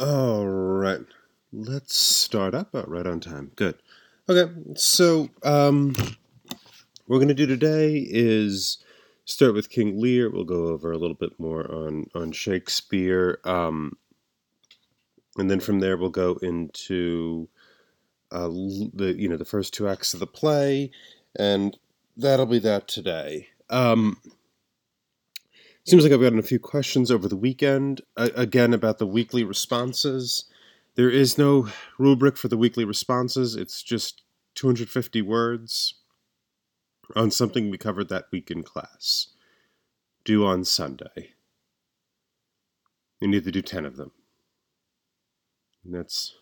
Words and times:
All 0.00 0.46
right. 0.46 1.04
Let's 1.52 1.94
start 1.94 2.54
up. 2.54 2.70
Oh, 2.72 2.84
right 2.86 3.06
on 3.06 3.20
time. 3.20 3.52
Good. 3.54 3.74
Okay. 4.30 4.50
So, 4.74 5.28
um, 5.42 5.92
what 5.94 6.56
we're 7.06 7.18
going 7.18 7.28
to 7.28 7.34
do 7.34 7.44
today 7.44 8.06
is 8.08 8.78
start 9.26 9.52
with 9.52 9.68
King 9.68 10.00
Lear. 10.00 10.30
We'll 10.30 10.44
go 10.44 10.68
over 10.68 10.90
a 10.90 10.96
little 10.96 11.16
bit 11.16 11.38
more 11.38 11.70
on, 11.70 12.06
on 12.14 12.32
Shakespeare. 12.32 13.40
Um, 13.44 13.98
and 15.36 15.50
then 15.50 15.60
from 15.60 15.80
there, 15.80 15.98
we'll 15.98 16.08
go 16.08 16.38
into 16.40 17.46
uh, 18.32 18.48
the, 18.48 19.14
you 19.18 19.28
know, 19.28 19.36
the 19.36 19.44
first 19.44 19.74
two 19.74 19.86
acts 19.86 20.14
of 20.14 20.20
the 20.20 20.26
play. 20.26 20.92
And 21.38 21.76
that'll 22.16 22.46
be 22.46 22.60
that 22.60 22.88
today. 22.88 23.48
Um, 23.68 24.16
Seems 25.86 26.02
like 26.02 26.12
I've 26.12 26.20
gotten 26.20 26.38
a 26.38 26.42
few 26.42 26.58
questions 26.58 27.10
over 27.10 27.26
the 27.26 27.36
weekend, 27.36 28.02
again, 28.16 28.74
about 28.74 28.98
the 28.98 29.06
weekly 29.06 29.42
responses. 29.44 30.44
There 30.94 31.10
is 31.10 31.38
no 31.38 31.68
rubric 31.98 32.36
for 32.36 32.48
the 32.48 32.58
weekly 32.58 32.84
responses, 32.84 33.56
it's 33.56 33.82
just 33.82 34.22
250 34.56 35.22
words 35.22 35.94
on 37.16 37.30
something 37.30 37.70
we 37.70 37.78
covered 37.78 38.08
that 38.08 38.26
week 38.30 38.50
in 38.50 38.62
class, 38.62 39.28
due 40.24 40.44
on 40.44 40.64
Sunday. 40.64 41.30
You 43.20 43.28
need 43.28 43.44
to 43.44 43.52
do 43.52 43.62
10 43.62 43.84
of 43.84 43.96
them. 43.96 44.12
And 45.84 45.94
that's 45.94 46.34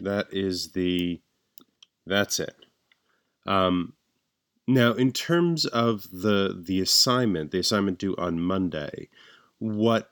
that 0.00 0.26
is 0.32 0.72
the 0.72 1.20
that's 2.06 2.40
it. 2.40 2.56
Um, 3.46 3.94
now, 4.68 4.92
in 4.92 5.12
terms 5.12 5.66
of 5.66 6.08
the 6.12 6.60
the 6.66 6.80
assignment, 6.80 7.50
the 7.50 7.58
assignment 7.58 7.98
due 7.98 8.14
on 8.16 8.40
Monday, 8.40 9.08
what 9.58 10.10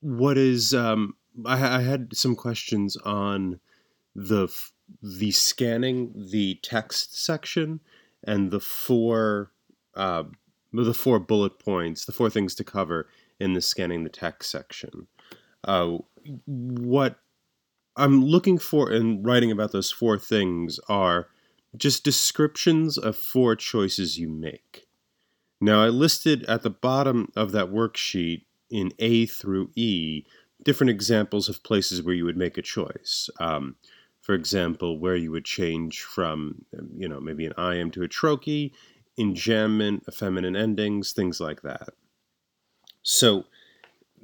what 0.00 0.36
is 0.36 0.74
um, 0.74 1.14
I, 1.46 1.78
I 1.78 1.82
had 1.82 2.16
some 2.16 2.34
questions 2.34 2.96
on 2.98 3.60
the 4.14 4.48
the 5.00 5.30
scanning 5.30 6.12
the 6.30 6.58
text 6.62 7.22
section 7.22 7.80
and 8.24 8.50
the 8.50 8.60
four 8.60 9.52
uh, 9.94 10.24
the 10.72 10.94
four 10.94 11.20
bullet 11.20 11.58
points, 11.58 12.04
the 12.04 12.12
four 12.12 12.30
things 12.30 12.54
to 12.56 12.64
cover 12.64 13.08
in 13.38 13.52
the 13.52 13.60
scanning 13.60 14.04
the 14.04 14.10
text 14.10 14.50
section. 14.50 15.06
Uh, 15.64 15.98
what 16.46 17.18
I'm 17.96 18.24
looking 18.24 18.58
for 18.58 18.90
in 18.90 19.22
writing 19.22 19.52
about 19.52 19.72
those 19.72 19.90
four 19.90 20.18
things 20.18 20.80
are 20.88 21.28
just 21.76 22.04
descriptions 22.04 22.98
of 22.98 23.16
four 23.16 23.56
choices 23.56 24.18
you 24.18 24.28
make. 24.28 24.86
Now, 25.60 25.82
I 25.82 25.88
listed 25.88 26.44
at 26.44 26.62
the 26.62 26.70
bottom 26.70 27.30
of 27.36 27.52
that 27.52 27.68
worksheet 27.68 28.44
in 28.70 28.92
A 28.98 29.26
through 29.26 29.70
E 29.74 30.24
different 30.62 30.90
examples 30.90 31.48
of 31.48 31.62
places 31.62 32.02
where 32.02 32.14
you 32.14 32.24
would 32.24 32.36
make 32.36 32.56
a 32.56 32.62
choice. 32.62 33.28
Um, 33.40 33.76
for 34.20 34.34
example, 34.34 34.98
where 34.98 35.16
you 35.16 35.32
would 35.32 35.44
change 35.44 36.02
from, 36.02 36.64
you 36.96 37.08
know, 37.08 37.20
maybe 37.20 37.44
an 37.44 37.54
iamb 37.58 37.92
to 37.92 38.04
a 38.04 38.08
trochee, 38.08 38.72
enjambment, 39.18 40.08
effeminate 40.08 40.56
endings, 40.56 41.12
things 41.12 41.40
like 41.40 41.62
that. 41.62 41.90
So, 43.02 43.44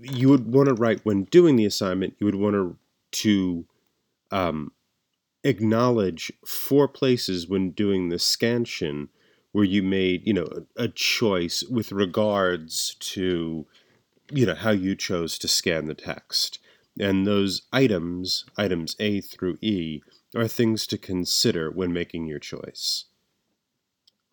you 0.01 0.29
would 0.29 0.53
want 0.53 0.69
to 0.69 0.75
write 0.75 1.05
when 1.05 1.25
doing 1.25 1.57
the 1.57 1.65
assignment, 1.65 2.15
you 2.21 2.27
would 2.27 2.37
want 2.37 2.55
to, 2.55 2.77
to 3.11 3.67
um, 4.31 4.73
acknowledge 5.45 6.33
four 6.45 6.89
places 6.89 7.49
when 7.49 7.71
doing 7.71 8.09
the 8.09 8.19
scansion 8.19 9.09
where 9.53 9.65
you 9.65 9.83
made 9.83 10.27
you 10.27 10.33
know 10.33 10.67
a, 10.77 10.89
choice 10.89 11.63
with 11.65 11.93
regards 11.93 12.97
to 13.01 13.67
you 14.31 14.47
know 14.47 14.55
how 14.55 14.71
you 14.71 14.95
chose 14.95 15.39
to 15.39 15.49
scan 15.49 15.87
the 15.87 15.95
text. 15.95 16.59
And 17.01 17.27
those 17.27 17.63
items 17.73 18.45
items 18.57 18.97
a 18.99 19.21
through 19.21 19.59
e 19.61 20.01
are 20.35 20.49
things 20.49 20.87
to 20.89 20.99
consider 20.99 21.71
when 21.71 21.93
making 21.93 22.27
your 22.27 22.41
choice. 22.41 23.07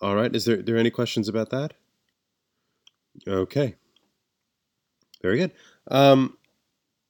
All 0.01 0.15
right 0.15 0.35
is 0.35 0.45
there, 0.45 0.61
there 0.61 0.77
any 0.77 0.89
questions 0.89 1.29
about 1.29 1.51
that? 1.51 1.73
Okay. 3.27 3.75
Very 5.21 5.37
good. 5.37 5.51
Um, 5.87 6.37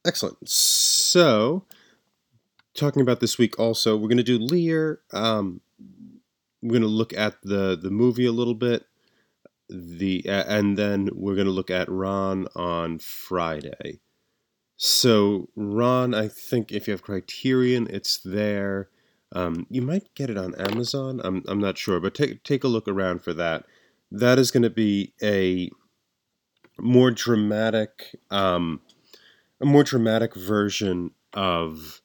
excellent. 0.06 0.48
So 0.48 1.64
talking 2.76 3.02
about 3.02 3.20
this 3.20 3.38
week 3.38 3.58
also, 3.58 3.96
we're 3.96 4.08
going 4.08 4.16
to 4.18 4.22
do 4.22 4.38
Lear. 4.38 5.00
Um, 5.12 5.60
we're 6.62 6.70
going 6.70 6.82
to 6.82 6.88
look 6.88 7.12
at 7.12 7.40
the 7.42 7.76
the 7.80 7.90
movie 7.90 8.26
a 8.26 8.32
little 8.32 8.54
bit. 8.54 8.84
The 9.68 10.24
uh, 10.28 10.44
and 10.46 10.76
then 10.76 11.08
we're 11.12 11.34
going 11.34 11.46
to 11.46 11.52
look 11.52 11.70
at 11.70 11.88
Ran 11.88 12.46
on 12.54 12.98
Friday. 12.98 14.00
So 14.76 15.48
Ran, 15.56 16.14
I 16.14 16.28
think 16.28 16.70
if 16.70 16.86
you 16.86 16.92
have 16.92 17.02
Criterion, 17.02 17.88
it's 17.90 18.18
there. 18.18 18.90
Um, 19.32 19.66
you 19.70 19.82
might 19.82 20.14
get 20.14 20.30
it 20.30 20.36
on 20.36 20.54
Amazon. 20.54 21.20
I'm 21.24 21.42
I'm 21.48 21.60
not 21.60 21.78
sure, 21.78 21.98
but 22.00 22.14
take 22.14 22.42
take 22.44 22.62
a 22.62 22.68
look 22.68 22.86
around 22.86 23.22
for 23.22 23.32
that. 23.34 23.64
That 24.12 24.38
is 24.38 24.50
going 24.50 24.62
to 24.62 24.70
be 24.70 25.14
a 25.22 25.70
more 26.78 27.10
dramatic, 27.10 28.16
um, 28.30 28.80
a 29.60 29.66
more 29.66 29.82
dramatic 29.82 30.36
version 30.36 31.10
of 31.32 32.00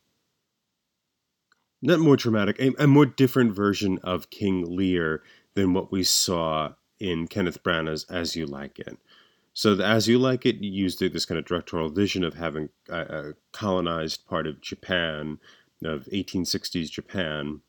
not 1.81 1.99
more 1.99 2.15
dramatic, 2.15 2.59
a, 2.59 2.71
a 2.83 2.87
more 2.87 3.05
different 3.05 3.53
version 3.53 3.99
of 4.03 4.29
King 4.29 4.75
Lear 4.75 5.23
than 5.53 5.73
what 5.73 5.91
we 5.91 6.03
saw 6.03 6.73
in 6.99 7.27
Kenneth 7.27 7.63
Branagh's 7.63 8.05
As 8.09 8.35
You 8.35 8.45
Like 8.45 8.79
It. 8.79 8.97
So, 9.53 9.75
the 9.75 9.85
As 9.85 10.07
You 10.07 10.17
Like 10.19 10.45
It 10.45 10.63
used 10.63 10.99
this 10.99 11.25
kind 11.25 11.39
of 11.39 11.45
directorial 11.45 11.89
vision 11.89 12.23
of 12.23 12.35
having 12.35 12.69
a, 12.89 12.99
a 12.99 13.33
colonized 13.51 14.25
part 14.27 14.47
of 14.47 14.61
Japan, 14.61 15.39
of 15.83 16.05
1860s 16.05 16.89
Japan. 16.89 17.61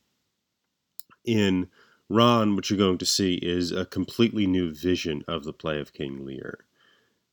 In 1.24 1.68
Ran, 2.08 2.54
what 2.54 2.68
you're 2.68 2.78
going 2.78 2.98
to 2.98 3.06
see 3.06 3.34
is 3.36 3.72
a 3.72 3.86
completely 3.86 4.46
new 4.46 4.72
vision 4.72 5.24
of 5.26 5.44
the 5.44 5.52
play 5.52 5.80
of 5.80 5.94
King 5.94 6.26
Lear. 6.26 6.66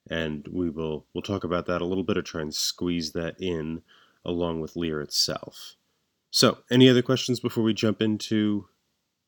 And 0.09 0.47
we 0.47 0.69
will 0.69 1.06
we'll 1.13 1.22
talk 1.22 1.44
about 1.44 1.66
that 1.66 1.81
a 1.81 1.85
little 1.85 2.03
bit 2.03 2.17
or 2.17 2.22
try 2.22 2.41
and 2.41 2.56
squeeze 2.56 3.11
that 3.11 3.35
in 3.40 3.81
along 4.23 4.61
with 4.61 4.75
Lear 4.75 5.01
itself. 5.01 5.75
So, 6.31 6.59
any 6.69 6.90
other 6.90 7.01
questions 7.01 7.40
before 7.40 7.63
we 7.63 7.73
jump 7.73 8.01
into 8.01 8.67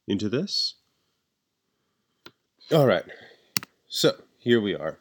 into 0.08 0.30
this? 0.30 0.76
All 2.72 2.86
right. 2.86 3.04
So, 3.88 4.14
here 4.38 4.62
we 4.62 4.76
are. 4.76 4.98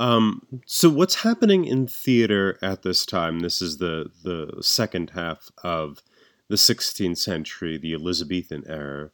Um, 0.00 0.46
so 0.64 0.88
what's 0.88 1.16
happening 1.16 1.66
in 1.66 1.86
theater 1.86 2.58
at 2.62 2.82
this 2.82 3.04
time? 3.04 3.40
This 3.40 3.60
is 3.60 3.76
the 3.76 4.10
the 4.24 4.62
second 4.62 5.10
half 5.10 5.50
of 5.62 6.02
the 6.48 6.56
16th 6.56 7.18
century, 7.18 7.76
the 7.76 7.92
Elizabethan 7.92 8.64
era, 8.66 9.10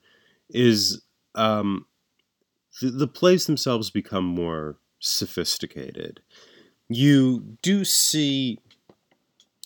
is 0.48 1.02
um, 1.34 1.86
the, 2.80 2.90
the 2.90 3.08
plays 3.08 3.46
themselves 3.46 3.90
become 3.90 4.24
more 4.24 4.78
sophisticated. 5.00 6.20
You 6.88 7.58
do 7.62 7.84
see 7.84 8.60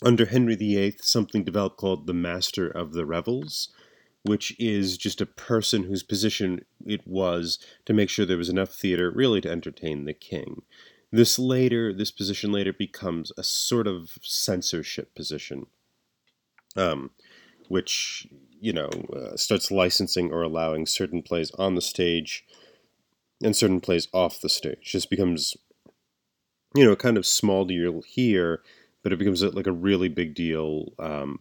under 0.02 0.26
Henry 0.26 0.56
VIII, 0.56 0.96
something 1.00 1.44
developed 1.44 1.76
called 1.76 2.06
the 2.06 2.14
Master 2.14 2.68
of 2.68 2.92
the 2.92 3.04
Revels, 3.04 3.68
which 4.22 4.58
is 4.58 4.96
just 4.98 5.20
a 5.20 5.26
person 5.26 5.84
whose 5.84 6.02
position 6.02 6.64
it 6.86 7.06
was 7.06 7.58
to 7.86 7.92
make 7.92 8.08
sure 8.08 8.24
there 8.24 8.36
was 8.36 8.48
enough 8.48 8.70
theater 8.70 9.10
really 9.10 9.40
to 9.40 9.50
entertain 9.50 10.04
the 10.04 10.14
king. 10.14 10.62
This 11.12 11.38
later, 11.38 11.92
this 11.92 12.10
position 12.10 12.52
later 12.52 12.72
becomes 12.72 13.32
a 13.36 13.42
sort 13.42 13.86
of 13.86 14.18
censorship 14.22 15.14
position, 15.14 15.66
um, 16.76 17.10
which 17.68 18.28
you 18.60 18.72
know 18.72 18.90
uh, 19.14 19.36
starts 19.36 19.70
licensing 19.70 20.30
or 20.30 20.42
allowing 20.42 20.86
certain 20.86 21.22
plays 21.22 21.50
on 21.52 21.74
the 21.74 21.80
stage 21.80 22.44
and 23.42 23.56
certain 23.56 23.80
plays 23.80 24.06
off 24.12 24.40
the 24.40 24.48
stage. 24.48 24.82
Just 24.82 25.10
becomes, 25.10 25.56
you 26.76 26.84
know, 26.84 26.92
a 26.92 26.96
kind 26.96 27.16
of 27.16 27.26
small 27.26 27.64
deal 27.64 28.02
here 28.02 28.62
but 29.02 29.12
it 29.12 29.18
becomes 29.18 29.42
like 29.42 29.66
a 29.66 29.72
really 29.72 30.08
big 30.08 30.34
deal 30.34 30.92
um, 30.98 31.40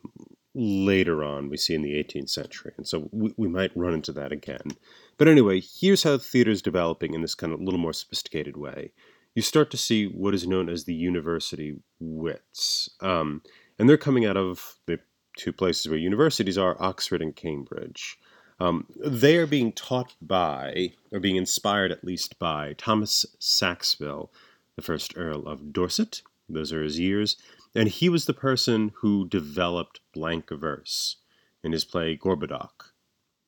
later 0.54 1.24
on. 1.24 1.50
We 1.50 1.58
see 1.58 1.76
in 1.76 1.82
the 1.82 2.04
18th 2.04 2.30
century, 2.30 2.74
and 2.78 2.88
so 2.88 3.10
we, 3.12 3.34
we 3.38 3.48
might 3.48 3.76
run 3.76 3.94
into 3.94 4.12
that 4.14 4.32
again. 4.32 4.72
But 5.18 5.28
anyway, 5.28 5.62
here's 5.62 6.04
how 6.04 6.18
theater 6.18 6.52
is 6.52 6.62
developing 6.62 7.14
in 7.14 7.22
this 7.22 7.36
kind 7.36 7.54
of 7.54 7.60
a 7.60 7.64
little 7.64 7.80
more 7.80 7.94
sophisticated 7.94 8.58
way. 8.58 8.92
You 9.36 9.42
start 9.42 9.72
to 9.72 9.78
see 9.78 10.06
what 10.06 10.34
is 10.34 10.48
known 10.48 10.70
as 10.70 10.84
the 10.84 10.94
university 10.94 11.78
wits, 12.00 12.90
um, 13.02 13.42
and 13.78 13.88
they're 13.88 13.98
coming 13.98 14.26
out 14.26 14.38
of 14.38 14.76
the 14.86 15.00
two 15.38 15.54
places 15.54 15.88
where 15.88 15.98
universities 15.98 16.58
are, 16.58 16.82
Oxford 16.82 17.22
and 17.22 17.36
Cambridge. 17.36 18.18
Um, 18.60 18.88
they 18.98 19.38
are 19.38 19.48
being 19.48 19.72
taught 19.72 20.16
by, 20.22 20.94
or 21.12 21.20
being 21.20 21.38
inspired 21.38 21.92
at 21.92 22.04
least 22.04 22.38
by, 22.40 22.74
Thomas 22.78 23.26
Sackville, 23.40 24.32
the 24.76 24.82
first 24.82 25.14
Earl 25.16 25.48
of 25.48 25.72
Dorset, 25.72 26.22
those 26.50 26.74
are 26.74 26.84
his 26.84 27.00
years. 27.00 27.38
And 27.76 27.88
he 27.88 28.10
was 28.10 28.26
the 28.26 28.34
person 28.34 28.92
who 28.98 29.28
developed 29.28 30.02
blank 30.14 30.50
verse 30.50 31.18
in 31.64 31.72
his 31.72 31.86
play 31.86 32.18
Gorboduc, 32.18 32.92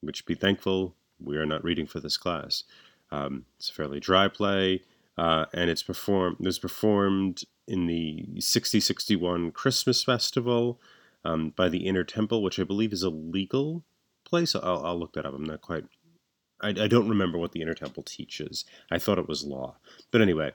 which 0.01 0.25
be 0.25 0.35
thankful 0.35 0.95
we 1.19 1.37
are 1.37 1.45
not 1.45 1.63
reading 1.63 1.87
for 1.87 1.99
this 1.99 2.17
class. 2.17 2.63
Um, 3.11 3.45
it's 3.57 3.69
a 3.69 3.73
fairly 3.73 3.99
dry 3.99 4.27
play. 4.27 4.81
uh, 5.17 5.45
and 5.53 5.69
it's 5.69 5.83
performed. 5.83 6.37
It 6.39 6.45
was 6.45 6.59
performed 6.59 7.43
in 7.67 7.85
the 7.87 8.39
6061 8.39 9.51
Christmas 9.51 10.03
Festival 10.03 10.79
um, 11.23 11.53
by 11.55 11.69
the 11.69 11.85
Inner 11.85 12.03
Temple, 12.03 12.41
which 12.41 12.59
I 12.59 12.63
believe 12.63 12.93
is 12.93 13.03
a 13.03 13.09
legal 13.09 13.83
place. 14.23 14.55
I'll, 14.55 14.85
I'll 14.85 14.99
look 14.99 15.13
that 15.13 15.25
up. 15.25 15.33
I'm 15.33 15.43
not 15.43 15.61
quite. 15.61 15.85
I, 16.61 16.69
I, 16.69 16.87
don't 16.87 17.09
remember 17.09 17.37
what 17.37 17.51
the 17.51 17.61
Inner 17.61 17.73
Temple 17.73 18.03
teaches. 18.03 18.65
I 18.89 18.97
thought 18.97 19.19
it 19.19 19.27
was 19.27 19.43
law, 19.43 19.75
but 20.11 20.21
anyway, 20.21 20.53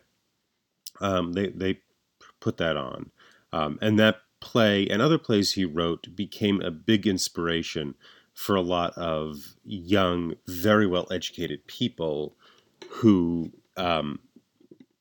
um, 1.01 1.33
they 1.35 1.49
they 1.49 1.81
put 2.41 2.57
that 2.59 2.77
on, 2.77 3.11
um, 3.53 3.79
and 3.81 3.99
that 3.99 4.17
play 4.41 4.87
and 4.89 5.01
other 5.01 5.19
plays 5.19 5.53
he 5.53 5.65
wrote 5.65 6.15
became 6.15 6.61
a 6.61 6.71
big 6.71 7.07
inspiration 7.07 7.95
for 8.35 8.55
a 8.55 8.61
lot 8.61 8.93
of 8.97 9.55
young, 9.65 10.35
very 10.47 10.87
well 10.87 11.07
educated 11.11 11.67
people 11.67 12.37
who 12.89 13.51
um, 13.77 14.19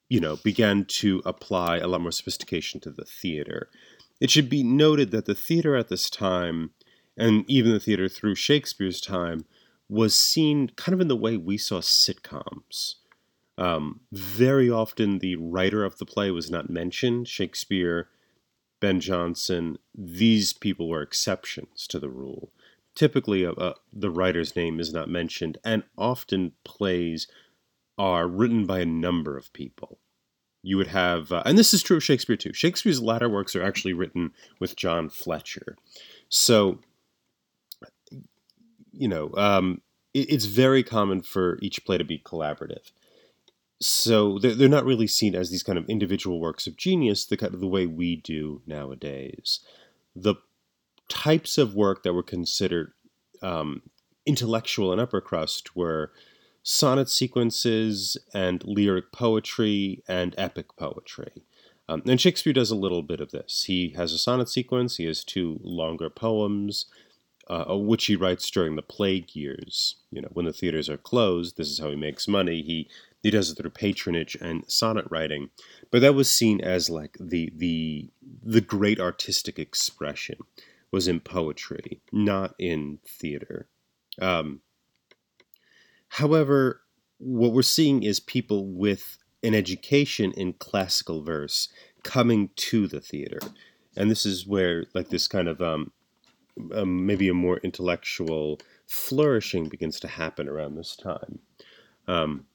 you 0.09 0.19
know, 0.19 0.37
began 0.37 0.85
to 0.85 1.21
apply 1.25 1.77
a 1.77 1.87
lot 1.87 2.01
more 2.01 2.11
sophistication 2.11 2.79
to 2.81 2.91
the 2.91 3.05
theater. 3.05 3.69
It 4.21 4.29
should 4.29 4.49
be 4.49 4.63
noted 4.63 5.11
that 5.11 5.25
the 5.25 5.35
theater 5.35 5.75
at 5.75 5.89
this 5.89 6.09
time, 6.09 6.71
and 7.17 7.43
even 7.49 7.71
the 7.71 7.79
theater 7.79 8.07
through 8.07 8.35
Shakespeare's 8.35 9.01
time, 9.01 9.45
was 9.89 10.15
seen 10.15 10.69
kind 10.75 10.93
of 10.93 11.01
in 11.01 11.07
the 11.07 11.15
way 11.15 11.37
we 11.37 11.57
saw 11.57 11.79
sitcoms. 11.79 12.95
Um, 13.57 14.01
very 14.11 14.69
often, 14.69 15.19
the 15.19 15.35
writer 15.37 15.83
of 15.83 15.97
the 15.97 16.05
play 16.05 16.31
was 16.31 16.51
not 16.51 16.69
mentioned. 16.69 17.27
Shakespeare, 17.27 18.09
Ben 18.79 18.99
Jonson, 18.99 19.77
these 19.93 20.51
people 20.53 20.89
were 20.89 21.01
exceptions 21.01 21.87
to 21.87 21.99
the 21.99 22.09
rule. 22.09 22.51
Typically, 22.95 23.45
uh, 23.45 23.51
uh, 23.51 23.73
the 23.91 24.09
writer's 24.09 24.55
name 24.55 24.79
is 24.79 24.93
not 24.93 25.09
mentioned, 25.09 25.57
and 25.63 25.83
often 25.97 26.53
plays 26.63 27.27
are 27.97 28.27
written 28.27 28.65
by 28.65 28.79
a 28.79 28.85
number 28.85 29.37
of 29.37 29.53
people. 29.53 29.99
You 30.63 30.77
would 30.77 30.87
have, 30.87 31.31
uh, 31.31 31.43
and 31.45 31.57
this 31.57 31.73
is 31.73 31.83
true 31.83 31.97
of 31.97 32.03
Shakespeare 32.03 32.35
too. 32.35 32.53
Shakespeare's 32.53 33.01
latter 33.01 33.29
works 33.29 33.55
are 33.55 33.63
actually 33.63 33.93
written 33.93 34.31
with 34.59 34.75
John 34.75 35.09
Fletcher. 35.09 35.77
So, 36.27 36.79
you 38.91 39.07
know, 39.07 39.31
um, 39.35 39.81
it, 40.13 40.31
it's 40.31 40.45
very 40.45 40.83
common 40.83 41.21
for 41.21 41.59
each 41.61 41.85
play 41.85 41.97
to 41.97 42.03
be 42.03 42.17
collaborative. 42.17 42.91
So 43.87 44.39
they're, 44.39 44.55
they're 44.55 44.67
not 44.67 44.83
really 44.83 45.05
seen 45.05 45.35
as 45.35 45.51
these 45.51 45.61
kind 45.61 45.77
of 45.77 45.87
individual 45.87 46.39
works 46.39 46.65
of 46.65 46.75
genius, 46.75 47.23
the 47.23 47.37
kind 47.37 47.53
of 47.53 47.59
the 47.59 47.67
way 47.67 47.85
we 47.85 48.15
do 48.15 48.63
nowadays. 48.65 49.59
The 50.15 50.37
types 51.07 51.59
of 51.59 51.75
work 51.75 52.01
that 52.01 52.13
were 52.13 52.23
considered 52.23 52.93
um, 53.43 53.83
intellectual 54.25 54.91
and 54.91 54.99
upper 54.99 55.21
crust 55.21 55.75
were 55.75 56.11
sonnet 56.63 57.11
sequences 57.11 58.17
and 58.33 58.63
lyric 58.65 59.11
poetry 59.11 60.01
and 60.07 60.33
epic 60.35 60.75
poetry. 60.77 61.43
Um, 61.87 62.01
and 62.07 62.19
Shakespeare 62.19 62.53
does 62.53 62.71
a 62.71 62.75
little 62.75 63.03
bit 63.03 63.21
of 63.21 63.29
this. 63.29 63.65
He 63.67 63.89
has 63.89 64.11
a 64.11 64.17
sonnet 64.17 64.49
sequence, 64.49 64.97
he 64.97 65.05
has 65.05 65.23
two 65.23 65.59
longer 65.61 66.09
poems, 66.09 66.87
uh, 67.47 67.77
which 67.77 68.05
he 68.05 68.15
writes 68.15 68.49
during 68.49 68.75
the 68.75 68.81
plague 68.81 69.35
years. 69.35 69.97
You 70.09 70.23
know, 70.23 70.29
when 70.33 70.47
the 70.47 70.53
theaters 70.53 70.89
are 70.89 70.97
closed, 70.97 71.57
this 71.57 71.69
is 71.69 71.77
how 71.77 71.91
he 71.91 71.95
makes 71.95 72.27
money. 72.27 72.63
He 72.63 72.89
he 73.25 73.31
does 73.31 73.49
it 73.49 73.55
through 73.55 73.71
patronage 73.71 74.35
and 74.39 74.63
sonnet 74.69 75.05
writing, 75.09 75.49
but 75.91 76.01
that 76.01 76.13
was 76.13 76.29
seen 76.29 76.61
as 76.61 76.89
like 76.89 77.17
the 77.19 77.51
the 77.55 78.09
the 78.43 78.61
great 78.61 78.99
artistic 78.99 79.57
expression 79.59 80.37
was 80.91 81.07
in 81.07 81.19
poetry, 81.19 82.01
not 82.11 82.53
in 82.59 82.99
theater. 83.05 83.67
Um, 84.21 84.61
However, 86.09 86.81
what 87.17 87.51
we're 87.51 87.61
seeing 87.61 88.03
is 88.03 88.19
people 88.21 88.67
with 88.67 89.17
an 89.43 89.53
education 89.53 90.31
in 90.31 90.53
classical 90.53 91.23
verse 91.23 91.67
coming 92.03 92.51
to 92.55 92.87
the 92.87 93.01
theater. 93.01 93.39
And 93.97 94.09
this 94.09 94.25
is 94.25 94.47
where, 94.47 94.85
like, 94.93 95.09
this 95.09 95.27
kind 95.27 95.49
of 95.49 95.61
um, 95.61 95.91
um, 96.73 97.05
maybe 97.05 97.27
a 97.27 97.33
more 97.33 97.57
intellectual 97.57 98.59
flourishing 98.87 99.67
begins 99.67 99.99
to 100.01 100.07
happen 100.07 100.47
around 100.47 100.75
this 100.75 100.95
time. 100.95 101.39
Um, 102.07 102.45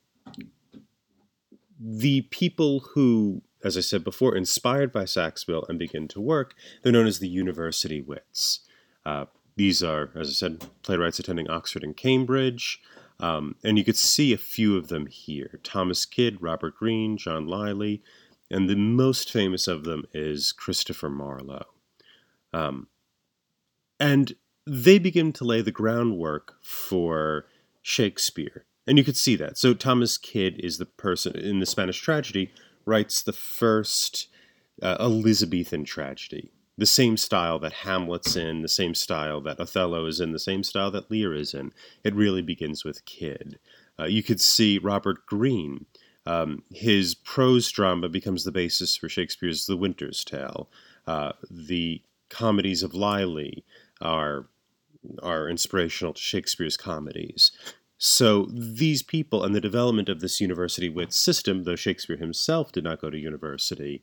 the 1.81 2.23
people 2.23 2.81
who, 2.95 3.43
as 3.65 3.77
I 3.77 3.81
said 3.81 4.05
before, 4.05 4.37
inspired 4.37 4.93
by 4.93 5.07
Sackville 5.07 5.65
and 5.69 5.79
begin 5.79 6.09
to 6.09 6.21
work, 6.21 6.55
they're 6.83 6.93
known 6.93 7.07
as 7.07 7.19
the 7.19 7.29
university 7.29 8.03
wits. 8.03 8.61
Uh, 9.07 9.25
these 9.57 9.83
are, 9.83 10.11
as 10.15 10.29
I 10.29 10.33
said, 10.33 10.67
playwrights 10.83 11.19
attending 11.19 11.49
Oxford 11.49 11.83
and 11.83 11.97
Cambridge. 11.97 12.81
Um, 13.19 13.57
and 13.65 13.77
you 13.79 13.85
could 13.85 13.97
see 13.97 14.33
a 14.33 14.39
few 14.39 14.77
of 14.77 14.89
them 14.89 15.07
here 15.07 15.61
Thomas 15.63 16.07
Kyd, 16.07 16.39
Robert 16.41 16.77
Greene, 16.77 17.17
John 17.17 17.47
Lyly, 17.47 18.03
and 18.51 18.69
the 18.69 18.77
most 18.77 19.31
famous 19.31 19.69
of 19.69 19.85
them 19.85 20.05
is 20.13 20.53
Christopher 20.53 21.11
Marlowe. 21.11 21.67
Um, 22.53 22.89
and 23.99 24.35
they 24.67 24.99
begin 24.99 25.33
to 25.35 25.45
lay 25.45 25.63
the 25.63 25.71
groundwork 25.71 26.55
for 26.63 27.47
Shakespeare. 27.83 28.65
And 28.87 28.99
you 28.99 29.05
could 29.05 29.17
see 29.17 29.37
that. 29.37 29.59
So 29.59 29.75
Thomas 29.75 30.19
Kyd 30.19 30.59
is 30.59 30.79
the 30.79 30.87
person 30.87 31.37
in 31.37 31.61
the 31.61 31.67
Spanish 31.67 32.01
tragedy, 32.01 32.53
writes 32.87 33.23
the 33.23 33.33
first 33.33 34.29
uh, 34.83 34.97
Elizabethan 34.99 35.85
tragedy 35.85 36.51
the 36.81 36.87
same 36.87 37.19
style 37.19 37.59
that 37.59 37.75
Hamlet's 37.85 38.37
in, 38.37 38.63
the 38.63 38.69
same 38.69 38.95
style 38.95 39.43
that 39.43 39.61
Othello 39.61 40.07
is 40.07 40.19
in, 40.19 40.33
the 40.33 40.39
same 40.39 40.63
style 40.63 40.91
that 40.93 41.11
Lear 41.11 41.35
is 41.35 41.53
in. 41.53 41.73
It 42.03 42.15
really 42.15 42.41
begins 42.41 42.87
with 42.87 43.05
Kyd. 43.05 43.57
Uh, 43.99 44.07
you 44.07 44.23
could 44.23 44.41
see 44.41 44.79
Robert 44.79 45.27
Greene. 45.27 45.85
Um, 46.25 46.63
his 46.73 47.15
prose 47.15 47.71
drama 47.71 48.09
becomes 48.09 48.45
the 48.45 48.51
basis 48.51 48.97
for 48.97 49.11
Shakespeare's 49.11 49.67
The 49.67 49.77
Winter's 49.77 50.25
Tale. 50.25 50.71
Uh, 51.07 51.33
the 51.51 52.03
comedies 52.31 52.83
of 52.83 52.95
Lyly 52.95 53.63
are 54.01 54.47
are 55.23 55.49
inspirational 55.49 56.13
to 56.13 56.21
Shakespeare's 56.21 56.77
comedies. 56.77 57.53
So 58.03 58.49
these 58.51 59.03
people 59.03 59.45
and 59.45 59.55
the 59.55 59.61
development 59.61 60.09
of 60.09 60.21
this 60.21 60.41
university 60.41 60.89
wit 60.89 61.13
system, 61.13 61.65
though 61.65 61.77
Shakespeare 61.77 62.17
himself 62.17 62.73
did 62.73 62.83
not 62.83 63.01
go 63.01 63.11
to 63.11 63.19
university, 63.19 64.03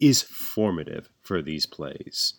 is 0.00 0.22
formative 0.22 1.10
for 1.20 1.42
these 1.42 1.66
plays. 1.66 2.32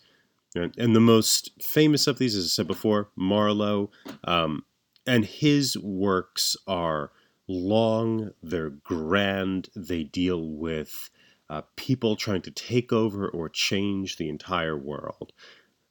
And 0.56 0.96
the 0.96 1.00
most 1.00 1.50
famous 1.62 2.08
of 2.08 2.18
these, 2.18 2.34
as 2.34 2.46
I 2.46 2.48
said 2.48 2.66
before, 2.66 3.10
Marlowe, 3.14 3.90
um, 4.24 4.64
and 5.06 5.24
his 5.24 5.78
works 5.78 6.56
are 6.66 7.12
long, 7.46 8.32
they're 8.42 8.70
grand, 8.70 9.68
they 9.76 10.02
deal 10.02 10.50
with 10.50 11.10
uh, 11.48 11.62
people 11.76 12.16
trying 12.16 12.42
to 12.42 12.50
take 12.50 12.92
over 12.92 13.28
or 13.28 13.48
change 13.48 14.16
the 14.16 14.28
entire 14.28 14.76
world. 14.76 15.32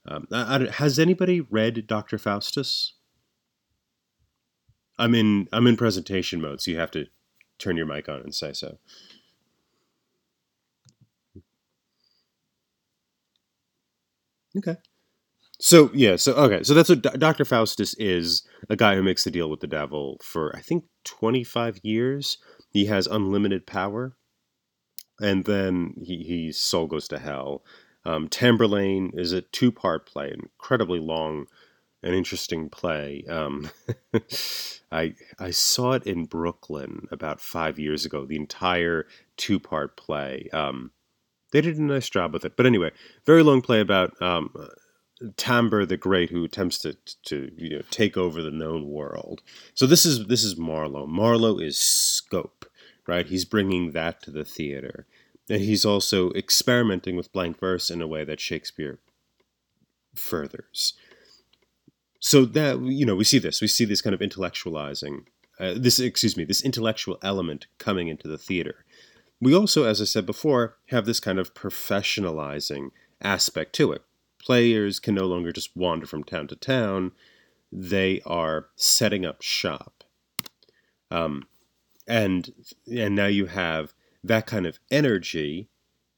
Um, 0.05 0.27
I, 0.33 0.55
I, 0.55 0.71
has 0.71 0.99
anybody 0.99 1.39
read 1.39 1.87
Dr. 1.87 2.17
Faustus? 2.17 2.93
I'm 4.99 5.15
in 5.15 5.47
I'm 5.53 5.67
in 5.67 5.77
presentation 5.77 6.41
mode, 6.41 6.61
so 6.61 6.71
you 6.71 6.79
have 6.79 6.91
to 6.91 7.05
turn 7.59 7.77
your 7.77 7.85
mic 7.85 8.09
on 8.09 8.21
and 8.21 8.35
say 8.35 8.53
so. 8.53 8.77
Okay. 14.57 14.75
So 15.59 15.89
yeah, 15.93 16.17
so 16.17 16.33
okay, 16.33 16.63
so 16.63 16.73
that's 16.75 16.89
what 16.89 17.01
Dr. 17.01 17.43
Faustus 17.45 17.95
is 17.95 18.43
a 18.69 18.75
guy 18.75 18.95
who 18.95 19.01
makes 19.03 19.23
the 19.23 19.31
deal 19.31 19.49
with 19.49 19.59
the 19.59 19.67
devil 19.67 20.19
for 20.23 20.55
I 20.55 20.61
think 20.61 20.85
25 21.05 21.79
years. 21.83 22.37
He 22.69 22.85
has 22.85 23.07
unlimited 23.07 23.65
power, 23.65 24.15
and 25.19 25.45
then 25.45 25.95
he 26.03 26.45
his 26.47 26.59
soul 26.59 26.87
goes 26.87 27.07
to 27.09 27.19
hell. 27.19 27.63
Um, 28.05 28.29
Tamburlaine 28.29 29.11
is 29.15 29.33
a 29.33 29.41
two 29.41 29.71
part 29.71 30.07
play, 30.07 30.31
incredibly 30.31 30.99
long 30.99 31.47
and 32.03 32.15
interesting 32.15 32.69
play. 32.69 33.23
Um, 33.29 33.69
I 34.91 35.15
I 35.39 35.51
saw 35.51 35.93
it 35.93 36.05
in 36.05 36.25
Brooklyn 36.25 37.07
about 37.11 37.41
five 37.41 37.79
years 37.79 38.05
ago. 38.05 38.25
The 38.25 38.35
entire 38.35 39.07
two 39.35 39.59
part 39.59 39.97
play. 39.97 40.49
Um, 40.53 40.91
they 41.51 41.61
did 41.61 41.77
a 41.77 41.83
nice 41.83 42.09
job 42.09 42.33
with 42.33 42.45
it. 42.45 42.57
But 42.57 42.65
anyway, 42.65 42.91
very 43.25 43.43
long 43.43 43.61
play 43.61 43.79
about 43.79 44.21
um, 44.21 44.53
the 45.19 45.97
Great, 45.99 46.29
who 46.29 46.43
attempts 46.43 46.77
to 46.79 46.95
to 47.25 47.51
you 47.57 47.77
know 47.77 47.81
take 47.89 48.17
over 48.17 48.41
the 48.41 48.51
known 48.51 48.87
world. 48.87 49.41
So 49.73 49.85
this 49.85 50.05
is 50.05 50.27
this 50.27 50.43
is 50.43 50.57
Marlowe. 50.57 51.07
Marlowe 51.07 51.57
is 51.57 51.77
scope, 51.77 52.65
right? 53.07 53.25
He's 53.25 53.45
bringing 53.45 53.91
that 53.91 54.21
to 54.23 54.31
the 54.31 54.45
theater, 54.45 55.05
and 55.49 55.61
he's 55.61 55.85
also 55.85 56.31
experimenting 56.33 57.15
with 57.15 57.31
blank 57.31 57.59
verse 57.59 57.89
in 57.89 58.01
a 58.01 58.07
way 58.07 58.23
that 58.23 58.39
Shakespeare 58.39 58.99
furthers. 60.15 60.93
So 62.19 62.45
that 62.45 62.81
you 62.81 63.05
know, 63.05 63.15
we 63.15 63.23
see 63.23 63.39
this. 63.39 63.61
We 63.61 63.67
see 63.67 63.85
this 63.85 64.01
kind 64.01 64.13
of 64.13 64.19
intellectualizing. 64.19 65.25
Uh, 65.59 65.73
this 65.75 65.99
excuse 65.99 66.37
me, 66.37 66.43
this 66.43 66.61
intellectual 66.61 67.17
element 67.23 67.67
coming 67.79 68.07
into 68.07 68.27
the 68.27 68.37
theater 68.37 68.85
we 69.39 69.53
also, 69.53 69.83
as 69.83 70.01
I 70.01 70.05
said 70.05 70.25
before, 70.25 70.77
have 70.87 71.05
this 71.05 71.19
kind 71.19 71.39
of 71.39 71.53
professionalizing 71.53 72.89
aspect 73.21 73.73
to 73.73 73.91
it. 73.91 74.03
Players 74.39 74.99
can 74.99 75.15
no 75.15 75.25
longer 75.25 75.51
just 75.51 75.75
wander 75.75 76.05
from 76.05 76.23
town 76.23 76.47
to 76.47 76.55
town, 76.55 77.11
they 77.71 78.21
are 78.25 78.67
setting 78.75 79.25
up 79.25 79.41
shop. 79.41 80.03
Um, 81.11 81.47
and 82.07 82.53
and 82.91 83.15
now 83.15 83.25
you 83.27 83.47
have 83.47 83.93
that 84.23 84.47
kind 84.47 84.65
of 84.65 84.79
energy, 84.89 85.69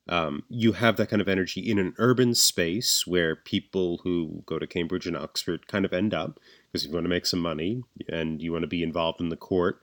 um, 0.09 0.43
you 0.49 0.73
have 0.73 0.97
that 0.97 1.09
kind 1.09 1.21
of 1.21 1.29
energy 1.29 1.61
in 1.61 1.77
an 1.77 1.93
urban 1.99 2.33
space 2.33 3.05
where 3.05 3.35
people 3.35 3.99
who 4.03 4.43
go 4.47 4.57
to 4.57 4.67
Cambridge 4.67 5.05
and 5.05 5.15
Oxford 5.15 5.67
kind 5.67 5.85
of 5.85 5.93
end 5.93 6.13
up 6.13 6.39
because 6.71 6.85
you 6.85 6.91
want 6.91 7.05
to 7.05 7.09
make 7.09 7.27
some 7.27 7.39
money 7.39 7.83
and 8.09 8.41
you 8.41 8.51
want 8.51 8.63
to 8.63 8.67
be 8.67 8.83
involved 8.83 9.21
in 9.21 9.29
the 9.29 9.37
court. 9.37 9.81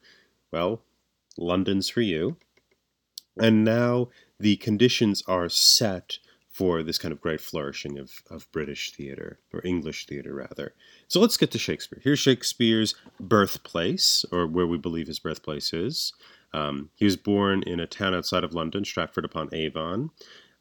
Well, 0.52 0.83
London's 1.38 1.88
for 1.88 2.00
you. 2.00 2.37
And 3.40 3.64
now 3.64 4.09
the 4.40 4.56
conditions 4.56 5.23
are 5.28 5.49
set 5.49 6.18
for 6.50 6.83
this 6.83 6.99
kind 6.99 7.12
of 7.12 7.21
great 7.21 7.40
flourishing 7.40 7.99
of, 7.99 8.23
of 8.30 8.50
British 8.50 8.92
theater, 8.95 9.38
or 9.52 9.61
English 9.62 10.06
theater 10.06 10.35
rather. 10.35 10.73
So 11.06 11.21
let's 11.21 11.37
get 11.37 11.50
to 11.50 11.59
Shakespeare. 11.59 12.00
Here's 12.02 12.18
Shakespeare's 12.18 12.95
birthplace, 13.21 14.25
or 14.33 14.47
where 14.47 14.66
we 14.66 14.78
believe 14.78 15.06
his 15.06 15.18
birthplace 15.18 15.75
is. 15.75 16.14
Um, 16.57 16.89
he 16.95 17.05
was 17.05 17.17
born 17.17 17.63
in 17.65 17.81
a 17.81 17.87
town 17.87 18.15
outside 18.15 18.43
of 18.43 18.55
London, 18.55 18.85
Stratford 18.85 19.27
upon 19.27 19.51
Avon. 19.53 20.11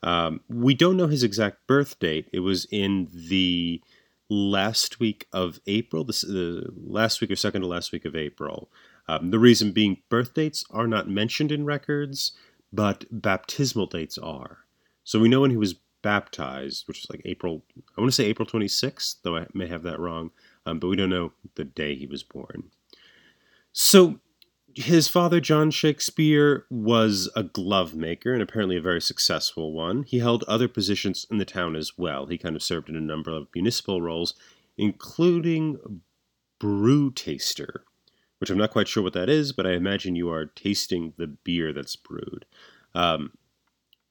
Um, 0.04 0.42
we 0.50 0.74
don't 0.74 0.98
know 0.98 1.08
his 1.08 1.24
exact 1.24 1.66
birth 1.68 2.00
date. 2.00 2.30
It 2.34 2.42
was 2.42 2.68
in 2.70 3.08
the 3.14 3.82
last 4.30 5.00
week 5.00 5.26
of 5.32 5.62
April, 5.68 6.04
the, 6.04 6.70
last 6.76 7.22
week 7.22 7.32
or 7.32 7.38
second 7.38 7.62
to 7.62 7.68
last 7.68 7.94
week 7.94 8.04
of 8.04 8.16
April. 8.16 8.70
Um, 9.08 9.32
the 9.32 9.40
reason 9.40 9.72
being 9.72 10.02
birth 10.10 10.34
dates 10.34 10.66
are 10.70 10.88
not 10.88 11.08
mentioned 11.08 11.52
in 11.52 11.64
records, 11.64 12.34
but 12.74 13.06
baptismal 13.10 13.88
dates 13.88 14.18
are. 14.18 14.66
So 15.06 15.20
we 15.20 15.30
know 15.30 15.42
when 15.42 15.52
he 15.52 15.58
was 15.58 15.76
baptized, 16.02 16.88
which 16.90 17.04
is 17.04 17.10
like 17.10 17.22
April, 17.24 17.64
I 17.98 18.02
want 18.02 18.12
to 18.12 18.16
say 18.16 18.26
April 18.26 18.48
26th, 18.48 19.18
though 19.24 19.38
I 19.38 19.48
may 19.54 19.68
have 19.68 19.84
that 19.84 20.00
wrong, 20.00 20.32
um, 20.66 20.80
but 20.80 20.88
we 20.88 20.98
don't 20.98 21.10
know 21.10 21.32
the 21.56 21.64
day 21.64 21.96
he 21.96 22.06
was 22.06 22.24
born. 22.24 22.66
So 23.72 24.20
his 24.76 25.08
father, 25.08 25.40
John 25.40 25.72
Shakespeare, 25.72 26.66
was 26.70 27.30
a 27.34 27.44
glove 27.44 27.96
maker 27.96 28.34
and 28.34 28.42
apparently 28.42 28.76
a 28.76 28.82
very 28.82 29.02
successful 29.02 29.72
one. 29.72 30.04
He 30.04 30.20
held 30.20 30.44
other 30.44 30.68
positions 30.68 31.26
in 31.32 31.38
the 31.38 31.46
town 31.46 31.78
as 31.78 31.98
well. 31.98 32.26
He 32.26 32.38
kind 32.38 32.58
of 32.58 32.64
served 32.64 32.90
in 32.90 32.98
a 32.98 33.02
number 33.02 33.32
of 33.32 33.48
municipal 33.56 34.02
roles, 34.02 34.34
including 34.78 36.02
brew 36.60 37.10
taster, 37.12 37.86
which 38.40 38.50
I'm 38.50 38.58
not 38.58 38.72
quite 38.72 38.90
sure 38.90 39.02
what 39.02 39.14
that 39.14 39.30
is, 39.30 39.54
but 39.54 39.66
I 39.66 39.72
imagine 39.72 40.18
you 40.18 40.30
are 40.30 40.46
tasting 40.46 41.14
the 41.16 41.28
beer 41.28 41.72
that's 41.72 41.96
brewed. 41.96 42.46
Um, 42.94 43.32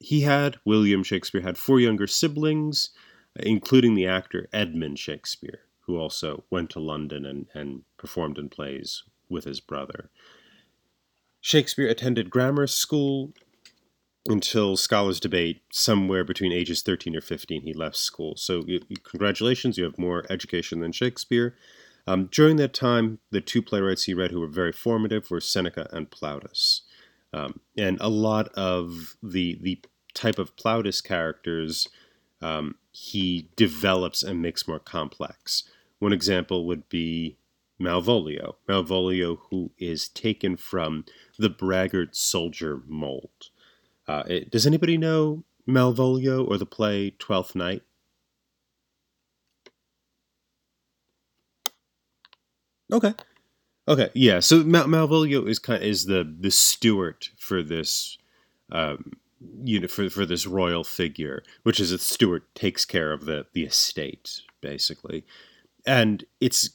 he 0.01 0.23
had, 0.23 0.57
William 0.65 1.03
Shakespeare 1.03 1.43
had 1.43 1.59
four 1.59 1.79
younger 1.79 2.07
siblings, 2.07 2.91
including 3.37 3.95
the 3.95 4.07
actor 4.07 4.49
Edmund 4.51 4.99
Shakespeare, 4.99 5.61
who 5.81 5.99
also 5.99 6.45
went 6.49 6.71
to 6.71 6.81
London 6.81 7.27
and, 7.27 7.47
and 7.53 7.83
performed 7.99 8.39
in 8.39 8.49
plays 8.49 9.03
with 9.29 9.45
his 9.45 9.61
brother. 9.61 10.09
Shakespeare 11.45 11.87
attended 11.89 12.31
grammar 12.31 12.67
school 12.67 13.35
until 14.27 14.79
scholars 14.79 15.21
debate 15.21 15.61
somewhere 15.71 16.25
between 16.25 16.53
ages 16.53 16.81
13 16.81 17.15
or 17.15 17.21
15 17.21 17.61
he 17.61 17.75
left 17.75 17.99
school. 17.99 18.35
So, 18.37 18.65
congratulations, 19.03 19.77
you 19.77 19.85
have 19.85 19.99
more 19.99 20.25
education 20.31 20.81
than 20.81 20.91
Shakespeare. 20.91 21.55
Um, 22.07 22.31
during 22.33 22.57
that 22.57 22.73
time, 22.73 23.19
the 23.31 23.43
two 23.43 23.61
playwrights 23.61 24.05
he 24.05 24.15
read 24.15 24.31
who 24.31 24.41
were 24.41 24.47
very 24.47 24.73
formative 24.73 25.31
were 25.31 25.39
Seneca 25.39 25.87
and 25.93 26.11
Plautus. 26.11 26.81
Um, 27.35 27.61
and 27.77 27.99
a 28.01 28.09
lot 28.09 28.49
of 28.55 29.19
the 29.23 29.59
the 29.61 29.85
type 30.15 30.39
of 30.39 30.57
Plautus 30.57 31.05
characters 31.05 31.89
um, 32.41 32.77
he 32.91 33.51
develops 33.55 34.23
and 34.23 34.41
makes 34.41 34.67
more 34.67 34.79
complex. 34.79 35.65
One 35.99 36.15
example 36.15 36.67
would 36.67 36.89
be 36.89 37.37
Malvolio. 37.79 38.55
Malvolio, 38.67 39.39
who 39.51 39.73
is 39.79 40.09
taken 40.09 40.57
from 40.57 41.05
the 41.39 41.51
braggart 41.51 42.17
soldier 42.17 42.81
mold. 42.87 43.51
Uh, 44.07 44.23
it, 44.27 44.51
does 44.51 44.67
anybody 44.67 44.99
know 44.99 45.45
Malvolio 45.69 46.47
or 46.47 46.59
the 46.59 46.67
play 46.67 47.11
Twelfth 47.19 47.55
Night? 47.55 47.83
Okay. 52.93 53.15
Okay, 53.87 54.11
yeah. 54.15 54.41
So 54.41 54.63
Mal- 54.65 54.87
Malvolio 54.87 55.49
is 55.49 55.59
kind 55.59 55.83
of, 55.83 55.89
is 55.89 56.07
the 56.07 56.25
the 56.41 56.51
steward 56.51 57.29
for 57.39 57.63
this, 57.63 58.17
um, 58.73 59.13
you 59.63 59.81
know, 59.81 59.89
for 59.89 60.09
for 60.09 60.25
this 60.25 60.47
royal 60.47 60.85
figure, 60.85 61.43
which 61.65 61.81
is 61.81 61.93
a 61.93 61.99
steward 61.99 62.43
takes 62.55 62.85
care 62.85 63.13
of 63.13 63.27
the 63.27 63.47
the 63.53 63.65
estate 63.65 64.41
basically, 64.61 65.25
and 65.87 66.25
it's 66.41 66.71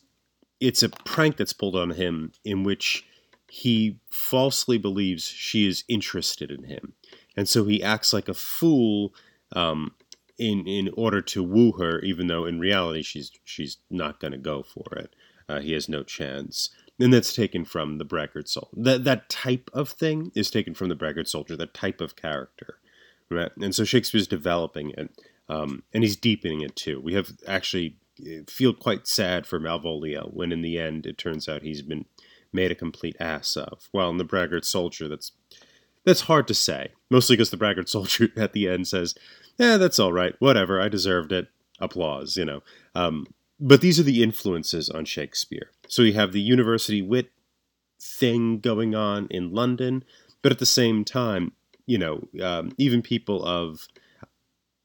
it's 0.60 0.84
a 0.84 0.90
prank 0.90 1.38
that's 1.38 1.54
pulled 1.54 1.76
on 1.76 1.92
him 1.92 2.32
in 2.46 2.64
which 2.64 3.06
he 3.50 4.00
falsely 4.10 4.78
believes 4.78 5.26
she 5.26 5.68
is 5.68 5.84
interested 5.88 6.52
in 6.52 6.64
him, 6.64 6.94
and 7.36 7.48
so 7.48 7.66
he 7.66 7.84
acts 7.84 8.14
like 8.14 8.30
a 8.30 8.34
fool 8.34 9.14
um, 9.54 9.94
in 10.38 10.68
in 10.68 10.90
order 10.96 11.22
to 11.22 11.44
woo 11.44 11.74
her, 11.74 12.00
even 12.02 12.28
though 12.28 12.46
in 12.46 12.60
reality 12.60 13.02
she's 13.02 13.32
she's 13.44 13.78
not 13.90 14.20
going 14.20 14.34
to 14.34 14.38
go 14.38 14.64
for 14.64 14.96
it. 14.96 15.16
Uh, 15.48 15.60
he 15.60 15.74
has 15.74 15.90
no 15.90 16.04
chance 16.04 16.70
and 17.00 17.14
that's 17.14 17.34
taken 17.34 17.64
from 17.64 17.98
the 17.98 18.06
braggart 18.06 18.50
soldier. 18.50 18.70
That 18.74 19.04
that 19.06 19.30
type 19.30 19.70
of 19.74 19.90
thing 19.90 20.32
is 20.36 20.52
taken 20.52 20.74
from 20.74 20.90
the 20.90 20.96
braggart 20.96 21.30
soldier. 21.30 21.56
That 21.56 21.74
type 21.74 22.02
of 22.02 22.16
character, 22.16 22.80
right? 23.30 23.52
And 23.60 23.74
so 23.74 23.84
Shakespeare's 23.84 24.28
developing 24.28 24.92
it, 24.92 25.10
um, 25.48 25.84
and 25.94 26.04
he's 26.04 26.18
deepening 26.18 26.62
it 26.62 26.76
too. 26.76 27.00
We 27.00 27.14
have 27.14 27.32
actually 27.48 27.96
uh, 28.22 28.44
feel 28.48 28.74
quite 28.74 29.08
sad 29.08 29.48
for 29.48 29.60
Malvolio 29.60 30.34
when, 30.34 30.52
in 30.52 30.62
the 30.62 30.78
end, 30.78 31.06
it 31.06 31.18
turns 31.18 31.48
out 31.48 31.62
he's 31.62 31.82
been 31.82 32.06
made 32.52 32.72
a 32.72 32.76
complete 32.76 33.16
ass 33.20 33.56
of. 33.56 33.90
Well, 33.94 34.10
in 34.10 34.18
the 34.18 34.24
braggart 34.24 34.66
soldier, 34.66 35.08
that's 35.08 35.32
that's 36.06 36.22
hard 36.22 36.48
to 36.48 36.54
say. 36.54 36.90
Mostly 37.10 37.36
because 37.36 37.52
the 37.52 37.58
braggart 37.58 37.90
soldier 37.90 38.30
at 38.38 38.54
the 38.54 38.68
end 38.68 38.88
says, 38.88 39.16
"Yeah, 39.58 39.78
that's 39.78 40.00
all 40.00 40.14
right. 40.14 40.36
Whatever. 40.40 40.82
I 40.82 40.90
deserved 40.90 41.32
it. 41.32 41.48
Applause." 41.80 42.38
You 42.38 42.46
know. 42.46 42.64
Um, 42.96 43.28
but 43.60 43.82
these 43.82 44.00
are 44.00 44.04
the 44.04 44.24
influences 44.24 44.90
on 44.90 45.06
Shakespeare. 45.06 45.72
So 45.88 46.02
you 46.02 46.14
have 46.14 46.32
the 46.32 46.42
university 46.42 47.02
wit 47.02 47.32
thing 48.02 48.60
going 48.60 48.96
on 48.96 49.28
in 49.30 49.52
London, 49.52 50.06
but 50.42 50.52
at 50.52 50.60
the 50.60 50.66
same 50.66 51.04
time, 51.04 51.52
you 51.86 51.98
know, 51.98 52.28
um, 52.42 52.72
even 52.78 53.02
people 53.02 53.44
of 53.44 53.88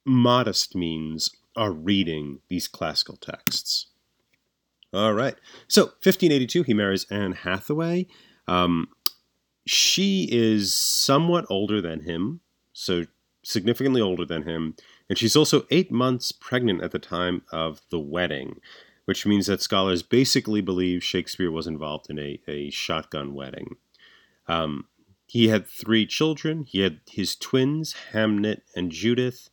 modest 0.04 0.74
means 0.74 1.30
are 1.56 1.70
reading 1.70 2.40
these 2.48 2.66
classical 2.66 3.16
texts. 3.16 3.86
All 4.94 5.12
right. 5.12 5.34
So, 5.68 5.84
1582, 5.84 6.62
he 6.62 6.74
marries 6.74 7.06
Anne 7.10 7.32
Hathaway. 7.32 8.06
Um, 8.46 8.88
she 9.66 10.28
is 10.30 10.74
somewhat 10.74 11.46
older 11.48 11.80
than 11.80 12.00
him, 12.00 12.40
so 12.72 13.04
significantly 13.42 14.00
older 14.00 14.24
than 14.24 14.42
him, 14.42 14.76
and 15.08 15.18
she's 15.18 15.36
also 15.36 15.66
eight 15.70 15.90
months 15.90 16.32
pregnant 16.32 16.82
at 16.82 16.92
the 16.92 16.98
time 16.98 17.42
of 17.50 17.80
the 17.90 17.98
wedding 17.98 18.60
which 19.04 19.26
means 19.26 19.46
that 19.46 19.60
scholars 19.60 20.02
basically 20.02 20.60
believe 20.60 21.04
Shakespeare 21.04 21.50
was 21.50 21.66
involved 21.66 22.08
in 22.08 22.18
a, 22.18 22.40
a 22.48 22.70
shotgun 22.70 23.34
wedding. 23.34 23.76
Um, 24.48 24.86
he 25.26 25.48
had 25.48 25.66
three 25.66 26.06
children. 26.06 26.64
He 26.64 26.80
had 26.80 27.00
his 27.10 27.36
twins, 27.36 27.94
Hamnet 28.12 28.62
and 28.74 28.90
Judith, 28.90 29.50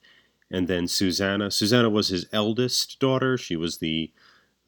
and 0.49 0.67
then 0.67 0.87
Susanna. 0.87 1.49
Susanna 1.51 1.89
was 1.89 2.09
his 2.09 2.27
eldest 2.31 2.99
daughter. 2.99 3.37
She 3.37 3.55
was 3.55 3.77
the 3.77 4.11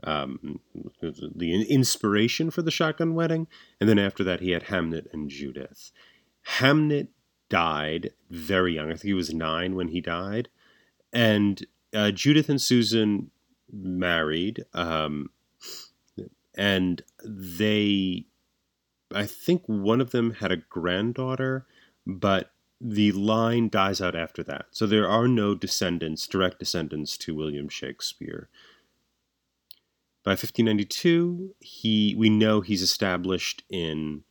um, 0.04 0.60
the 1.02 1.66
inspiration 1.70 2.52
for 2.52 2.62
the 2.62 2.72
shotgun 2.72 3.16
wedding. 3.16 3.48
And 3.80 3.90
then 3.90 4.00
after 4.00 4.24
that, 4.24 4.42
he 4.42 4.52
had 4.52 4.64
Hamnet 4.64 5.08
and 5.14 5.30
Judith. 5.30 5.92
Hamnet 6.60 7.08
died 7.50 8.12
very 8.30 8.76
young. 8.76 8.88
I 8.88 8.94
think 8.94 9.04
he 9.04 9.14
was 9.14 9.34
nine 9.34 9.76
when 9.76 9.90
he 9.90 10.02
died. 10.02 10.50
And 11.12 11.66
uh, 11.94 12.12
Judith 12.12 12.50
and 12.50 12.62
Susan 12.62 13.32
married, 13.72 14.66
um, 14.74 15.30
and 16.56 17.02
they, 17.24 18.26
I 19.14 19.26
think 19.26 19.64
one 19.68 20.02
of 20.02 20.12
them 20.12 20.34
had 20.34 20.52
a 20.52 20.58
granddaughter, 20.58 21.66
but 22.06 22.52
the 22.82 23.12
line 23.14 23.70
dies 23.70 24.02
out 24.02 24.16
after 24.16 24.44
that. 24.44 24.66
So 24.72 24.86
there 24.86 25.08
are 25.08 25.28
no 25.28 25.56
descendants, 25.56 26.28
direct 26.28 26.60
descendants 26.60 27.18
to 27.20 27.36
William 27.36 27.70
Shakespeare. 27.70 28.50
By 30.24 30.32
1592, 30.32 31.56
he 31.60 32.16
we 32.18 32.30
know 32.30 32.62
he's 32.62 32.82
established 32.82 33.64
in 33.70 34.24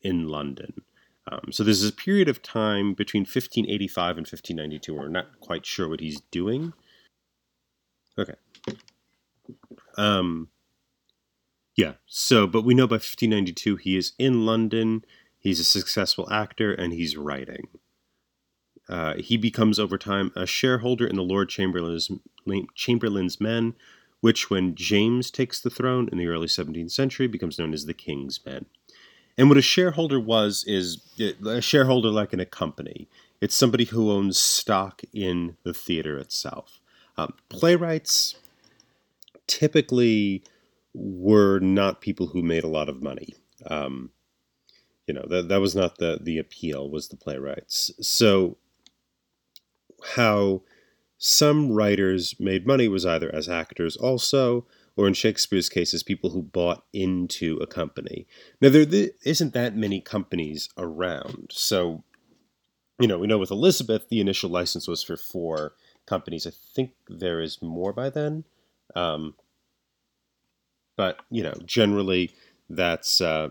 in 0.00 0.28
London. 0.28 0.82
Um, 1.30 1.52
so 1.52 1.62
there's 1.62 1.84
a 1.84 1.92
period 1.92 2.28
of 2.28 2.42
time 2.42 2.94
between 2.94 3.22
1585 3.22 4.16
and 4.16 4.26
1592 4.26 4.94
where 4.94 5.02
we're 5.02 5.08
not 5.08 5.40
quite 5.40 5.66
sure 5.66 5.88
what 5.88 6.00
he's 6.00 6.20
doing. 6.30 6.72
Okay. 8.18 8.34
Um, 9.98 10.48
yeah. 11.76 11.94
So, 12.06 12.46
but 12.46 12.64
we 12.64 12.74
know 12.74 12.86
by 12.86 12.94
1592 12.94 13.76
he 13.76 13.96
is 13.96 14.12
in 14.18 14.46
London. 14.46 15.04
He's 15.38 15.60
a 15.60 15.64
successful 15.64 16.30
actor 16.32 16.72
and 16.72 16.92
he's 16.92 17.16
writing. 17.16 17.68
Uh, 18.88 19.14
he 19.14 19.36
becomes 19.36 19.78
over 19.78 19.98
time 19.98 20.32
a 20.34 20.46
shareholder 20.46 21.06
in 21.06 21.16
the 21.16 21.22
Lord 21.22 21.50
Chamberlain's, 21.50 22.10
Chamberlain's 22.74 23.38
Men, 23.38 23.74
which, 24.20 24.50
when 24.50 24.74
James 24.74 25.30
takes 25.30 25.60
the 25.60 25.70
throne 25.70 26.08
in 26.10 26.18
the 26.18 26.26
early 26.26 26.46
17th 26.46 26.90
century, 26.90 27.26
becomes 27.26 27.58
known 27.58 27.72
as 27.72 27.86
the 27.86 27.94
King's 27.94 28.40
Men. 28.44 28.66
And 29.36 29.48
what 29.48 29.58
a 29.58 29.62
shareholder 29.62 30.18
was 30.18 30.64
is 30.66 30.98
a 31.46 31.60
shareholder 31.60 32.10
like 32.10 32.32
in 32.32 32.40
a 32.40 32.46
company. 32.46 33.08
It's 33.40 33.54
somebody 33.54 33.84
who 33.84 34.10
owns 34.10 34.38
stock 34.38 35.02
in 35.12 35.56
the 35.62 35.72
theater 35.72 36.18
itself. 36.18 36.80
Um, 37.16 37.34
playwrights 37.48 38.34
typically 39.46 40.42
were 40.92 41.60
not 41.60 42.00
people 42.00 42.28
who 42.28 42.42
made 42.42 42.64
a 42.64 42.68
lot 42.68 42.88
of 42.88 43.02
money. 43.02 43.34
Um, 43.66 44.10
you 45.06 45.14
know 45.14 45.24
that 45.28 45.48
that 45.48 45.60
was 45.60 45.74
not 45.74 45.98
the 45.98 46.18
the 46.20 46.38
appeal 46.38 46.90
was 46.90 47.08
the 47.08 47.16
playwrights. 47.16 47.90
So 48.00 48.58
how 50.14 50.62
some 51.18 51.72
writers 51.72 52.36
made 52.38 52.66
money 52.66 52.88
was 52.88 53.04
either 53.04 53.34
as 53.34 53.48
actors 53.48 53.96
also, 53.96 54.66
or 54.96 55.06
in 55.06 55.14
Shakespeare's 55.14 55.68
case, 55.68 55.92
as 55.92 56.02
people 56.02 56.30
who 56.30 56.42
bought 56.42 56.84
into 56.92 57.56
a 57.58 57.66
company. 57.66 58.26
Now, 58.60 58.68
there 58.68 58.86
isn't 59.24 59.52
that 59.52 59.76
many 59.76 60.00
companies 60.00 60.68
around. 60.78 61.50
So, 61.52 62.04
you 62.98 63.06
know, 63.06 63.18
we 63.18 63.26
know 63.26 63.38
with 63.38 63.50
Elizabeth, 63.50 64.08
the 64.08 64.20
initial 64.20 64.50
license 64.50 64.88
was 64.88 65.02
for 65.02 65.16
four 65.16 65.74
companies. 66.06 66.46
I 66.46 66.52
think 66.74 66.92
there 67.08 67.40
is 67.40 67.60
more 67.60 67.92
by 67.92 68.10
then. 68.10 68.44
Um, 68.94 69.34
but, 70.96 71.20
you 71.30 71.42
know, 71.42 71.54
generally 71.64 72.32
that's. 72.68 73.20
Uh, 73.20 73.50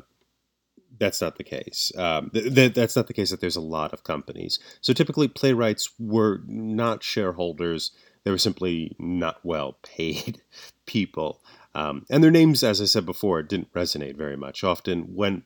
that's 1.00 1.22
not 1.22 1.38
the 1.38 1.44
case. 1.44 1.92
Um, 1.98 2.30
th- 2.32 2.54
th- 2.54 2.74
that's 2.74 2.96
not 2.96 3.08
the 3.08 3.14
case 3.14 3.32
that 3.32 3.42
there's 3.42 3.56
a 3.56 3.62
lot 3.62 3.94
of 3.94 4.04
companies. 4.04 4.60
So 4.82 4.94
typically, 4.94 5.28
playwrights 5.28 5.92
were 6.00 6.42
not 6.48 7.04
shareholders. 7.04 7.92
They 8.24 8.32
were 8.32 8.38
simply 8.38 8.96
not 9.00 9.40
well 9.44 9.78
paid 9.84 10.42
people. 10.86 11.42
Um, 11.76 12.06
and 12.10 12.24
their 12.24 12.32
names, 12.32 12.64
as 12.64 12.82
I 12.82 12.86
said 12.86 13.06
before, 13.06 13.44
didn't 13.44 13.74
resonate 13.74 14.18
very 14.18 14.38
much. 14.38 14.64
Often, 14.64 15.16
when 15.16 15.44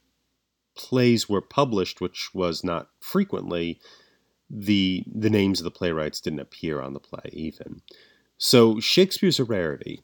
plays 0.76 1.28
were 1.28 1.42
published, 1.42 2.00
which 2.00 2.30
was 2.34 2.64
not 2.64 2.90
frequently, 3.00 3.80
the 4.50 5.04
the 5.08 5.30
names 5.30 5.60
of 5.60 5.64
the 5.64 5.72
playwrights 5.72 6.20
didn't 6.20 6.40
appear 6.40 6.82
on 6.82 6.94
the 6.94 7.00
play 7.00 7.30
even. 7.32 7.82
So 8.38 8.80
Shakespeare's 8.80 9.40
a 9.40 9.44
rarity, 9.44 10.02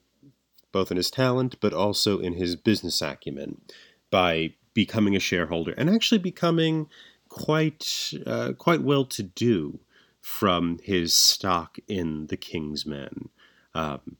both 0.71 0.91
in 0.91 0.97
his 0.97 1.11
talent 1.11 1.55
but 1.59 1.73
also 1.73 2.19
in 2.19 2.33
his 2.33 2.55
business 2.55 3.01
acumen. 3.01 3.61
By 4.09 4.53
becoming 4.77 5.15
a 5.15 5.19
shareholder 5.19 5.71
and 5.71 5.89
actually 5.89 6.19
becoming 6.19 6.87
quite 7.29 8.13
uh, 8.27 8.53
quite 8.59 8.83
well 8.83 9.05
to 9.05 9.23
do 9.23 9.79
from 10.21 10.77
his 10.83 11.15
stock 11.15 11.79
in 11.87 12.27
the 12.27 12.37
King's 12.37 12.85
Men. 12.85 13.29
Um, 13.73 14.17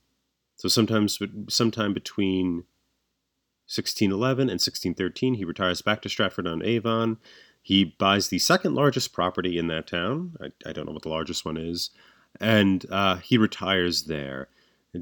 so 0.56 0.68
sometimes 0.68 1.20
sometime 1.48 1.94
between 1.94 2.64
1611 3.70 4.50
and 4.50 4.60
1613, 4.60 5.36
he 5.36 5.46
retires 5.46 5.84
back 5.84 6.02
to 6.02 6.10
Stratford 6.10 6.48
on 6.48 6.64
Avon. 6.64 7.20
He 7.62 7.84
buys 7.84 8.30
the 8.30 8.40
second 8.40 8.74
largest 8.74 9.14
property 9.14 9.60
in 9.60 9.68
that 9.68 9.86
town. 9.86 10.38
I, 10.42 10.48
I 10.68 10.74
don't 10.74 10.88
know 10.88 10.94
what 10.94 11.04
the 11.04 11.10
largest 11.10 11.46
one 11.46 11.58
is. 11.58 11.92
And 12.42 12.84
uh, 12.90 13.18
he 13.18 13.38
retires 13.38 14.06
there, 14.06 14.48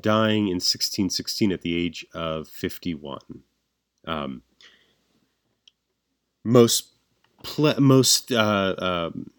dying 0.02 0.48
in 0.48 0.56
1616 0.56 1.54
at 1.54 1.62
the 1.62 1.78
age 1.78 2.06
of 2.14 2.50
51. 2.50 3.20
Um, 4.06 4.42
most 6.46 6.92
pl- 7.44 7.82
most 7.82 8.32
uh, 8.32 8.76
um, 8.78 9.32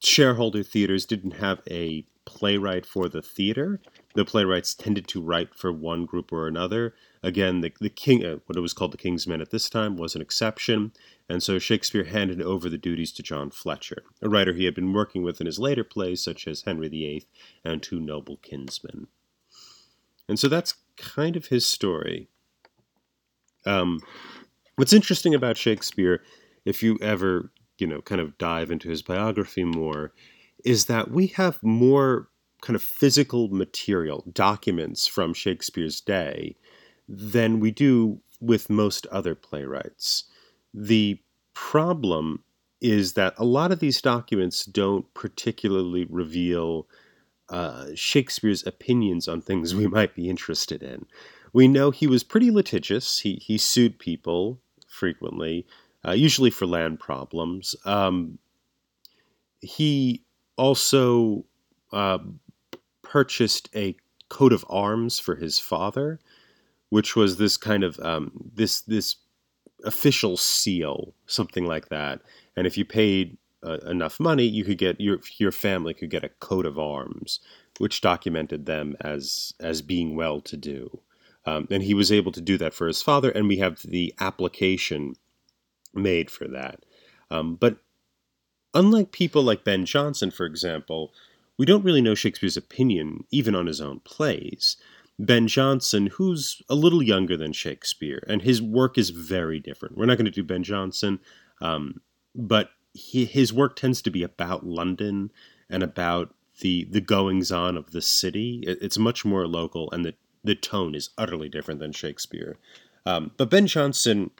shareholder 0.00 0.62
theaters 0.64 1.06
didn't 1.06 1.32
have 1.32 1.60
a 1.70 2.04
playwright 2.24 2.86
for 2.86 3.08
the 3.08 3.22
theater. 3.22 3.80
The 4.14 4.24
playwrights 4.24 4.74
tended 4.74 5.06
to 5.08 5.22
write 5.22 5.54
for 5.54 5.72
one 5.72 6.06
group 6.06 6.32
or 6.32 6.46
another. 6.46 6.94
Again, 7.22 7.60
the, 7.60 7.72
the 7.80 7.90
king, 7.90 8.24
uh, 8.24 8.38
what 8.46 8.56
it 8.56 8.60
was 8.60 8.72
called 8.72 8.92
the 8.92 8.98
King's 8.98 9.26
Men 9.26 9.40
at 9.40 9.50
this 9.50 9.68
time, 9.70 9.96
was 9.96 10.14
an 10.14 10.22
exception, 10.22 10.92
and 11.28 11.42
so 11.42 11.58
Shakespeare 11.58 12.04
handed 12.04 12.42
over 12.42 12.68
the 12.68 12.78
duties 12.78 13.12
to 13.12 13.22
John 13.22 13.50
Fletcher, 13.50 14.02
a 14.20 14.28
writer 14.28 14.52
he 14.52 14.64
had 14.64 14.74
been 14.74 14.92
working 14.92 15.22
with 15.22 15.40
in 15.40 15.46
his 15.46 15.58
later 15.58 15.84
plays, 15.84 16.22
such 16.22 16.48
as 16.48 16.62
Henry 16.62 16.88
VIII 16.88 17.26
and 17.64 17.82
Two 17.82 18.00
Noble 18.00 18.38
Kinsmen. 18.38 19.06
And 20.28 20.38
so 20.38 20.48
that's 20.48 20.74
kind 20.96 21.36
of 21.36 21.46
his 21.46 21.66
story. 21.66 22.28
Um, 23.64 24.00
What's 24.76 24.92
interesting 24.92 25.34
about 25.34 25.56
Shakespeare, 25.56 26.22
if 26.64 26.82
you 26.82 26.98
ever, 27.02 27.52
you 27.78 27.86
know, 27.86 28.00
kind 28.00 28.20
of 28.20 28.38
dive 28.38 28.70
into 28.70 28.88
his 28.88 29.02
biography 29.02 29.64
more, 29.64 30.12
is 30.64 30.86
that 30.86 31.10
we 31.10 31.26
have 31.28 31.62
more 31.62 32.28
kind 32.62 32.76
of 32.76 32.82
physical 32.82 33.48
material, 33.48 34.24
documents 34.32 35.06
from 35.06 35.34
Shakespeare's 35.34 36.00
day, 36.00 36.56
than 37.08 37.60
we 37.60 37.70
do 37.70 38.20
with 38.40 38.70
most 38.70 39.06
other 39.08 39.34
playwrights. 39.34 40.24
The 40.72 41.18
problem 41.54 42.44
is 42.80 43.12
that 43.12 43.34
a 43.38 43.44
lot 43.44 43.72
of 43.72 43.80
these 43.80 44.00
documents 44.00 44.64
don't 44.64 45.12
particularly 45.14 46.06
reveal 46.08 46.88
uh, 47.48 47.88
Shakespeare's 47.94 48.66
opinions 48.66 49.28
on 49.28 49.40
things 49.40 49.74
we 49.74 49.86
might 49.86 50.14
be 50.14 50.28
interested 50.28 50.82
in. 50.82 51.06
We 51.52 51.68
know 51.68 51.90
he 51.90 52.06
was 52.06 52.24
pretty 52.24 52.50
litigious. 52.50 53.20
He 53.20 53.34
he 53.34 53.58
sued 53.58 53.98
people 53.98 54.60
frequently, 54.88 55.66
uh, 56.06 56.12
usually 56.12 56.50
for 56.50 56.66
land 56.66 57.00
problems. 57.00 57.74
Um, 57.84 58.38
he 59.60 60.24
also 60.56 61.44
uh, 61.92 62.18
purchased 63.02 63.68
a 63.74 63.96
coat 64.28 64.52
of 64.52 64.64
arms 64.70 65.18
for 65.18 65.36
his 65.36 65.58
father, 65.58 66.18
which 66.88 67.14
was 67.14 67.36
this 67.36 67.56
kind 67.56 67.84
of 67.84 67.98
um, 68.00 68.32
this 68.54 68.80
this 68.82 69.16
official 69.84 70.36
seal, 70.36 71.14
something 71.26 71.66
like 71.66 71.88
that. 71.88 72.20
And 72.56 72.66
if 72.66 72.78
you 72.78 72.84
paid 72.84 73.36
uh, 73.62 73.78
enough 73.86 74.18
money, 74.18 74.44
you 74.44 74.64
could 74.64 74.78
get 74.78 75.00
your 75.00 75.20
your 75.38 75.52
family 75.52 75.94
could 75.94 76.10
get 76.10 76.24
a 76.24 76.28
coat 76.28 76.66
of 76.66 76.78
arms, 76.78 77.40
which 77.78 78.00
documented 78.00 78.66
them 78.66 78.96
as 79.00 79.52
as 79.60 79.82
being 79.82 80.16
well 80.16 80.40
to 80.40 80.56
do. 80.56 81.00
Um, 81.44 81.66
and 81.70 81.82
he 81.82 81.94
was 81.94 82.12
able 82.12 82.32
to 82.32 82.40
do 82.40 82.56
that 82.58 82.74
for 82.74 82.86
his 82.86 83.02
father, 83.02 83.30
and 83.30 83.48
we 83.48 83.58
have 83.58 83.80
the 83.82 84.14
application 84.20 85.14
made 85.92 86.30
for 86.30 86.46
that. 86.48 86.84
Um, 87.30 87.56
but 87.56 87.78
unlike 88.74 89.12
people 89.12 89.42
like 89.42 89.64
Ben 89.64 89.84
Jonson, 89.84 90.32
for 90.32 90.46
example, 90.46 91.12
we 91.58 91.66
don't 91.66 91.84
really 91.84 92.00
know 92.00 92.14
Shakespeare's 92.14 92.56
opinion 92.56 93.24
even 93.30 93.54
on 93.54 93.66
his 93.66 93.80
own 93.80 94.00
plays. 94.00 94.76
Ben 95.18 95.46
Jonson, 95.46 96.08
who's 96.08 96.62
a 96.68 96.74
little 96.74 97.02
younger 97.02 97.36
than 97.36 97.52
Shakespeare, 97.52 98.24
and 98.26 98.42
his 98.42 98.62
work 98.62 98.96
is 98.96 99.10
very 99.10 99.60
different. 99.60 99.96
We're 99.96 100.06
not 100.06 100.16
going 100.16 100.26
to 100.26 100.30
do 100.30 100.42
Ben 100.42 100.64
Jonson, 100.64 101.18
um, 101.60 102.00
but 102.34 102.70
he, 102.94 103.24
his 103.24 103.52
work 103.52 103.76
tends 103.76 104.02
to 104.02 104.10
be 104.10 104.22
about 104.22 104.66
London 104.66 105.30
and 105.68 105.82
about 105.82 106.34
the 106.60 106.84
the 106.90 107.00
goings 107.00 107.52
on 107.52 107.76
of 107.76 107.92
the 107.92 108.02
city. 108.02 108.64
It, 108.66 108.78
it's 108.80 108.98
much 108.98 109.24
more 109.24 109.46
local, 109.46 109.90
and 109.90 110.04
the 110.04 110.14
the 110.44 110.54
tone 110.54 110.94
is 110.94 111.10
utterly 111.16 111.48
different 111.48 111.80
than 111.80 111.92
Shakespeare. 111.92 112.56
Um, 113.06 113.32
but 113.36 113.50
Ben 113.50 113.66
Jonson 113.66 114.30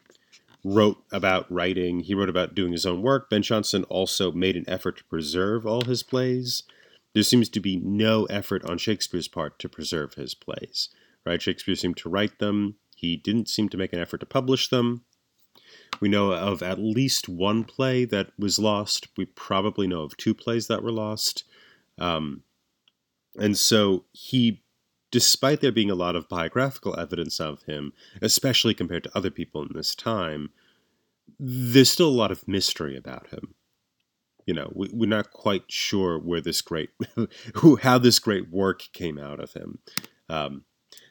wrote 0.65 1.03
about 1.13 1.51
writing, 1.51 2.01
he 2.01 2.15
wrote 2.15 2.29
about 2.29 2.55
doing 2.55 2.73
his 2.73 2.87
own 2.87 3.03
work. 3.03 3.29
Ben 3.29 3.43
Jonson 3.43 3.85
also 3.89 4.31
made 4.31 4.57
an 4.57 4.69
effort 4.69 4.99
to 4.99 5.05
preserve 5.05 5.67
all 5.67 5.85
his 5.85 6.03
plays. 6.03 6.63
There 7.15 7.23
seems 7.23 7.49
to 7.51 7.61
be 7.61 7.77
no 7.77 8.25
effort 8.27 8.65
on 8.65 8.79
Shakespeare's 8.79 9.29
part 9.29 9.59
to 9.59 9.69
preserve 9.69 10.15
his 10.15 10.35
plays. 10.35 10.89
Right? 11.27 11.43
Shakespeare 11.43 11.75
seemed 11.75 11.97
to 11.99 12.09
write 12.09 12.39
them. 12.39 12.77
He 12.97 13.17
didn't 13.17 13.49
seem 13.49 13.69
to 13.71 13.77
make 13.77 13.93
an 13.93 13.99
effort 13.99 14.19
to 14.19 14.27
publish 14.27 14.69
them. 14.69 15.05
We 16.01 16.09
know 16.09 16.33
of 16.33 16.63
at 16.63 16.79
least 16.79 17.29
one 17.29 17.65
play 17.65 18.05
that 18.07 18.31
was 18.39 18.59
lost. 18.59 19.09
We 19.17 19.27
probably 19.27 19.87
know 19.87 20.03
of 20.03 20.17
two 20.17 20.35
plays 20.35 20.67
that 20.67 20.83
were 20.83 20.93
lost. 20.93 21.45
Um, 21.99 22.43
and 23.39 23.57
so 23.57 24.05
he 24.13 24.62
despite 25.13 25.61
there 25.61 25.71
being 25.71 25.91
a 25.91 25.95
lot 25.95 26.17
of 26.17 26.29
biographical 26.29 26.99
evidence 26.99 27.39
of 27.39 27.63
him, 27.65 27.93
especially 28.21 28.75
compared 28.75 29.05
to 29.05 29.17
other 29.17 29.31
people 29.31 29.63
in 29.63 29.69
this 29.75 29.95
time, 29.95 30.51
there's 31.39 31.91
still 31.91 32.09
a 32.09 32.11
lot 32.11 32.33
of 32.33 32.49
mystery 32.49 32.97
about 32.97 33.29
him. 33.29 33.55
You 34.47 34.55
know, 34.55 34.73
we, 34.75 34.89
are 34.89 35.09
not 35.09 35.31
quite 35.31 35.65
sure 35.69 36.19
where 36.19 36.41
this 36.41 36.61
great, 36.63 36.91
who, 37.55 37.77
how 37.77 37.99
this 37.99 38.19
great 38.19 38.51
work 38.51 38.83
came 38.93 39.19
out 39.19 39.39
of 39.39 39.53
him. 39.53 39.79
Um, 40.29 40.65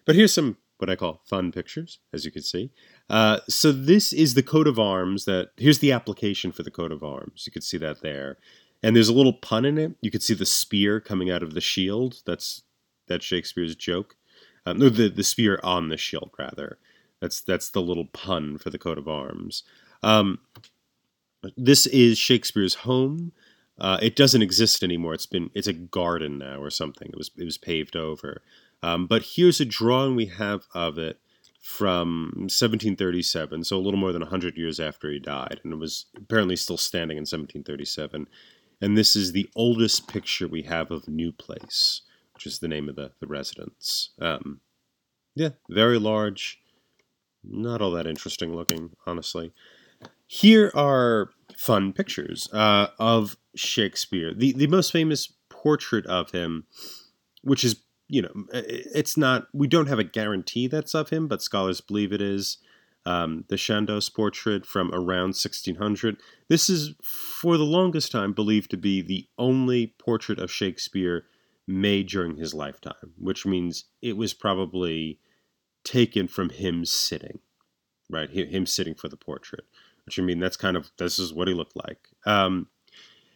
but 0.06 0.16
here's 0.16 0.34
some 0.34 0.58
what 0.80 0.90
I 0.90 0.96
call 0.96 1.22
fun 1.26 1.52
pictures, 1.52 2.00
as 2.12 2.26
you 2.26 2.32
can 2.32 2.42
see. 2.42 2.72
Uh, 3.08 3.40
so 3.48 3.72
this 3.72 4.12
is 4.12 4.34
the 4.34 4.42
coat 4.42 4.68
of 4.68 4.80
arms 4.80 5.26
that, 5.26 5.52
here's 5.58 5.78
the 5.78 5.92
application 5.92 6.52
for 6.52 6.64
the 6.64 6.72
coat 6.72 6.92
of 6.92 7.04
arms. 7.04 7.44
You 7.46 7.52
can 7.52 7.62
see 7.62 7.78
that 7.78 8.02
there. 8.02 8.40
And 8.82 8.96
there's 8.96 9.08
a 9.08 9.14
little 9.14 9.34
pun 9.34 9.64
in 9.64 9.78
it. 9.78 9.94
You 10.02 10.10
can 10.10 10.22
see 10.22 10.34
the 10.34 10.46
spear 10.46 11.00
coming 11.00 11.30
out 11.30 11.44
of 11.44 11.54
the 11.54 11.62
shield. 11.62 12.24
That's 12.26 12.64
that's 13.08 13.26
Shakespeare's 13.26 13.76
joke. 13.76 14.16
Um, 14.66 14.78
no, 14.80 14.90
the 14.90 15.10
the 15.10 15.24
spear 15.24 15.60
on 15.64 15.90
the 15.90 15.98
shield 15.98 16.32
rather. 16.38 16.78
That's 17.20 17.42
that's 17.42 17.70
the 17.70 17.82
little 17.82 18.06
pun 18.06 18.58
for 18.58 18.70
the 18.70 18.80
coat 18.80 18.98
of 18.98 19.08
arms. 19.08 19.64
Um, 20.04 20.40
this 21.58 21.86
is 21.88 22.18
Shakespeare's 22.18 22.76
home. 22.76 23.32
Uh, 23.80 23.98
it 24.02 24.16
doesn't 24.16 24.42
exist 24.42 24.84
anymore. 24.84 25.14
It's 25.14 25.26
been 25.26 25.50
it's 25.54 25.68
a 25.68 25.74
garden 25.74 26.38
now 26.38 26.62
or 26.62 26.70
something. 26.70 27.10
It 27.10 27.18
was 27.18 27.32
it 27.38 27.46
was 27.46 27.58
paved 27.58 27.96
over. 27.96 28.42
Um, 28.84 29.08
but 29.08 29.24
here's 29.36 29.60
a 29.60 29.66
drawing 29.66 30.16
we 30.16 30.26
have 30.28 30.66
of 30.74 30.98
it 30.98 31.20
from 31.62 32.32
1737, 32.36 33.64
so 33.64 33.78
a 33.78 33.80
little 33.80 34.00
more 34.00 34.12
than 34.12 34.22
100 34.22 34.58
years 34.58 34.80
after 34.80 35.12
he 35.12 35.20
died, 35.20 35.62
and 35.64 35.74
it 35.74 35.80
was 35.80 36.08
apparently 36.18 36.56
still 36.56 36.78
standing 36.78 37.18
in 37.18 37.22
1737. 37.22 38.28
And 38.82 38.98
this 38.98 39.16
is 39.16 39.32
the 39.32 39.48
oldest 39.56 40.08
picture 40.08 40.48
we 40.48 40.64
have 40.64 40.90
of 40.90 41.08
New 41.08 41.32
Place, 41.32 42.02
which 42.42 42.54
is 42.54 42.60
the 42.60 42.68
name 42.68 42.90
of 42.90 42.96
the, 42.96 43.12
the 43.20 43.28
residence. 43.28 44.10
Um, 44.20 44.62
yeah, 45.36 45.50
very 45.70 46.00
large, 46.00 46.60
not 47.44 47.82
all 47.82 47.92
that 47.92 48.08
interesting 48.08 48.56
looking, 48.56 48.92
honestly. 49.06 49.52
Here 50.26 50.72
are 50.74 51.30
fun 51.56 51.94
pictures 51.94 52.52
uh, 52.52 52.88
of 52.98 53.38
Shakespeare. 53.56 54.34
The, 54.34 54.54
the 54.54 54.68
most 54.68 54.92
famous 54.92 55.32
portrait 55.50 56.08
of 56.08 56.32
him, 56.32 56.66
which 57.44 57.64
is 57.64 57.84
you 58.08 58.22
know, 58.22 58.32
it's 58.52 59.16
not. 59.16 59.48
We 59.54 59.68
don't 59.68 59.88
have 59.88 60.00
a 60.00 60.04
guarantee 60.04 60.68
that's 60.68 60.94
of 60.94 61.12
him, 61.12 61.30
but 61.30 61.42
scholars 61.42 61.80
believe 61.80 62.12
it 62.12 62.22
is. 62.22 62.58
Um, 63.06 63.46
the 63.48 63.56
Chandos 63.56 64.14
portrait 64.14 64.66
from 64.66 64.92
around 64.94 65.30
1600. 65.30 66.18
This 66.50 66.70
is, 66.70 66.94
for 67.02 67.58
the 67.58 67.64
longest 67.64 68.12
time, 68.12 68.34
believed 68.34 68.70
to 68.72 68.78
be 68.78 69.02
the 69.02 69.28
only 69.38 69.96
portrait 69.98 70.40
of 70.40 70.52
Shakespeare 70.52 71.24
made 71.68 72.08
during 72.08 72.38
his 72.38 72.54
lifetime, 72.54 73.14
which 73.18 73.46
means 73.46 73.86
it 74.02 74.18
was 74.18 74.34
probably 74.34 75.20
taken 75.84 76.28
from 76.28 76.50
him 76.50 76.86
sitting, 76.86 77.40
right? 78.10 78.30
Him 78.30 78.66
sitting 78.66 78.96
for 78.96 79.08
the 79.08 79.18
portrait, 79.18 79.66
which 80.06 80.20
I 80.20 80.22
mean, 80.22 80.40
that's 80.40 80.58
kind 80.58 80.78
of, 80.78 80.92
this 80.98 81.20
is 81.20 81.34
what 81.34 81.48
he 81.48 81.54
looked 81.54 81.76
like. 81.76 82.10
Um, 82.26 82.68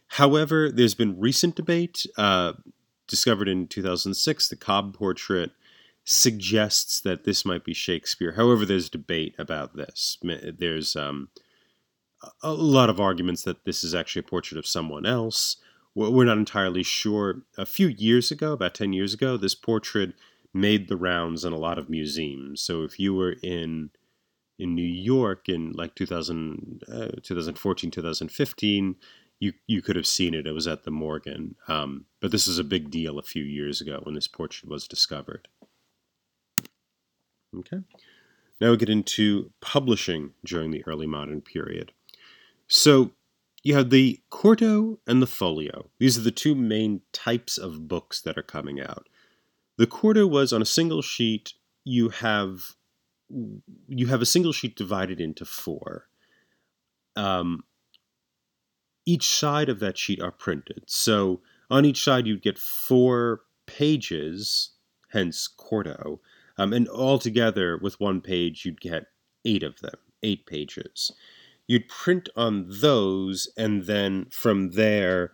however, 0.08 0.70
there's 0.70 0.94
been 0.94 1.18
recent 1.18 1.56
debate. 1.56 2.06
Uh, 2.16 2.54
discovered 3.08 3.48
in 3.48 3.68
2006, 3.68 4.48
the 4.48 4.56
Cobbe 4.56 4.92
portrait 4.92 5.52
suggests 6.04 7.00
that 7.00 7.24
this 7.24 7.44
might 7.44 7.64
be 7.64 7.74
Shakespeare. 7.74 8.32
However, 8.32 8.64
there's 8.64 8.88
debate 8.88 9.34
about 9.38 9.76
this. 9.76 10.18
There's 10.22 10.94
um, 10.94 11.28
a 12.42 12.52
lot 12.52 12.90
of 12.90 13.00
arguments 13.00 13.42
that 13.42 13.64
this 13.64 13.82
is 13.82 13.94
actually 13.94 14.20
a 14.20 14.30
portrait 14.30 14.58
of 14.58 14.66
someone 14.66 15.04
else. 15.04 15.56
We're 15.96 16.26
not 16.26 16.36
entirely 16.36 16.82
sure. 16.82 17.42
A 17.56 17.64
few 17.64 17.88
years 17.88 18.30
ago, 18.30 18.52
about 18.52 18.74
10 18.74 18.92
years 18.92 19.14
ago, 19.14 19.38
this 19.38 19.54
portrait 19.54 20.12
made 20.52 20.88
the 20.88 20.96
rounds 20.96 21.42
in 21.42 21.54
a 21.54 21.58
lot 21.58 21.78
of 21.78 21.88
museums. 21.88 22.60
So 22.60 22.82
if 22.82 23.00
you 23.00 23.14
were 23.14 23.36
in 23.42 23.90
in 24.58 24.74
New 24.74 24.82
York 24.82 25.48
in 25.48 25.72
like 25.72 25.94
2000, 25.94 26.82
uh, 26.90 27.08
2014, 27.22 27.90
2015, 27.90 28.96
you 29.40 29.52
you 29.66 29.80
could 29.80 29.96
have 29.96 30.06
seen 30.06 30.34
it. 30.34 30.46
It 30.46 30.52
was 30.52 30.66
at 30.66 30.84
the 30.84 30.90
Morgan, 30.90 31.56
um, 31.66 32.04
but 32.20 32.30
this 32.30 32.46
is 32.46 32.58
a 32.58 32.64
big 32.64 32.90
deal 32.90 33.18
a 33.18 33.22
few 33.22 33.44
years 33.44 33.80
ago 33.80 34.00
when 34.02 34.14
this 34.14 34.28
portrait 34.28 34.70
was 34.70 34.86
discovered. 34.86 35.48
Okay, 37.58 37.78
now 38.60 38.70
we 38.70 38.76
get 38.76 38.90
into 38.90 39.50
publishing 39.62 40.32
during 40.44 40.70
the 40.70 40.84
early 40.86 41.06
modern 41.06 41.40
period. 41.40 41.92
So 42.68 43.12
you 43.66 43.74
have 43.74 43.90
the 43.90 44.22
quarto 44.30 45.00
and 45.08 45.20
the 45.20 45.26
folio. 45.26 45.90
These 45.98 46.16
are 46.16 46.20
the 46.20 46.30
two 46.30 46.54
main 46.54 47.00
types 47.12 47.58
of 47.58 47.88
books 47.88 48.20
that 48.22 48.38
are 48.38 48.42
coming 48.42 48.80
out. 48.80 49.08
The 49.76 49.88
quarto 49.88 50.24
was 50.24 50.52
on 50.52 50.62
a 50.62 50.66
single 50.66 51.02
sheet. 51.02 51.52
You 51.82 52.10
have 52.10 52.76
you 53.88 54.06
have 54.06 54.22
a 54.22 54.26
single 54.26 54.52
sheet 54.52 54.76
divided 54.76 55.20
into 55.20 55.44
four. 55.44 56.06
Um, 57.16 57.64
each 59.04 59.26
side 59.28 59.68
of 59.68 59.80
that 59.80 59.98
sheet 59.98 60.22
are 60.22 60.30
printed. 60.30 60.84
So 60.86 61.40
on 61.68 61.84
each 61.84 62.04
side, 62.04 62.28
you'd 62.28 62.42
get 62.42 62.60
four 62.60 63.40
pages, 63.66 64.74
hence 65.10 65.48
quarto. 65.48 66.20
Um, 66.56 66.72
and 66.72 66.88
altogether, 66.88 67.78
with 67.78 67.98
one 67.98 68.20
page, 68.20 68.64
you'd 68.64 68.80
get 68.80 69.06
eight 69.44 69.64
of 69.64 69.80
them, 69.80 69.98
eight 70.22 70.46
pages. 70.46 71.10
You'd 71.66 71.88
print 71.88 72.28
on 72.36 72.66
those, 72.68 73.48
and 73.56 73.84
then 73.84 74.26
from 74.30 74.72
there, 74.72 75.32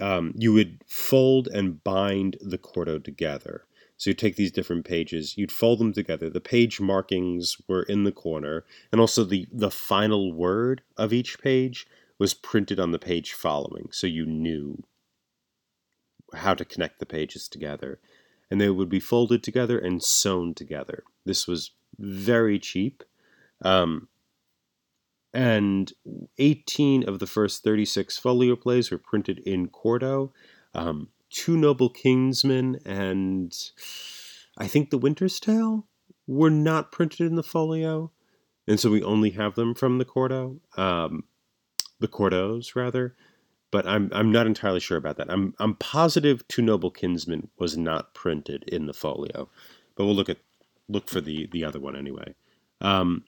um, 0.00 0.32
you 0.36 0.52
would 0.52 0.82
fold 0.86 1.48
and 1.48 1.82
bind 1.82 2.36
the 2.40 2.58
quarto 2.58 2.98
together. 2.98 3.64
So 3.96 4.10
you 4.10 4.14
take 4.14 4.36
these 4.36 4.52
different 4.52 4.84
pages, 4.84 5.38
you'd 5.38 5.52
fold 5.52 5.78
them 5.78 5.92
together. 5.92 6.28
The 6.28 6.40
page 6.40 6.80
markings 6.80 7.56
were 7.68 7.84
in 7.84 8.04
the 8.04 8.12
corner, 8.12 8.64
and 8.90 9.00
also 9.00 9.24
the, 9.24 9.46
the 9.52 9.70
final 9.70 10.32
word 10.32 10.82
of 10.96 11.12
each 11.12 11.40
page 11.40 11.86
was 12.18 12.34
printed 12.34 12.80
on 12.80 12.92
the 12.92 12.98
page 12.98 13.32
following, 13.32 13.88
so 13.92 14.06
you 14.06 14.26
knew 14.26 14.82
how 16.34 16.54
to 16.54 16.64
connect 16.64 16.98
the 16.98 17.06
pages 17.06 17.48
together. 17.48 18.00
And 18.50 18.60
they 18.60 18.68
would 18.68 18.88
be 18.88 19.00
folded 19.00 19.42
together 19.42 19.78
and 19.78 20.02
sewn 20.02 20.54
together. 20.54 21.04
This 21.24 21.48
was 21.48 21.72
very 21.98 22.58
cheap. 22.58 23.02
Um, 23.62 24.08
and 25.34 25.92
18 26.38 27.08
of 27.08 27.18
the 27.18 27.26
first 27.26 27.64
36 27.64 28.16
folio 28.18 28.56
plays 28.56 28.90
were 28.90 28.98
printed 28.98 29.40
in 29.40 29.68
quarto. 29.68 30.32
Um, 30.74 31.08
Two 31.30 31.56
Noble 31.56 31.90
Kinsmen 31.90 32.78
and 32.86 33.52
I 34.56 34.68
think 34.68 34.90
The 34.90 34.98
Winter's 34.98 35.40
Tale 35.40 35.86
were 36.28 36.50
not 36.50 36.92
printed 36.92 37.26
in 37.26 37.34
the 37.34 37.42
folio. 37.42 38.12
And 38.68 38.78
so 38.78 38.90
we 38.90 39.02
only 39.02 39.30
have 39.30 39.56
them 39.56 39.74
from 39.74 39.98
the 39.98 40.04
quarto. 40.04 40.60
Um, 40.76 41.24
the 42.00 42.08
quartos 42.08 42.74
rather, 42.76 43.14
but 43.70 43.86
I'm 43.86 44.10
I'm 44.12 44.30
not 44.30 44.46
entirely 44.46 44.80
sure 44.80 44.96
about 44.96 45.16
that. 45.16 45.30
I'm 45.30 45.54
I'm 45.58 45.74
positive 45.76 46.46
Two 46.48 46.62
Noble 46.62 46.90
Kinsmen 46.90 47.48
was 47.58 47.76
not 47.76 48.14
printed 48.14 48.64
in 48.64 48.86
the 48.86 48.94
folio, 48.94 49.48
but 49.96 50.04
we'll 50.04 50.14
look 50.14 50.28
at 50.28 50.38
look 50.88 51.08
for 51.08 51.20
the 51.20 51.48
the 51.52 51.64
other 51.64 51.80
one 51.80 51.96
anyway. 51.96 52.34
Um, 52.80 53.24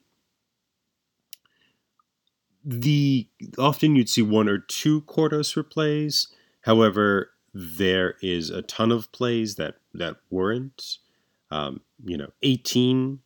the 2.69 3.29
often 3.57 3.95
you'd 3.95 4.09
see 4.09 4.21
one 4.21 4.49
or 4.49 4.57
two 4.57 5.01
for 5.01 5.63
plays. 5.63 6.27
However, 6.63 7.31
there 7.53 8.15
is 8.21 8.49
a 8.49 8.61
ton 8.61 8.91
of 8.91 9.09
plays 9.13 9.55
that 9.55 9.75
that 9.93 10.17
weren't. 10.29 10.97
Um, 11.49 11.79
you 12.03 12.17
know, 12.17 12.31
18 12.43 13.19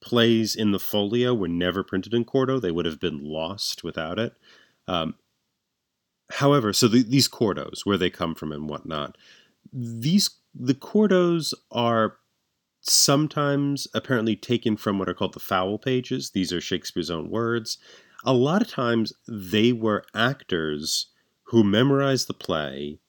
plays 0.00 0.56
in 0.56 0.72
the 0.72 0.78
folio 0.78 1.34
were 1.34 1.48
never 1.48 1.84
printed 1.84 2.14
in 2.14 2.24
quarto. 2.24 2.58
They 2.58 2.70
would 2.70 2.86
have 2.86 2.98
been 2.98 3.22
lost 3.22 3.84
without 3.84 4.18
it. 4.18 4.32
Um, 4.86 5.16
however, 6.32 6.72
so 6.72 6.88
the, 6.88 7.02
these 7.02 7.28
quartos, 7.28 7.84
where 7.84 7.98
they 7.98 8.08
come 8.08 8.34
from 8.34 8.52
and 8.52 8.70
whatnot, 8.70 9.18
these 9.70 10.30
the 10.54 10.74
quartos 10.74 11.52
are 11.70 12.16
sometimes 12.80 13.86
apparently 13.92 14.34
taken 14.34 14.78
from 14.78 14.98
what 14.98 15.10
are 15.10 15.14
called 15.14 15.34
the 15.34 15.40
foul 15.40 15.76
pages. 15.78 16.30
These 16.30 16.54
are 16.54 16.60
Shakespeare's 16.60 17.10
own 17.10 17.28
words. 17.28 17.76
A 18.24 18.32
lot 18.32 18.62
of 18.62 18.68
times 18.68 19.12
they 19.26 19.72
were 19.72 20.04
actors 20.14 21.08
who 21.44 21.64
memorized 21.64 22.28
the 22.28 22.34
play, 22.34 23.00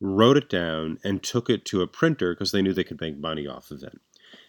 wrote 0.00 0.36
it 0.36 0.48
down, 0.48 0.98
and 1.02 1.22
took 1.22 1.50
it 1.50 1.64
to 1.66 1.82
a 1.82 1.86
printer 1.86 2.34
because 2.34 2.52
they 2.52 2.62
knew 2.62 2.72
they 2.72 2.84
could 2.84 3.00
make 3.00 3.18
money 3.18 3.46
off 3.46 3.70
of 3.70 3.82
it. 3.82 3.98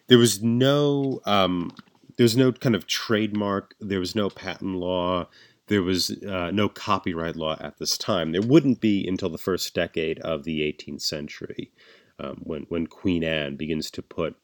There 0.07 0.17
was 0.17 0.41
no 0.43 1.21
um, 1.25 1.71
there 2.17 2.25
was 2.25 2.37
no 2.37 2.51
kind 2.51 2.75
of 2.75 2.87
trademark. 2.87 3.73
There 3.79 3.99
was 3.99 4.15
no 4.15 4.29
patent 4.29 4.75
law 4.75 5.27
there 5.71 5.81
was 5.81 6.11
uh, 6.27 6.51
no 6.51 6.67
copyright 6.67 7.37
law 7.37 7.55
at 7.61 7.77
this 7.77 7.97
time. 7.97 8.33
There 8.33 8.41
wouldn't 8.41 8.81
be 8.81 9.07
until 9.07 9.29
the 9.29 9.37
first 9.37 9.73
decade 9.73 10.19
of 10.19 10.43
the 10.43 10.59
18th 10.59 11.01
century, 11.01 11.71
um, 12.19 12.41
when 12.43 12.63
when 12.63 12.87
Queen 12.87 13.23
Anne 13.23 13.55
begins 13.55 13.89
to 13.91 14.01
put 14.01 14.35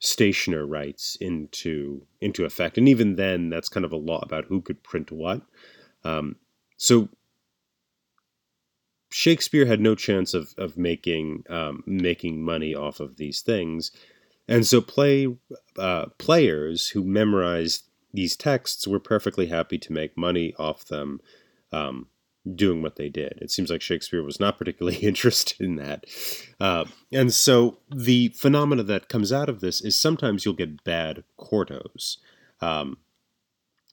stationer 0.00 0.66
rights 0.66 1.16
into 1.20 2.06
into 2.20 2.44
effect, 2.44 2.76
and 2.76 2.88
even 2.88 3.16
then, 3.16 3.50
that's 3.50 3.68
kind 3.68 3.84
of 3.84 3.92
a 3.92 3.96
law 3.96 4.20
about 4.22 4.46
who 4.46 4.60
could 4.60 4.82
print 4.82 5.12
what. 5.12 5.42
Um, 6.02 6.36
so 6.76 7.10
Shakespeare 9.10 9.66
had 9.66 9.80
no 9.80 9.94
chance 9.94 10.34
of 10.34 10.54
of 10.58 10.76
making 10.76 11.44
um, 11.48 11.84
making 11.86 12.42
money 12.42 12.74
off 12.74 12.98
of 12.98 13.16
these 13.16 13.42
things, 13.42 13.92
and 14.48 14.66
so 14.66 14.80
play 14.80 15.28
uh, 15.78 16.06
players 16.18 16.88
who 16.88 17.04
memorized 17.04 17.84
these 18.12 18.36
texts 18.36 18.88
were 18.88 18.98
perfectly 18.98 19.46
happy 19.46 19.78
to 19.78 19.92
make 19.92 20.16
money 20.16 20.54
off 20.58 20.84
them 20.86 21.20
um, 21.72 22.08
doing 22.54 22.82
what 22.82 22.96
they 22.96 23.08
did. 23.08 23.38
It 23.40 23.50
seems 23.50 23.70
like 23.70 23.82
Shakespeare 23.82 24.22
was 24.22 24.40
not 24.40 24.58
particularly 24.58 24.98
interested 25.02 25.60
in 25.60 25.76
that. 25.76 26.04
Uh, 26.58 26.84
and 27.12 27.32
so 27.32 27.78
the 27.94 28.28
phenomena 28.28 28.82
that 28.84 29.08
comes 29.08 29.32
out 29.32 29.48
of 29.48 29.60
this 29.60 29.80
is 29.80 29.96
sometimes 29.96 30.44
you'll 30.44 30.54
get 30.54 30.84
bad 30.84 31.24
quartos. 31.38 32.16
Um, 32.60 32.98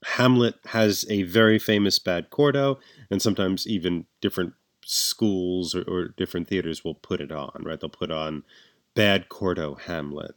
Hamlet 0.04 0.56
has 0.68 1.06
a 1.10 1.24
very 1.24 1.60
famous 1.60 2.00
bad 2.00 2.30
quarto, 2.30 2.80
and 3.10 3.22
sometimes 3.22 3.68
even 3.68 4.06
different 4.22 4.54
schools 4.86 5.76
or, 5.76 5.84
or 5.88 6.08
different 6.10 6.48
theaters 6.48 6.84
will 6.84 6.96
put 6.96 7.20
it 7.20 7.32
on, 7.32 7.64
right? 7.64 7.80
They'll 7.80 7.90
put 7.90 8.12
on 8.12 8.44
bad 8.96 9.28
quarto 9.30 9.76
Hamlet. 9.76 10.36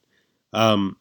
Um, 0.52 0.96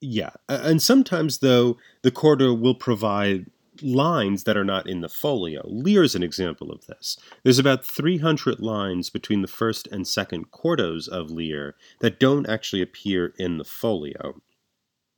yeah, 0.00 0.30
and 0.48 0.80
sometimes 0.80 1.38
though 1.38 1.76
the 2.02 2.10
quarto 2.10 2.54
will 2.54 2.74
provide 2.74 3.46
lines 3.82 4.44
that 4.44 4.56
are 4.56 4.64
not 4.64 4.88
in 4.88 5.00
the 5.00 5.08
folio. 5.08 5.62
Lear 5.66 6.02
is 6.02 6.14
an 6.14 6.22
example 6.22 6.70
of 6.70 6.86
this. 6.86 7.16
There's 7.42 7.58
about 7.58 7.84
300 7.84 8.60
lines 8.60 9.10
between 9.10 9.42
the 9.42 9.48
first 9.48 9.86
and 9.88 10.06
second 10.06 10.50
quartos 10.50 11.08
of 11.08 11.30
Lear 11.30 11.74
that 12.00 12.20
don't 12.20 12.48
actually 12.48 12.82
appear 12.82 13.34
in 13.38 13.58
the 13.58 13.64
folio. 13.64 14.40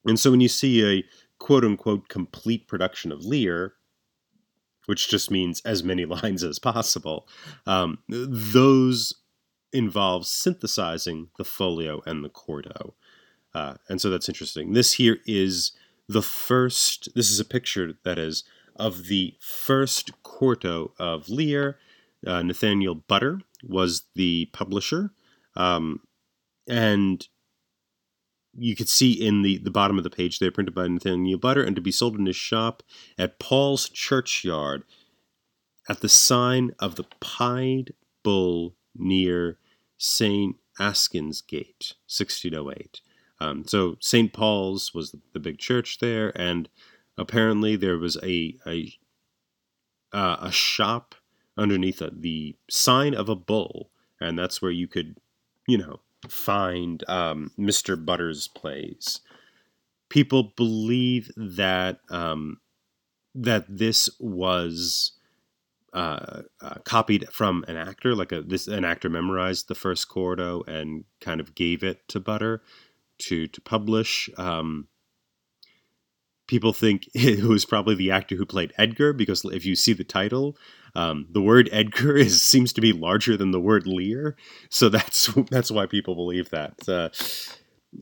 And 0.05 0.19
so 0.19 0.31
when 0.31 0.41
you 0.41 0.49
see 0.49 0.85
a 0.85 1.05
quote 1.39 1.65
unquote 1.65 2.09
complete 2.09 2.69
production 2.69 3.13
of 3.13 3.25
Lear, 3.25 3.75
which 4.87 5.09
just 5.09 5.31
means 5.31 5.61
as 5.65 5.85
many 5.85 6.05
lines 6.23 6.43
as 6.43 6.59
possible, 6.59 7.29
um, 7.67 7.99
those 8.09 9.15
involve 9.73 10.27
synthesizing 10.27 11.29
the 11.39 11.45
folio 11.45 12.03
and 12.07 12.25
the 12.25 12.29
quarto. 12.29 12.95
Uh, 13.55 13.75
and 13.89 14.01
so 14.01 14.11
that's 14.11 14.29
interesting. 14.29 14.73
This 14.73 14.95
here 14.95 15.19
is 15.27 15.73
the 16.11 16.23
first, 16.23 17.09
this 17.15 17.31
is 17.31 17.39
a 17.39 17.45
picture 17.45 17.95
that 18.03 18.19
is 18.19 18.43
of 18.75 19.07
the 19.07 19.37
first 19.39 20.11
quarto 20.25 20.93
of 20.99 21.29
Lear. 21.29 21.79
Uh, 22.27 22.43
Nathaniel 22.43 22.97
Butter 22.97 23.41
was 23.63 24.03
the 24.17 24.47
publisher. 24.47 25.13
Um, 25.55 26.01
and 26.69 27.29
you 28.59 28.75
could 28.75 28.89
see 28.89 29.13
in 29.13 29.43
the, 29.43 29.59
the 29.59 29.71
bottom 29.71 29.99
of 29.99 30.05
the 30.05 30.11
page 30.11 30.41
they're 30.41 30.51
printed 30.51 30.75
by 30.75 30.89
Nathaniel 30.89 31.39
Butter 31.39 31.63
and 31.63 31.77
to 31.77 31.83
be 31.83 31.93
sold 31.93 32.17
in 32.17 32.27
his 32.27 32.35
shop 32.35 32.83
at 33.17 33.39
Paul's 33.39 33.89
Churchyard 33.89 34.83
at 35.89 36.01
the 36.01 36.09
sign 36.09 36.73
of 36.81 36.97
the 36.97 37.05
Pied 37.21 37.95
Bull 38.25 38.75
near 38.97 39.59
St. 39.97 40.57
Austin's 40.81 41.41
Gate, 41.41 41.95
1608. 42.09 43.01
Um, 43.41 43.65
so 43.67 43.97
St. 44.01 44.33
Paul's 44.33 44.93
was 44.95 45.13
the, 45.13 45.21
the, 45.33 45.41
big 45.41 45.59
church 45.59 45.99
there, 45.99 46.31
and 46.37 46.69
apparently 47.17 47.75
there 47.75 47.97
was 47.97 48.19
a 48.23 48.57
a, 48.67 48.93
uh, 50.13 50.37
a 50.41 50.53
shop 50.53 51.15
underneath 51.57 52.03
a, 52.03 52.11
the 52.11 52.57
sign 52.69 53.15
of 53.15 53.29
a 53.29 53.37
bull, 53.37 53.91
and 54.21 54.39
that's 54.39 54.61
where 54.61 54.71
you 54.71 54.87
could, 54.87 55.17
you 55.67 55.79
know, 55.79 56.01
find 56.29 57.03
um, 57.09 57.51
Mr. 57.59 58.03
Butter's 58.03 58.47
plays. 58.47 59.21
People 60.11 60.53
believe 60.57 61.31
that 61.37 62.01
um, 62.11 62.61
that 63.35 63.65
this 63.69 64.11
was 64.19 65.13
uh, 65.93 66.43
uh, 66.61 66.75
copied 66.85 67.29
from 67.33 67.65
an 67.69 67.77
actor, 67.77 68.15
like 68.15 68.33
a 68.33 68.43
this 68.43 68.69
an 68.69 68.85
actor 68.85 69.09
memorized 69.09 69.69
the 69.69 69.75
first 69.75 70.09
quarto 70.09 70.63
and 70.67 71.05
kind 71.21 71.41
of 71.41 71.55
gave 71.55 71.83
it 71.83 72.07
to 72.09 72.21
Butter 72.21 72.63
to 73.21 73.47
to 73.49 73.61
publish. 73.61 74.29
Um, 74.37 74.89
people 76.47 76.73
think 76.73 77.09
it 77.15 77.45
was 77.45 77.65
probably 77.65 77.95
the 77.95 78.11
actor 78.11 78.37
who 78.37 78.45
played 78.45 78.73
Edgar 78.77 79.13
because 79.13 79.45
if 79.45 79.65
you 79.65 79.77
see 79.77 79.93
the 79.93 80.05
title, 80.05 80.57
um, 80.95 81.27
the 81.31 81.43
word 81.43 81.69
Edgar 81.73 82.17
is 82.17 82.43
seems 82.43 82.73
to 82.75 82.81
be 82.81 82.93
larger 82.93 83.37
than 83.37 83.53
the 83.53 83.61
word 83.61 83.87
Lear, 83.87 84.37
so 84.69 84.89
that's 84.89 85.33
that's 85.51 85.71
why 85.71 85.87
people 85.87 86.15
believe 86.15 86.51
that. 86.51 86.89
Uh, 86.89 87.11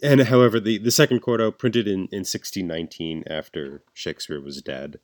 and 0.02 0.22
however, 0.22 0.60
the, 0.60 0.78
the 0.78 0.90
second 0.90 1.20
quarto 1.20 1.50
printed 1.50 1.86
in, 1.86 2.08
in 2.12 2.24
1619 2.24 3.24
after 3.26 3.82
Shakespeare 3.94 4.40
was 4.40 4.60
dead. 4.60 4.98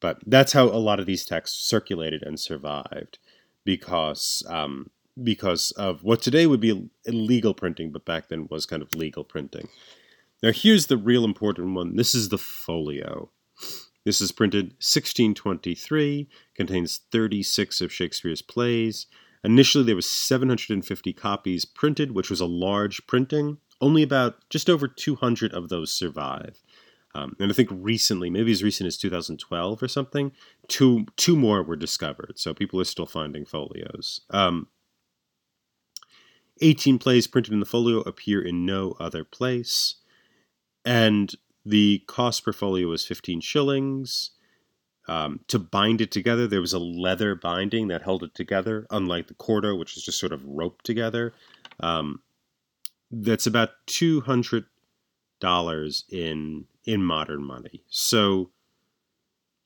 But 0.00 0.18
that's 0.24 0.52
how 0.52 0.64
a 0.64 0.78
lot 0.78 1.00
of 1.00 1.06
these 1.06 1.24
texts 1.24 1.66
circulated 1.66 2.22
and 2.22 2.38
survived 2.38 3.18
because 3.64 4.42
um, 4.48 4.90
because 5.22 5.70
of 5.72 6.02
what 6.02 6.22
today 6.22 6.46
would 6.46 6.60
be 6.60 6.88
illegal 7.04 7.54
printing, 7.54 7.92
but 7.92 8.04
back 8.04 8.28
then 8.28 8.46
was 8.50 8.66
kind 8.66 8.82
of 8.82 8.94
legal 8.94 9.24
printing. 9.24 9.68
Now, 10.42 10.52
here's 10.52 10.86
the 10.86 10.96
real 10.96 11.24
important 11.24 11.74
one. 11.74 11.96
This 11.96 12.14
is 12.14 12.28
the 12.30 12.38
folio. 12.38 13.30
This 14.04 14.20
is 14.22 14.32
printed 14.32 14.68
1623, 14.78 16.28
contains 16.54 17.00
36 17.12 17.80
of 17.82 17.92
Shakespeare's 17.92 18.40
plays. 18.40 19.06
Initially, 19.44 19.84
there 19.84 19.96
was 19.96 20.10
750 20.10 21.12
copies 21.12 21.64
printed, 21.64 22.12
which 22.12 22.30
was 22.30 22.40
a 22.40 22.46
large 22.46 23.06
printing. 23.06 23.58
Only 23.80 24.02
about 24.02 24.48
just 24.48 24.70
over 24.70 24.88
200 24.88 25.52
of 25.52 25.68
those 25.68 25.90
survive. 25.90 26.62
Um, 27.14 27.34
and 27.40 27.50
I 27.50 27.54
think 27.54 27.70
recently, 27.72 28.30
maybe 28.30 28.52
as 28.52 28.62
recent 28.62 28.86
as 28.86 28.96
2012 28.96 29.82
or 29.82 29.88
something, 29.88 30.32
two 30.68 31.06
two 31.16 31.36
more 31.36 31.62
were 31.62 31.76
discovered. 31.76 32.34
So 32.38 32.54
people 32.54 32.80
are 32.80 32.84
still 32.84 33.06
finding 33.06 33.44
folios. 33.44 34.20
Um, 34.30 34.68
18 36.60 36.98
plays 36.98 37.26
printed 37.26 37.52
in 37.52 37.60
the 37.60 37.66
folio 37.66 38.00
appear 38.00 38.42
in 38.42 38.66
no 38.66 38.94
other 39.00 39.24
place. 39.24 39.96
And 40.84 41.34
the 41.64 42.02
cost 42.06 42.44
per 42.44 42.52
folio 42.52 42.88
was 42.88 43.06
15 43.06 43.40
shillings. 43.40 44.30
Um, 45.08 45.40
to 45.48 45.58
bind 45.58 46.00
it 46.00 46.12
together, 46.12 46.46
there 46.46 46.60
was 46.60 46.72
a 46.72 46.78
leather 46.78 47.34
binding 47.34 47.88
that 47.88 48.02
held 48.02 48.22
it 48.22 48.34
together, 48.34 48.86
unlike 48.90 49.26
the 49.26 49.34
quarto, 49.34 49.74
which 49.74 49.96
is 49.96 50.04
just 50.04 50.20
sort 50.20 50.32
of 50.32 50.44
roped 50.44 50.84
together. 50.84 51.32
Um, 51.80 52.20
that's 53.10 53.46
about 53.46 53.70
two 53.86 54.20
hundred 54.20 54.66
dollars 55.40 56.04
in 56.10 56.66
in 56.84 57.02
modern 57.02 57.42
money. 57.42 57.82
So, 57.88 58.50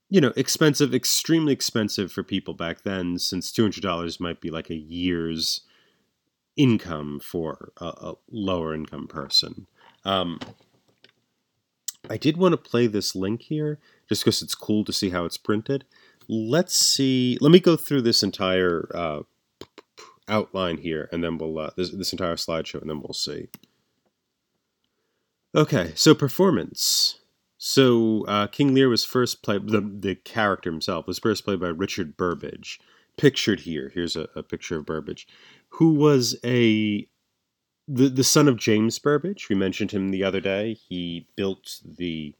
you 0.08 0.20
know, 0.20 0.32
expensive, 0.36 0.94
extremely 0.94 1.52
expensive 1.52 2.10
for 2.10 2.22
people 2.22 2.54
back 2.54 2.82
then, 2.82 3.18
since 3.18 3.52
two 3.52 3.62
hundred 3.62 3.82
dollars 3.82 4.18
might 4.18 4.40
be 4.40 4.50
like 4.50 4.70
a 4.70 4.76
year's 4.76 5.60
income 6.56 7.20
for 7.20 7.72
a, 7.80 7.86
a 7.86 8.14
lower 8.30 8.74
income 8.74 9.06
person. 9.06 9.66
Um, 10.04 10.38
I 12.08 12.16
did 12.16 12.36
want 12.36 12.52
to 12.52 12.56
play 12.70 12.86
this 12.86 13.14
link 13.14 13.42
here 13.42 13.78
just 14.08 14.22
because 14.22 14.42
it's 14.42 14.54
cool 14.54 14.84
to 14.84 14.92
see 14.92 15.10
how 15.10 15.24
it's 15.24 15.38
printed. 15.38 15.84
Let's 16.28 16.76
see. 16.76 17.38
Let 17.40 17.50
me 17.50 17.60
go 17.60 17.76
through 17.76 18.02
this 18.02 18.22
entire 18.22 18.88
uh, 18.94 19.22
outline 20.28 20.78
here, 20.78 21.08
and 21.12 21.22
then 21.22 21.38
we'll 21.38 21.58
uh, 21.58 21.70
this, 21.76 21.90
this 21.90 22.12
entire 22.12 22.36
slideshow, 22.36 22.80
and 22.80 22.90
then 22.90 23.00
we'll 23.00 23.12
see. 23.12 23.48
Okay, 25.54 25.92
so 25.94 26.14
performance. 26.14 27.20
So 27.58 28.24
uh, 28.26 28.46
King 28.48 28.74
Lear 28.74 28.88
was 28.88 29.04
first 29.04 29.42
played. 29.42 29.68
The 29.68 29.80
the 29.80 30.14
character 30.14 30.70
himself 30.70 31.06
was 31.06 31.18
first 31.18 31.44
played 31.44 31.60
by 31.60 31.68
Richard 31.68 32.16
Burbage. 32.16 32.80
Pictured 33.16 33.60
here. 33.60 33.92
Here's 33.94 34.16
a, 34.16 34.28
a 34.34 34.42
picture 34.42 34.78
of 34.78 34.86
Burbage, 34.86 35.28
who 35.74 35.94
was 35.94 36.36
a 36.44 37.06
the 37.88 38.08
the 38.08 38.24
son 38.24 38.48
of 38.48 38.56
James 38.56 38.98
Burbage. 38.98 39.48
We 39.48 39.56
mentioned 39.56 39.90
him 39.90 40.10
the 40.10 40.24
other 40.24 40.40
day. 40.40 40.74
He 40.74 41.26
built 41.36 41.80
the 41.84 42.34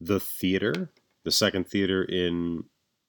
the 0.00 0.20
theater, 0.20 0.90
the 1.24 1.30
second 1.30 1.68
theater 1.68 2.02
in 2.04 2.64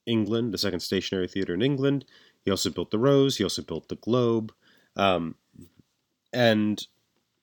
England, 0.06 0.52
the 0.52 0.58
second 0.58 0.80
stationary 0.80 1.28
theater 1.28 1.54
in 1.54 1.62
England. 1.62 2.04
He 2.44 2.50
also 2.50 2.70
built 2.70 2.90
the 2.90 2.98
Rose. 2.98 3.38
He 3.38 3.44
also 3.44 3.62
built 3.62 3.88
the 3.88 3.96
Globe, 3.96 4.52
um, 4.94 5.34
and 6.32 6.86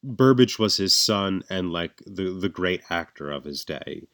Burbage 0.04 0.60
was 0.60 0.78
his 0.78 0.98
son 0.98 1.44
and 1.50 1.72
like 1.72 2.02
the 2.06 2.32
the 2.32 2.50
great 2.50 2.84
actor 2.90 3.32
of 3.32 3.44
his 3.44 3.66
day. 3.66 4.08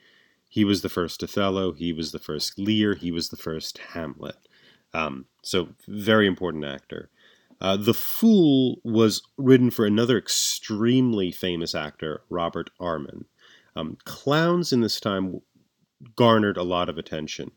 He 0.49 0.63
was 0.65 0.81
the 0.81 0.89
first 0.89 1.21
Othello. 1.23 1.73
He 1.73 1.93
was 1.93 2.11
the 2.11 2.19
first 2.19 2.57
Lear. 2.57 2.95
He 2.95 3.11
was 3.11 3.29
the 3.29 3.37
first 3.37 3.77
Hamlet. 3.77 4.37
Um, 4.93 5.25
so 5.43 5.69
very 5.87 6.25
important 6.25 6.65
actor. 6.65 7.09
Uh, 7.61 7.75
the 7.75 7.93
Fool 7.93 8.79
was 8.83 9.21
written 9.37 9.69
for 9.69 9.85
another 9.85 10.17
extremely 10.17 11.31
famous 11.31 11.75
actor, 11.75 12.21
Robert 12.29 12.69
Armin. 12.79 13.25
Um, 13.75 13.97
clowns 14.05 14.71
in 14.71 14.81
this 14.81 14.99
time 14.99 15.41
garnered 16.15 16.57
a 16.57 16.63
lot 16.63 16.89
of 16.89 16.97
attention. 16.97 17.51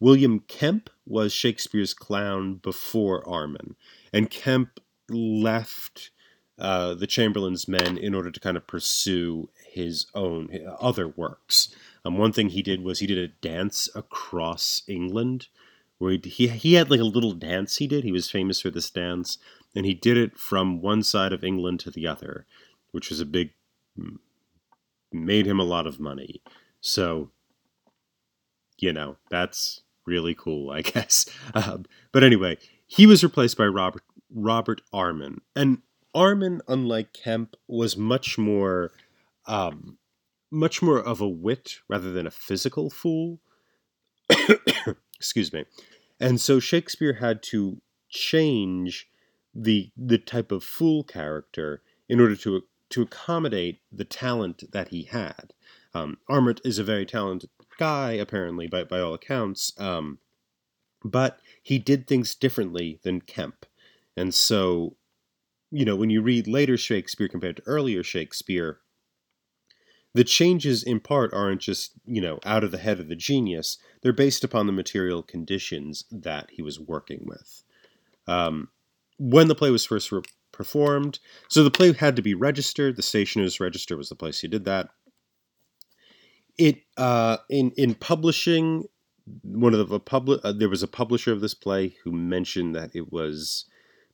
William 0.00 0.40
Kemp 0.40 0.90
was 1.06 1.32
Shakespeare's 1.32 1.92
clown 1.92 2.54
before 2.56 3.28
Armin, 3.28 3.74
and 4.12 4.30
Kemp 4.30 4.80
left 5.10 6.10
uh, 6.58 6.94
the 6.94 7.06
Chamberlain's 7.06 7.66
men 7.66 7.98
in 7.98 8.14
order 8.14 8.30
to 8.30 8.40
kind 8.40 8.56
of 8.56 8.66
pursue 8.66 9.48
his 9.72 10.06
own 10.14 10.48
other 10.80 11.08
works. 11.08 11.74
Um, 12.04 12.16
one 12.16 12.32
thing 12.32 12.50
he 12.50 12.62
did 12.62 12.82
was 12.82 12.98
he 12.98 13.06
did 13.06 13.18
a 13.18 13.28
dance 13.28 13.88
across 13.94 14.82
England 14.86 15.48
where 15.98 16.12
he, 16.12 16.20
he, 16.28 16.48
he 16.48 16.74
had 16.74 16.90
like 16.90 17.00
a 17.00 17.04
little 17.04 17.32
dance 17.32 17.76
he 17.76 17.86
did. 17.86 18.04
He 18.04 18.12
was 18.12 18.30
famous 18.30 18.60
for 18.60 18.70
this 18.70 18.90
dance, 18.90 19.38
and 19.74 19.84
he 19.84 19.94
did 19.94 20.16
it 20.16 20.38
from 20.38 20.80
one 20.80 21.02
side 21.02 21.32
of 21.32 21.44
England 21.44 21.80
to 21.80 21.90
the 21.90 22.06
other, 22.06 22.46
which 22.92 23.10
was 23.10 23.20
a 23.20 23.26
big 23.26 23.50
made 25.12 25.46
him 25.46 25.58
a 25.58 25.64
lot 25.64 25.86
of 25.86 26.00
money. 26.00 26.42
So, 26.80 27.30
you 28.78 28.92
know, 28.92 29.16
that's 29.30 29.82
really 30.06 30.34
cool, 30.34 30.70
I 30.70 30.82
guess. 30.82 31.26
Um, 31.54 31.86
but 32.12 32.22
anyway, 32.22 32.58
he 32.86 33.06
was 33.06 33.24
replaced 33.24 33.56
by 33.56 33.66
Robert 33.66 34.02
Robert 34.30 34.82
Armin, 34.92 35.40
and 35.56 35.78
Armin, 36.14 36.60
unlike 36.68 37.14
Kemp, 37.14 37.56
was 37.66 37.96
much 37.96 38.36
more, 38.36 38.92
um, 39.46 39.96
much 40.50 40.82
more 40.82 40.98
of 40.98 41.22
a 41.22 41.28
wit 41.28 41.76
rather 41.88 42.12
than 42.12 42.26
a 42.26 42.30
physical 42.30 42.90
fool. 42.90 43.40
Excuse 45.18 45.52
me. 45.52 45.64
And 46.20 46.40
so 46.40 46.60
Shakespeare 46.60 47.14
had 47.14 47.42
to 47.44 47.80
change 48.08 49.08
the 49.54 49.90
the 49.96 50.18
type 50.18 50.52
of 50.52 50.64
fool 50.64 51.04
character 51.04 51.82
in 52.08 52.20
order 52.20 52.36
to 52.36 52.62
to 52.90 53.02
accommodate 53.02 53.80
the 53.92 54.04
talent 54.04 54.64
that 54.72 54.88
he 54.88 55.04
had. 55.04 55.52
Um, 55.94 56.18
Armin 56.28 56.56
is 56.64 56.78
a 56.78 56.84
very 56.84 57.04
talented 57.04 57.50
guy, 57.78 58.12
apparently, 58.12 58.66
by 58.66 58.84
by 58.84 59.00
all 59.00 59.14
accounts. 59.14 59.72
Um, 59.78 60.18
but 61.04 61.40
he 61.62 61.78
did 61.78 62.06
things 62.06 62.34
differently 62.34 63.00
than 63.02 63.20
Kemp, 63.20 63.66
and 64.16 64.34
so, 64.34 64.96
you 65.70 65.84
know, 65.84 65.96
when 65.96 66.10
you 66.10 66.22
read 66.22 66.48
later 66.48 66.76
Shakespeare 66.76 67.28
compared 67.28 67.56
to 67.56 67.62
earlier 67.66 68.02
Shakespeare, 68.02 68.80
the 70.18 70.24
changes 70.24 70.82
in 70.82 70.98
part 70.98 71.32
aren't 71.32 71.60
just 71.60 71.92
you 72.04 72.20
know 72.20 72.40
out 72.44 72.64
of 72.64 72.72
the 72.72 72.78
head 72.78 72.98
of 72.98 73.08
the 73.08 73.14
genius; 73.14 73.78
they're 74.02 74.12
based 74.12 74.42
upon 74.42 74.66
the 74.66 74.72
material 74.72 75.22
conditions 75.22 76.02
that 76.10 76.50
he 76.50 76.60
was 76.60 76.80
working 76.80 77.20
with. 77.24 77.62
Um, 78.26 78.68
when 79.20 79.46
the 79.46 79.54
play 79.54 79.70
was 79.70 79.84
first 79.84 80.10
re- 80.10 80.22
performed, 80.50 81.20
so 81.46 81.62
the 81.62 81.70
play 81.70 81.92
had 81.92 82.16
to 82.16 82.22
be 82.22 82.34
registered. 82.34 82.96
The 82.96 83.02
Stationers 83.02 83.60
Register 83.60 83.96
was 83.96 84.08
the 84.08 84.16
place 84.16 84.40
he 84.40 84.48
did 84.48 84.64
that. 84.64 84.88
It 86.58 86.82
uh, 86.96 87.36
in 87.48 87.70
in 87.76 87.94
publishing 87.94 88.88
one 89.42 89.72
of 89.72 89.88
the 89.88 90.00
public 90.00 90.40
uh, 90.42 90.50
there 90.50 90.68
was 90.68 90.82
a 90.82 90.88
publisher 90.88 91.30
of 91.30 91.40
this 91.40 91.54
play 91.54 91.94
who 92.02 92.10
mentioned 92.10 92.74
that 92.74 92.90
it 92.92 93.12
was 93.12 93.66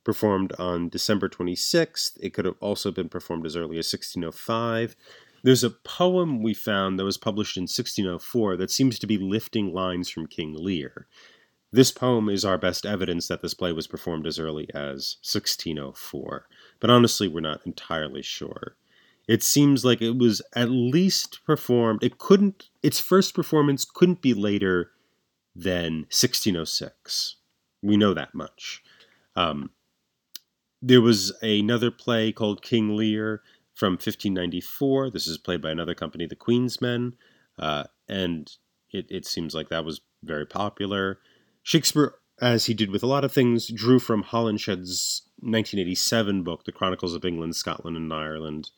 performed 0.04 0.52
on 0.58 0.90
December 0.90 1.30
26th. 1.30 2.18
It 2.20 2.34
could 2.34 2.44
have 2.44 2.56
also 2.60 2.90
been 2.90 3.08
performed 3.08 3.46
as 3.46 3.56
early 3.56 3.78
as 3.78 3.90
1605. 3.90 4.94
There's 5.44 5.62
a 5.62 5.70
poem 5.70 6.42
we 6.42 6.54
found 6.54 6.98
that 6.98 7.04
was 7.04 7.18
published 7.18 7.58
in 7.58 7.64
1604 7.64 8.56
that 8.56 8.70
seems 8.70 8.98
to 8.98 9.06
be 9.06 9.18
lifting 9.18 9.74
lines 9.74 10.08
from 10.08 10.26
King 10.26 10.54
Lear. 10.56 11.06
This 11.70 11.90
poem 11.90 12.30
is 12.30 12.46
our 12.46 12.56
best 12.56 12.86
evidence 12.86 13.28
that 13.28 13.42
this 13.42 13.52
play 13.52 13.70
was 13.70 13.86
performed 13.86 14.26
as 14.26 14.38
early 14.38 14.70
as 14.74 15.18
1604, 15.22 16.48
but 16.80 16.88
honestly, 16.88 17.28
we're 17.28 17.40
not 17.40 17.60
entirely 17.66 18.22
sure. 18.22 18.76
It 19.28 19.42
seems 19.42 19.84
like 19.84 20.00
it 20.00 20.16
was 20.16 20.40
at 20.56 20.70
least 20.70 21.40
performed, 21.44 22.02
it 22.02 22.16
couldn't, 22.16 22.70
its 22.82 22.98
first 22.98 23.34
performance 23.34 23.84
couldn't 23.84 24.22
be 24.22 24.32
later 24.32 24.92
than 25.54 26.06
1606. 26.08 27.36
We 27.82 27.98
know 27.98 28.14
that 28.14 28.34
much. 28.34 28.82
Um, 29.36 29.70
there 30.80 31.02
was 31.02 31.32
another 31.42 31.90
play 31.90 32.32
called 32.32 32.62
King 32.62 32.96
Lear 32.96 33.42
from 33.74 33.94
1594. 33.94 35.10
This 35.10 35.26
is 35.26 35.38
played 35.38 35.60
by 35.60 35.70
another 35.70 35.94
company, 35.94 36.26
the 36.26 36.36
Queen's 36.36 36.80
Men, 36.80 37.14
uh, 37.58 37.84
and 38.08 38.50
it, 38.90 39.06
it 39.10 39.26
seems 39.26 39.54
like 39.54 39.68
that 39.68 39.84
was 39.84 40.00
very 40.22 40.46
popular. 40.46 41.18
Shakespeare, 41.62 42.14
as 42.40 42.66
he 42.66 42.74
did 42.74 42.90
with 42.90 43.02
a 43.02 43.08
lot 43.08 43.24
of 43.24 43.32
things, 43.32 43.68
drew 43.68 43.98
from 43.98 44.22
Holinshed's 44.22 45.22
1987 45.40 46.42
book, 46.42 46.64
The 46.64 46.72
Chronicles 46.72 47.14
of 47.14 47.24
England, 47.24 47.56
Scotland, 47.56 47.96
and 47.96 48.12
Ireland. 48.12 48.70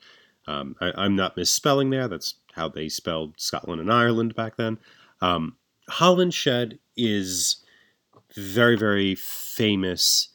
Um, 0.48 0.76
I, 0.80 1.04
am 1.04 1.16
not 1.16 1.36
misspelling 1.36 1.90
there. 1.90 2.08
That's 2.08 2.34
how 2.54 2.68
they 2.68 2.88
spelled 2.88 3.34
Scotland 3.36 3.80
and 3.80 3.92
Ireland 3.92 4.34
back 4.34 4.56
then. 4.56 4.78
Um, 5.20 5.56
Holinshed 5.90 6.78
is 6.96 7.64
very, 8.34 8.76
very 8.76 9.14
famous. 9.14 10.28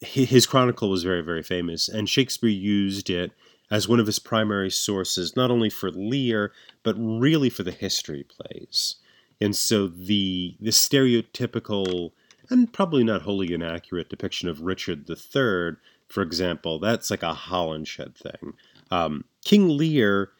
His 0.00 0.46
chronicle 0.46 0.90
was 0.90 1.04
very, 1.04 1.22
very 1.22 1.42
famous, 1.42 1.88
and 1.88 2.08
Shakespeare 2.08 2.50
used 2.50 3.10
it 3.10 3.32
as 3.70 3.88
one 3.88 4.00
of 4.00 4.06
his 4.06 4.18
primary 4.18 4.70
sources, 4.70 5.36
not 5.36 5.50
only 5.50 5.70
for 5.70 5.90
Lear, 5.90 6.52
but 6.82 6.96
really 6.98 7.50
for 7.50 7.62
the 7.62 7.70
history 7.70 8.24
plays. 8.24 8.96
And 9.40 9.56
so 9.56 9.86
the 9.86 10.56
the 10.60 10.70
stereotypical 10.70 12.12
and 12.50 12.72
probably 12.72 13.04
not 13.04 13.22
wholly 13.22 13.52
inaccurate 13.52 14.10
depiction 14.10 14.48
of 14.48 14.62
Richard 14.62 15.08
III, 15.08 15.76
for 16.08 16.22
example, 16.22 16.78
that's 16.80 17.10
like 17.10 17.22
a 17.22 17.32
Holinshed 17.32 18.16
thing. 18.16 18.54
Um, 18.90 19.24
King 19.44 19.68
Lear 19.68 20.30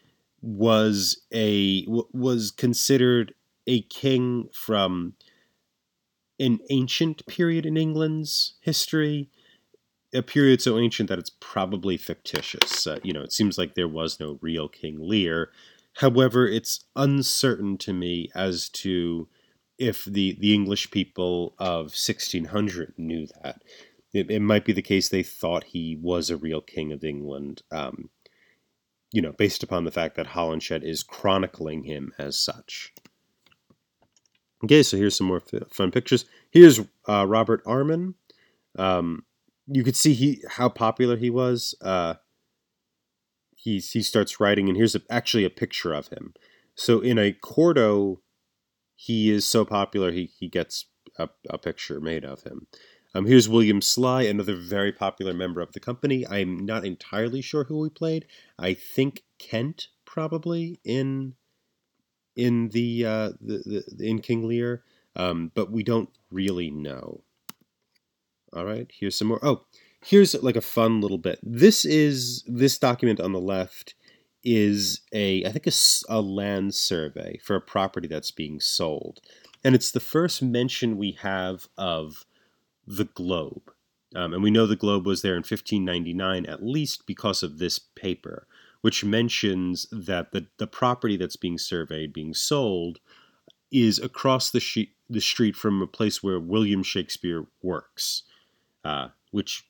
was 0.42 1.22
a 1.32 1.84
was 1.86 2.50
considered 2.50 3.34
a 3.66 3.82
king 3.82 4.48
from 4.52 5.14
an 6.38 6.58
ancient 6.70 7.24
period 7.26 7.66
in 7.66 7.76
England's 7.76 8.54
history, 8.60 9.28
a 10.12 10.22
period 10.22 10.60
so 10.60 10.78
ancient 10.78 11.08
that 11.08 11.18
it's 11.18 11.30
probably 11.40 11.96
fictitious. 11.96 12.86
Uh, 12.86 12.98
you 13.02 13.12
know, 13.12 13.22
it 13.22 13.32
seems 13.32 13.56
like 13.58 13.74
there 13.74 13.88
was 13.88 14.18
no 14.18 14.38
real 14.40 14.68
King 14.68 14.98
Lear. 15.00 15.50
However, 15.96 16.46
it's 16.46 16.84
uncertain 16.96 17.78
to 17.78 17.92
me 17.92 18.30
as 18.34 18.68
to 18.70 19.28
if 19.78 20.04
the, 20.04 20.36
the 20.38 20.54
English 20.54 20.90
people 20.90 21.54
of 21.58 21.92
1600 21.92 22.94
knew 22.96 23.26
that. 23.42 23.62
It, 24.12 24.30
it 24.30 24.40
might 24.40 24.64
be 24.64 24.72
the 24.72 24.82
case 24.82 25.08
they 25.08 25.22
thought 25.22 25.64
he 25.64 25.96
was 26.00 26.30
a 26.30 26.36
real 26.36 26.60
king 26.60 26.92
of 26.92 27.04
England, 27.04 27.62
um, 27.70 28.10
you 29.12 29.22
know, 29.22 29.32
based 29.32 29.62
upon 29.62 29.84
the 29.84 29.92
fact 29.92 30.16
that 30.16 30.28
Holinshed 30.28 30.82
is 30.82 31.02
chronicling 31.04 31.84
him 31.84 32.12
as 32.18 32.38
such. 32.38 32.92
Okay, 34.64 34.82
so 34.82 34.96
here's 34.96 35.16
some 35.16 35.28
more 35.28 35.42
fun 35.70 35.90
pictures. 35.90 36.24
Here's 36.50 36.80
uh, 37.08 37.24
Robert 37.26 37.62
Armin. 37.64 38.14
Um, 38.76 39.24
you 39.70 39.84
could 39.84 39.96
see 39.96 40.14
he 40.14 40.42
how 40.56 40.68
popular 40.68 41.16
he 41.16 41.30
was. 41.30 41.74
Uh, 41.80 42.14
he 43.54 43.78
he 43.78 44.02
starts 44.02 44.40
writing, 44.40 44.68
and 44.68 44.76
here's 44.76 44.94
a, 44.94 45.02
actually 45.10 45.44
a 45.44 45.50
picture 45.50 45.92
of 45.92 46.08
him. 46.08 46.34
So 46.74 47.00
in 47.00 47.18
a 47.18 47.32
quarto, 47.32 48.20
he 48.94 49.30
is 49.30 49.46
so 49.46 49.64
popular 49.64 50.10
he 50.12 50.30
he 50.38 50.48
gets 50.48 50.86
a, 51.16 51.28
a 51.48 51.58
picture 51.58 52.00
made 52.00 52.24
of 52.24 52.42
him. 52.42 52.66
Um, 53.14 53.26
here's 53.26 53.48
William 53.48 53.80
Sly, 53.80 54.22
another 54.22 54.54
very 54.54 54.92
popular 54.92 55.34
member 55.34 55.60
of 55.60 55.72
the 55.72 55.80
company. 55.80 56.26
I'm 56.26 56.64
not 56.64 56.84
entirely 56.84 57.40
sure 57.40 57.64
who 57.64 57.82
he 57.82 57.90
played. 57.90 58.26
I 58.58 58.74
think 58.74 59.24
Kent 59.38 59.88
probably 60.04 60.80
in 60.84 61.34
in 62.36 62.68
the, 62.68 63.04
uh, 63.04 63.30
the, 63.40 63.84
the 63.98 64.08
in 64.08 64.20
King 64.20 64.46
Lear, 64.46 64.84
um, 65.16 65.50
but 65.54 65.70
we 65.72 65.82
don't 65.82 66.08
really 66.30 66.70
know. 66.70 67.24
All 68.52 68.64
right, 68.64 68.90
here's 68.92 69.16
some 69.16 69.28
more. 69.28 69.44
Oh, 69.44 69.64
here's 70.04 70.34
like 70.42 70.56
a 70.56 70.60
fun 70.60 71.00
little 71.00 71.18
bit. 71.18 71.38
This 71.42 71.84
is 71.84 72.42
this 72.46 72.78
document 72.78 73.20
on 73.20 73.32
the 73.32 73.40
left 73.40 73.94
is 74.42 75.02
a 75.12 75.44
I 75.44 75.52
think 75.52 75.66
a, 75.66 75.72
a 76.08 76.20
land 76.20 76.74
survey 76.74 77.38
for 77.42 77.56
a 77.56 77.60
property 77.60 78.08
that's 78.08 78.30
being 78.30 78.60
sold, 78.60 79.20
and 79.62 79.74
it's 79.74 79.90
the 79.90 80.00
first 80.00 80.42
mention 80.42 80.96
we 80.96 81.12
have 81.22 81.68
of 81.76 82.24
the 82.86 83.04
globe. 83.04 83.72
Um, 84.16 84.34
and 84.34 84.42
we 84.42 84.50
know 84.50 84.66
the 84.66 84.74
globe 84.74 85.06
was 85.06 85.22
there 85.22 85.34
in 85.34 85.44
1599 85.44 86.44
at 86.46 86.64
least 86.64 87.06
because 87.06 87.44
of 87.44 87.58
this 87.60 87.78
paper 87.78 88.48
which 88.80 89.04
mentions 89.04 89.86
that 89.92 90.32
the, 90.32 90.46
the 90.58 90.66
property 90.66 91.16
that's 91.16 91.36
being 91.36 91.58
surveyed, 91.58 92.12
being 92.12 92.34
sold, 92.34 92.98
is 93.70 93.98
across 93.98 94.50
the, 94.50 94.60
she- 94.60 94.94
the 95.08 95.20
street 95.20 95.54
from 95.54 95.82
a 95.82 95.86
place 95.86 96.22
where 96.22 96.40
William 96.40 96.82
Shakespeare 96.82 97.44
works, 97.62 98.22
uh, 98.84 99.08
which 99.30 99.64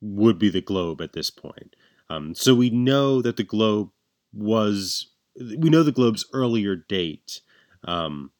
would 0.00 0.38
be 0.38 0.50
the 0.50 0.60
Globe 0.60 1.00
at 1.00 1.12
this 1.12 1.30
point. 1.30 1.76
Um, 2.08 2.34
so 2.34 2.54
we 2.54 2.70
know 2.70 3.22
that 3.22 3.36
the 3.36 3.44
Globe 3.44 3.90
was, 4.32 5.10
we 5.36 5.70
know 5.70 5.82
the 5.82 5.92
Globe's 5.92 6.26
earlier 6.32 6.76
date. 6.76 7.40
Um, 7.84 8.32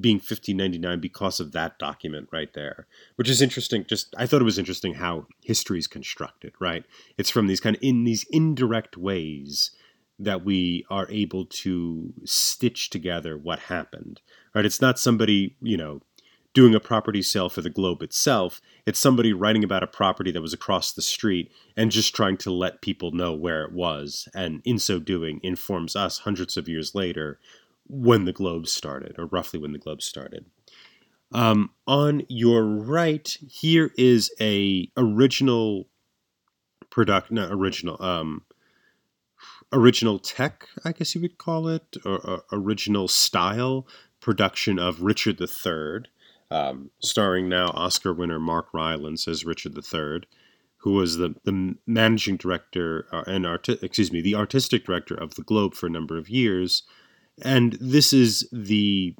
being 0.00 0.16
1599 0.16 0.98
because 0.98 1.38
of 1.38 1.52
that 1.52 1.78
document 1.78 2.28
right 2.32 2.52
there 2.54 2.88
which 3.14 3.28
is 3.28 3.40
interesting 3.40 3.84
just 3.86 4.12
i 4.18 4.26
thought 4.26 4.40
it 4.40 4.44
was 4.44 4.58
interesting 4.58 4.94
how 4.94 5.24
history 5.42 5.78
is 5.78 5.86
constructed 5.86 6.52
right 6.58 6.84
it's 7.16 7.30
from 7.30 7.46
these 7.46 7.60
kind 7.60 7.76
of 7.76 7.82
in 7.82 8.02
these 8.02 8.26
indirect 8.30 8.96
ways 8.96 9.70
that 10.18 10.44
we 10.44 10.84
are 10.90 11.06
able 11.10 11.44
to 11.44 12.12
stitch 12.24 12.90
together 12.90 13.38
what 13.38 13.60
happened 13.60 14.20
right 14.52 14.64
it's 14.64 14.80
not 14.80 14.98
somebody 14.98 15.54
you 15.62 15.76
know 15.76 16.00
doing 16.54 16.74
a 16.74 16.80
property 16.80 17.20
sale 17.20 17.48
for 17.48 17.60
the 17.60 17.70
globe 17.70 18.02
itself 18.02 18.60
it's 18.86 18.98
somebody 18.98 19.32
writing 19.32 19.62
about 19.62 19.82
a 19.82 19.88
property 19.88 20.30
that 20.30 20.40
was 20.40 20.52
across 20.52 20.92
the 20.92 21.02
street 21.02 21.50
and 21.76 21.90
just 21.90 22.14
trying 22.14 22.36
to 22.36 22.50
let 22.50 22.80
people 22.80 23.10
know 23.10 23.34
where 23.34 23.64
it 23.64 23.72
was 23.72 24.28
and 24.34 24.62
in 24.64 24.78
so 24.78 24.98
doing 24.98 25.40
informs 25.42 25.94
us 25.94 26.20
hundreds 26.20 26.56
of 26.56 26.68
years 26.68 26.94
later 26.94 27.38
when 27.88 28.24
the 28.24 28.32
Globe 28.32 28.66
started, 28.66 29.16
or 29.18 29.26
roughly 29.26 29.58
when 29.58 29.72
the 29.72 29.78
Globe 29.78 30.02
started. 30.02 30.46
Um, 31.32 31.70
on 31.86 32.22
your 32.28 32.64
right, 32.64 33.36
here 33.48 33.90
is 33.98 34.30
a 34.40 34.90
original 34.96 35.88
product, 36.90 37.30
not 37.30 37.50
original, 37.50 38.00
um, 38.02 38.42
original 39.72 40.18
tech, 40.18 40.68
I 40.84 40.92
guess 40.92 41.14
you 41.14 41.20
would 41.22 41.38
call 41.38 41.66
it, 41.68 41.96
or, 42.04 42.18
or 42.18 42.42
original 42.52 43.08
style 43.08 43.86
production 44.20 44.78
of 44.78 45.02
Richard 45.02 45.40
III, 45.40 46.08
um, 46.50 46.90
starring 47.00 47.48
now 47.48 47.68
Oscar 47.68 48.12
winner 48.12 48.38
Mark 48.38 48.68
Rylance 48.72 49.26
as 49.26 49.44
Richard 49.44 49.76
III, 49.76 50.22
who 50.78 50.92
was 50.92 51.16
the, 51.16 51.34
the 51.44 51.76
managing 51.86 52.36
director 52.36 53.06
uh, 53.12 53.24
and 53.26 53.46
arti- 53.46 53.78
excuse 53.82 54.12
me, 54.12 54.20
the 54.20 54.34
artistic 54.34 54.84
director 54.84 55.14
of 55.14 55.34
the 55.34 55.42
Globe 55.42 55.74
for 55.74 55.86
a 55.86 55.90
number 55.90 56.18
of 56.18 56.28
years 56.28 56.82
and 57.42 57.76
this 57.80 58.12
is 58.12 58.48
the 58.52 59.14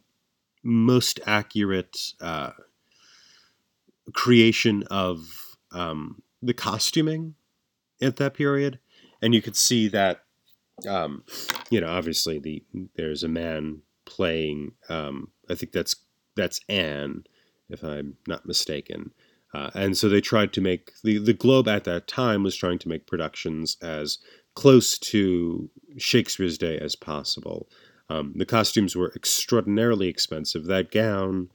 most 0.62 1.20
accurate 1.26 1.96
uh, 2.20 2.50
creation 4.12 4.84
of 4.90 5.56
um, 5.72 6.22
the 6.42 6.54
costuming 6.54 7.34
at 8.00 8.16
that 8.16 8.34
period, 8.34 8.78
and 9.20 9.34
you 9.34 9.42
could 9.42 9.56
see 9.56 9.88
that. 9.88 10.20
Um, 10.88 11.22
you 11.70 11.80
know, 11.80 11.88
obviously, 11.88 12.38
the 12.38 12.64
there's 12.96 13.22
a 13.22 13.28
man 13.28 13.82
playing. 14.06 14.72
Um, 14.88 15.28
I 15.48 15.54
think 15.54 15.72
that's 15.72 15.94
that's 16.36 16.60
Anne, 16.68 17.24
if 17.68 17.82
I'm 17.82 18.16
not 18.26 18.46
mistaken. 18.46 19.12
Uh, 19.52 19.70
and 19.74 19.96
so 19.96 20.08
they 20.08 20.20
tried 20.20 20.52
to 20.52 20.60
make 20.60 20.92
the 21.04 21.18
the 21.18 21.32
Globe 21.32 21.68
at 21.68 21.84
that 21.84 22.08
time 22.08 22.42
was 22.42 22.56
trying 22.56 22.78
to 22.80 22.88
make 22.88 23.06
productions 23.06 23.76
as 23.80 24.18
close 24.54 24.98
to 24.98 25.70
Shakespeare's 25.96 26.58
day 26.58 26.78
as 26.78 26.96
possible. 26.96 27.68
Um, 28.10 28.34
the 28.36 28.46
costumes 28.46 28.96
were 28.96 29.12
extraordinarily 29.14 30.08
expensive. 30.08 30.66
That 30.66 30.90
gown 30.90 31.50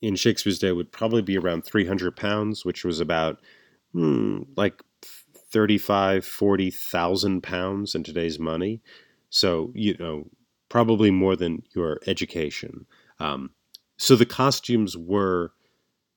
in 0.00 0.16
Shakespeare's 0.16 0.58
day 0.58 0.72
would 0.72 0.92
probably 0.92 1.22
be 1.22 1.36
around 1.36 1.64
300 1.64 2.16
pounds, 2.16 2.64
which 2.64 2.84
was 2.84 3.00
about 3.00 3.40
hmm, 3.92 4.42
like 4.56 4.82
35, 5.52 6.24
40,000 6.24 7.42
pounds 7.42 7.94
in 7.94 8.02
today's 8.02 8.38
money. 8.38 8.80
So, 9.30 9.72
you 9.74 9.96
know, 9.98 10.28
probably 10.68 11.10
more 11.10 11.36
than 11.36 11.62
your 11.74 12.00
education. 12.06 12.86
Um, 13.20 13.50
so 13.96 14.16
the 14.16 14.26
costumes 14.26 14.96
were 14.96 15.52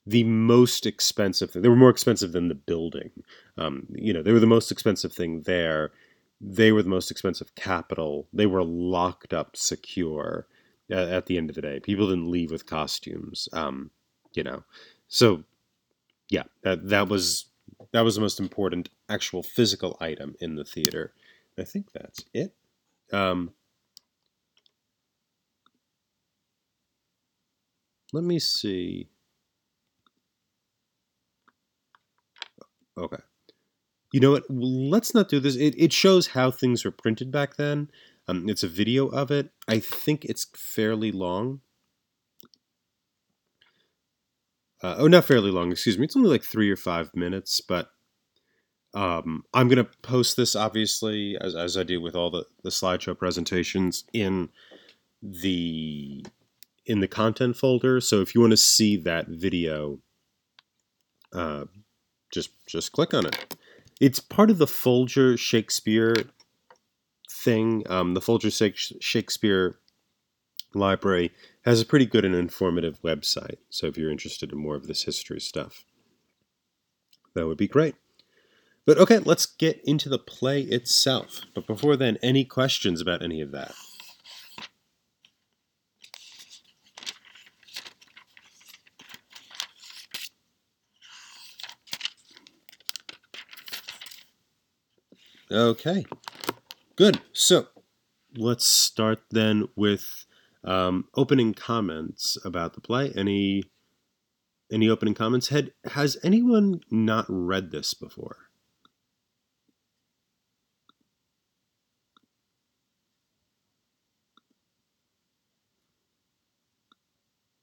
the 0.05 0.23
most 0.23 0.85
expensive 0.85 1.51
thing. 1.51 1.61
They 1.61 1.69
were 1.69 1.75
more 1.75 1.89
expensive 1.89 2.31
than 2.31 2.47
the 2.47 2.55
building. 2.55 3.11
Um, 3.57 3.87
you 3.93 4.13
know, 4.13 4.23
they 4.23 4.31
were 4.31 4.39
the 4.39 4.47
most 4.47 4.71
expensive 4.71 5.11
thing 5.11 5.41
there. 5.41 5.91
They 6.39 6.71
were 6.71 6.83
the 6.83 6.89
most 6.89 7.11
expensive 7.11 7.55
capital. 7.55 8.27
They 8.31 8.45
were 8.45 8.63
locked 8.63 9.33
up 9.33 9.57
secure 9.57 10.47
at, 10.89 11.09
at 11.09 11.25
the 11.25 11.37
end 11.37 11.49
of 11.49 11.55
the 11.55 11.61
day. 11.61 11.79
People 11.79 12.07
didn't 12.07 12.31
leave 12.31 12.51
with 12.51 12.65
costumes. 12.65 13.49
Um, 13.51 13.91
you 14.33 14.43
know, 14.43 14.63
so 15.09 15.43
yeah, 16.29 16.43
that 16.63 16.87
that 16.87 17.09
was 17.09 17.45
that 17.91 18.01
was 18.01 18.15
the 18.15 18.21
most 18.21 18.39
important 18.39 18.89
actual 19.09 19.43
physical 19.43 19.97
item 19.99 20.35
in 20.39 20.55
the 20.55 20.65
theater. 20.65 21.13
I 21.57 21.63
think 21.63 21.91
that's 21.91 22.23
it. 22.33 22.53
Um, 23.11 23.51
let 28.17 28.25
me 28.25 28.39
see. 28.39 29.07
Okay. 32.97 33.21
You 34.11 34.19
know 34.19 34.31
what? 34.31 34.49
Let's 34.49 35.13
not 35.13 35.29
do 35.29 35.39
this. 35.39 35.55
It, 35.55 35.75
it 35.77 35.93
shows 35.93 36.25
how 36.25 36.49
things 36.49 36.83
were 36.83 36.89
printed 36.89 37.31
back 37.31 37.57
then. 37.57 37.91
Um, 38.27 38.49
it's 38.49 38.63
a 38.63 38.67
video 38.67 39.05
of 39.05 39.29
it. 39.29 39.51
I 39.67 39.77
think 39.77 40.25
it's 40.25 40.47
fairly 40.55 41.11
long. 41.11 41.61
Uh, 44.81 44.95
oh, 44.97 45.07
not 45.07 45.25
fairly 45.25 45.51
long, 45.51 45.71
excuse 45.71 45.99
me. 45.99 46.05
It's 46.05 46.17
only 46.17 46.31
like 46.31 46.43
three 46.43 46.71
or 46.71 46.75
five 46.75 47.15
minutes, 47.15 47.61
but 47.61 47.91
um, 48.95 49.43
I'm 49.53 49.67
going 49.67 49.83
to 49.83 49.91
post 50.01 50.37
this, 50.37 50.55
obviously, 50.55 51.37
as, 51.39 51.55
as 51.55 51.77
I 51.77 51.83
do 51.83 52.01
with 52.01 52.15
all 52.15 52.31
the, 52.31 52.45
the 52.63 52.71
slideshow 52.71 53.15
presentations, 53.15 54.05
in 54.11 54.49
the 55.21 56.25
in 56.87 57.01
the 57.01 57.07
content 57.07 57.55
folder. 57.55 58.01
So 58.01 58.21
if 58.21 58.33
you 58.33 58.41
want 58.41 58.51
to 58.51 58.57
see 58.57 58.97
that 58.97 59.27
video, 59.27 59.99
uh, 61.33 61.65
just 62.33 62.49
just 62.65 62.91
click 62.93 63.13
on 63.13 63.25
it. 63.25 63.55
It's 63.99 64.19
part 64.19 64.49
of 64.49 64.57
the 64.57 64.67
Folger 64.67 65.37
Shakespeare 65.37 66.15
thing. 67.29 67.83
Um, 67.89 68.13
the 68.13 68.21
Folger 68.21 68.49
Shakespeare 68.49 69.79
Library 70.73 71.31
has 71.65 71.81
a 71.81 71.85
pretty 71.85 72.05
good 72.05 72.25
and 72.25 72.35
informative 72.35 73.01
website. 73.01 73.57
So 73.69 73.87
if 73.87 73.97
you're 73.97 74.11
interested 74.11 74.51
in 74.51 74.57
more 74.57 74.75
of 74.75 74.87
this 74.87 75.03
history 75.03 75.39
stuff, 75.39 75.83
that 77.33 77.47
would 77.47 77.57
be 77.57 77.67
great. 77.67 77.95
But 78.85 78.97
okay, 78.97 79.19
let's 79.19 79.45
get 79.45 79.81
into 79.83 80.07
the 80.07 80.19
play 80.19 80.61
itself. 80.61 81.41
But 81.53 81.67
before 81.67 81.97
then, 81.97 82.17
any 82.23 82.45
questions 82.45 83.01
about 83.01 83.21
any 83.21 83.41
of 83.41 83.51
that? 83.51 83.73
Okay, 95.51 96.05
good. 96.97 97.21
So 97.31 97.67
let's 98.35 98.65
start 98.65 99.19
then 99.31 99.69
with 99.77 100.25
um, 100.63 101.05
opening 101.15 101.53
comments 101.53 102.37
about 102.43 102.73
the 102.73 102.81
play. 102.81 103.13
Any 103.15 103.63
any 104.71 104.89
opening 104.89 105.13
comments? 105.13 105.47
Had 105.49 105.71
has 105.91 106.17
anyone 106.23 106.81
not 106.91 107.25
read 107.29 107.71
this 107.71 107.93
before? 107.93 108.49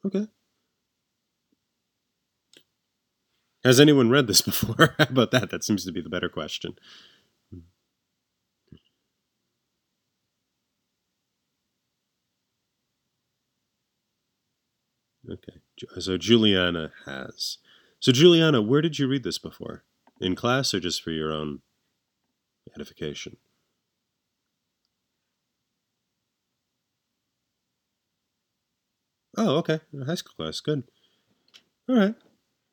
Okay. 0.07 0.27
Has 3.63 3.81
anyone 3.81 4.11
read 4.11 4.27
this 4.27 4.41
before? 4.43 4.95
How 4.99 5.05
about 5.05 5.31
that? 5.33 5.51
That 5.51 5.65
seems 5.65 5.85
to 5.85 5.93
be 5.93 6.01
the 6.01 6.09
better 6.11 6.29
question. 6.29 6.77
Okay. 15.31 15.61
So 15.99 16.17
Juliana 16.19 16.93
has. 17.07 17.59
So 18.01 18.13
Juliana, 18.13 18.61
where 18.61 18.83
did 18.83 18.99
you 18.99 19.09
read 19.09 19.25
this 19.25 19.39
before? 19.39 19.85
In 20.21 20.35
class 20.35 20.75
or 20.75 20.81
just 20.81 21.03
for 21.03 21.11
your 21.11 21.33
own 21.33 21.61
edification? 22.75 23.37
Oh, 29.37 29.57
okay. 29.59 29.81
High 30.07 30.15
school 30.15 30.35
class. 30.37 30.61
Good. 30.61 30.85
All 31.89 31.97
right. 31.97 32.15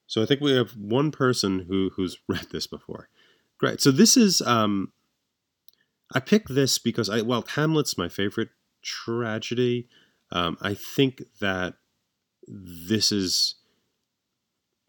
So 0.08 0.22
I 0.22 0.26
think 0.26 0.42
we 0.42 0.52
have 0.52 0.72
one 0.72 1.12
person 1.12 1.66
who 1.68 1.92
who's 1.96 2.18
read 2.28 2.48
this 2.52 2.68
before. 2.68 3.10
Great. 3.58 3.82
So 3.82 3.92
this 3.92 4.18
is 4.18 4.42
um 4.42 4.92
I 6.14 6.20
picked 6.20 6.54
this 6.54 6.78
because 6.78 7.10
I 7.10 7.22
well 7.22 7.46
Hamlet's 7.56 7.98
my 7.98 8.10
favorite 8.10 8.50
tragedy. 8.82 9.88
Um, 10.32 10.58
I 10.62 10.74
think 10.74 11.24
that 11.40 11.76
this 12.48 13.12
is 13.12 13.56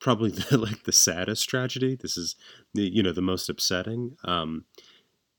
probably 0.01 0.31
the, 0.51 0.59
like 0.59 0.85
the 0.85 0.93
saddest 0.93 1.49
tragedy. 1.49 1.97
This 2.01 2.17
is 2.17 2.37
the 2.75 2.83
you 2.83 3.03
know 3.03 3.13
the 3.13 3.23
most 3.23 3.49
upsetting. 3.49 4.17
Um, 4.25 4.65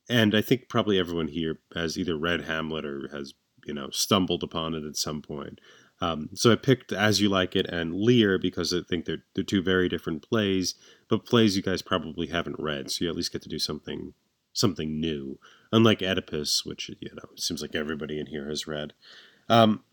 and 0.10 0.36
I 0.36 0.42
think 0.42 0.70
probably 0.70 1.00
everyone 1.00 1.30
here 1.30 1.60
has 1.76 1.98
either 1.98 2.18
read 2.18 2.42
Hamlet 2.42 2.86
or 2.86 3.10
has 3.12 3.34
you 3.66 3.74
know 3.74 3.90
stumbled 3.92 4.44
upon 4.44 4.74
it 4.74 4.84
at 4.84 4.96
some 4.96 5.22
point. 5.22 5.60
Um, 6.02 6.30
so 6.34 6.52
I 6.52 6.56
picked 6.56 6.92
As 6.92 7.22
You 7.22 7.30
Like 7.30 7.56
It 7.56 7.68
and 7.68 7.94
Lear 7.94 8.38
because 8.38 8.74
I 8.74 8.82
think 8.88 9.06
they're 9.06 9.24
they're 9.36 9.44
two 9.44 9.62
very 9.62 9.88
different 9.88 10.28
plays, 10.28 10.76
but 11.08 11.26
plays 11.26 11.56
you 11.56 11.64
guys 11.64 11.82
probably 11.82 12.28
haven't 12.28 12.60
read, 12.60 12.92
so 12.92 13.06
you 13.06 13.10
at 13.10 13.16
least 13.16 13.32
get 13.32 13.42
to 13.44 13.50
do 13.50 13.60
something 13.60 14.14
something 14.54 15.00
new. 15.00 15.40
Unlike 15.72 16.02
Oedipus, 16.04 16.66
which 16.66 16.90
you 16.90 17.10
know 17.14 17.30
it 17.34 17.42
seems 17.42 17.62
like 17.62 17.76
everybody 17.76 18.20
in 18.20 18.28
here 18.28 18.50
has 18.50 18.68
read. 18.68 18.94
Um, 19.50 19.84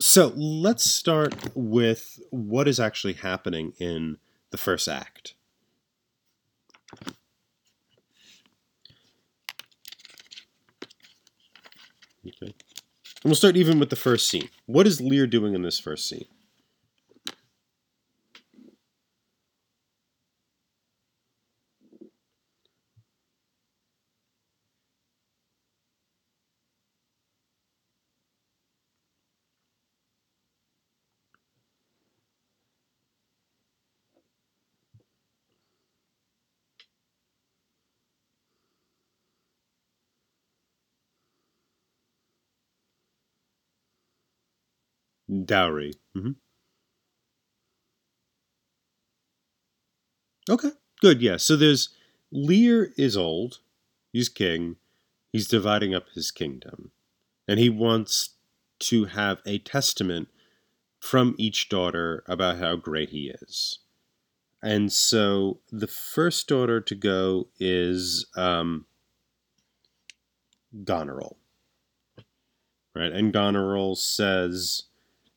so 0.00 0.32
let's 0.36 0.88
start 0.88 1.34
with 1.54 2.20
what 2.30 2.68
is 2.68 2.78
actually 2.78 3.14
happening 3.14 3.72
in 3.78 4.18
the 4.50 4.58
first 4.58 4.88
act. 4.88 5.34
Okay. 12.26 12.54
And 13.22 13.24
we'll 13.24 13.34
start 13.34 13.56
even 13.56 13.78
with 13.78 13.90
the 13.90 13.96
first 13.96 14.28
scene. 14.28 14.50
What 14.66 14.86
is 14.86 15.00
Lear 15.00 15.26
doing 15.26 15.54
in 15.54 15.62
this 15.62 15.78
first 15.78 16.08
scene? 16.08 16.26
Dowry. 45.46 45.94
Mm-hmm. 46.16 46.32
Okay, 50.48 50.70
good. 51.00 51.20
Yeah. 51.20 51.36
So 51.38 51.56
there's 51.56 51.88
Lear 52.30 52.92
is 52.96 53.16
old. 53.16 53.58
He's 54.12 54.28
king. 54.28 54.76
He's 55.32 55.48
dividing 55.48 55.94
up 55.94 56.06
his 56.14 56.30
kingdom, 56.30 56.92
and 57.48 57.58
he 57.58 57.68
wants 57.68 58.30
to 58.78 59.06
have 59.06 59.40
a 59.44 59.58
testament 59.58 60.28
from 61.00 61.34
each 61.38 61.68
daughter 61.68 62.22
about 62.26 62.58
how 62.58 62.76
great 62.76 63.10
he 63.10 63.32
is. 63.42 63.80
And 64.62 64.92
so 64.92 65.60
the 65.70 65.86
first 65.86 66.48
daughter 66.48 66.80
to 66.80 66.94
go 66.94 67.48
is 67.60 68.26
um, 68.36 68.86
Goneril. 70.84 71.36
Right? 72.94 73.12
And 73.12 73.32
Goneril 73.32 73.96
says, 73.96 74.84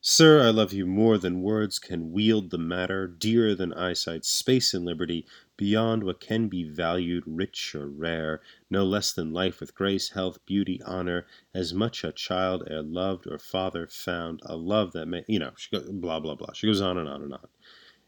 Sir, 0.02 0.40
I 0.40 0.48
love 0.50 0.72
you 0.72 0.86
more 0.86 1.18
than 1.18 1.42
words 1.42 1.78
can 1.78 2.10
wield 2.10 2.48
the 2.50 2.58
matter, 2.58 3.06
dearer 3.06 3.54
than 3.54 3.74
eyesight, 3.74 4.24
space, 4.24 4.72
and 4.72 4.84
liberty, 4.84 5.26
beyond 5.58 6.04
what 6.04 6.20
can 6.20 6.48
be 6.48 6.64
valued, 6.64 7.22
rich 7.26 7.74
or 7.74 7.86
rare, 7.86 8.40
no 8.70 8.82
less 8.82 9.12
than 9.12 9.30
life 9.32 9.60
with 9.60 9.74
grace, 9.74 10.10
health, 10.10 10.38
beauty, 10.46 10.80
honor, 10.86 11.26
as 11.52 11.74
much 11.74 12.02
a 12.02 12.12
child 12.12 12.66
e'er 12.70 12.82
loved 12.82 13.26
or 13.26 13.38
father 13.38 13.86
found, 13.86 14.40
a 14.44 14.56
love 14.56 14.92
that 14.92 15.04
may, 15.06 15.22
you 15.28 15.38
know, 15.38 15.52
she 15.58 15.70
goes, 15.70 15.86
blah, 15.90 16.18
blah, 16.18 16.34
blah. 16.34 16.54
She 16.54 16.66
goes 16.66 16.80
on 16.80 16.96
and 16.96 17.08
on 17.08 17.22
and 17.22 17.34
on. 17.34 17.48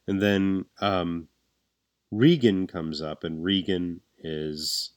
And 0.07 0.23
then 0.23 0.65
um, 0.81 1.29
Regan 2.11 2.67
comes 2.67 3.03
up, 3.03 3.25
and 3.25 3.45
Regan 3.45 4.01
is. 4.19 4.93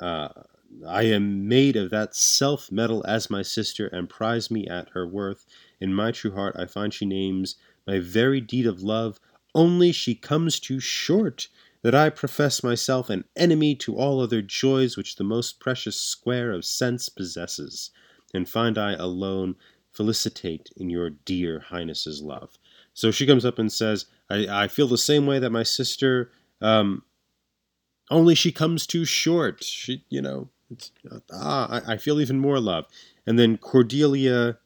Uh, 0.00 0.28
I 0.86 1.04
am 1.04 1.46
made 1.46 1.76
of 1.76 1.90
that 1.90 2.14
self 2.16 2.72
metal 2.72 3.04
as 3.06 3.30
my 3.30 3.42
sister, 3.42 3.86
and 3.86 4.08
prize 4.08 4.50
me 4.50 4.66
at 4.66 4.88
her 4.90 5.06
worth. 5.06 5.46
In 5.84 5.92
my 5.92 6.12
true 6.12 6.30
heart 6.30 6.56
I 6.58 6.64
find 6.64 6.94
she 6.94 7.04
names 7.04 7.56
my 7.86 7.98
very 7.98 8.40
deed 8.40 8.66
of 8.66 8.82
love, 8.82 9.20
only 9.54 9.92
she 9.92 10.14
comes 10.14 10.58
too 10.58 10.80
short, 10.80 11.48
that 11.82 11.94
I 11.94 12.08
profess 12.08 12.62
myself 12.62 13.10
an 13.10 13.24
enemy 13.36 13.74
to 13.84 13.94
all 13.94 14.18
other 14.18 14.40
joys 14.40 14.96
which 14.96 15.16
the 15.16 15.24
most 15.24 15.60
precious 15.60 16.00
square 16.00 16.52
of 16.52 16.64
sense 16.64 17.10
possesses, 17.10 17.90
and 18.32 18.48
find 18.48 18.78
I 18.78 18.94
alone 18.94 19.56
felicitate 19.92 20.70
in 20.74 20.88
your 20.88 21.10
dear 21.10 21.60
highness's 21.60 22.22
love. 22.22 22.56
So 22.94 23.10
she 23.10 23.26
comes 23.26 23.44
up 23.44 23.58
and 23.58 23.70
says, 23.70 24.06
I, 24.30 24.64
I 24.64 24.68
feel 24.68 24.88
the 24.88 24.96
same 24.96 25.26
way 25.26 25.38
that 25.38 25.50
my 25.50 25.64
sister, 25.64 26.32
um, 26.62 27.02
only 28.10 28.34
she 28.34 28.52
comes 28.52 28.86
too 28.86 29.04
short. 29.04 29.62
She, 29.62 30.02
you 30.08 30.22
know, 30.22 30.48
it's, 30.70 30.92
ah, 31.30 31.68
I, 31.68 31.92
I, 31.92 31.96
feel 31.98 32.22
even 32.22 32.38
more 32.38 32.58
love. 32.58 32.86
And 33.26 33.38
then 33.38 33.58
Cordelia, 33.58 34.56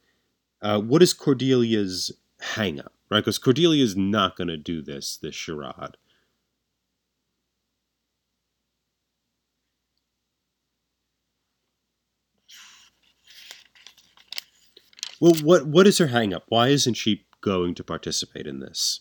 uh, 0.60 0.80
what 0.80 1.02
is 1.02 1.14
Cordelia's 1.14 2.12
hang 2.40 2.80
up, 2.80 2.92
right? 3.10 3.20
Because 3.20 3.38
Cordelia 3.38 3.82
is 3.82 3.96
not 3.96 4.36
going 4.36 4.48
to 4.48 4.56
do 4.56 4.82
this, 4.82 5.16
this 5.16 5.34
charade. 5.34 5.96
Well, 15.20 15.34
what 15.42 15.66
what 15.66 15.86
is 15.88 15.98
her 15.98 16.08
hang 16.08 16.32
up? 16.32 16.44
Why 16.48 16.68
isn't 16.68 16.94
she 16.94 17.26
going 17.40 17.74
to 17.74 17.84
participate 17.84 18.46
in 18.46 18.60
this? 18.60 19.00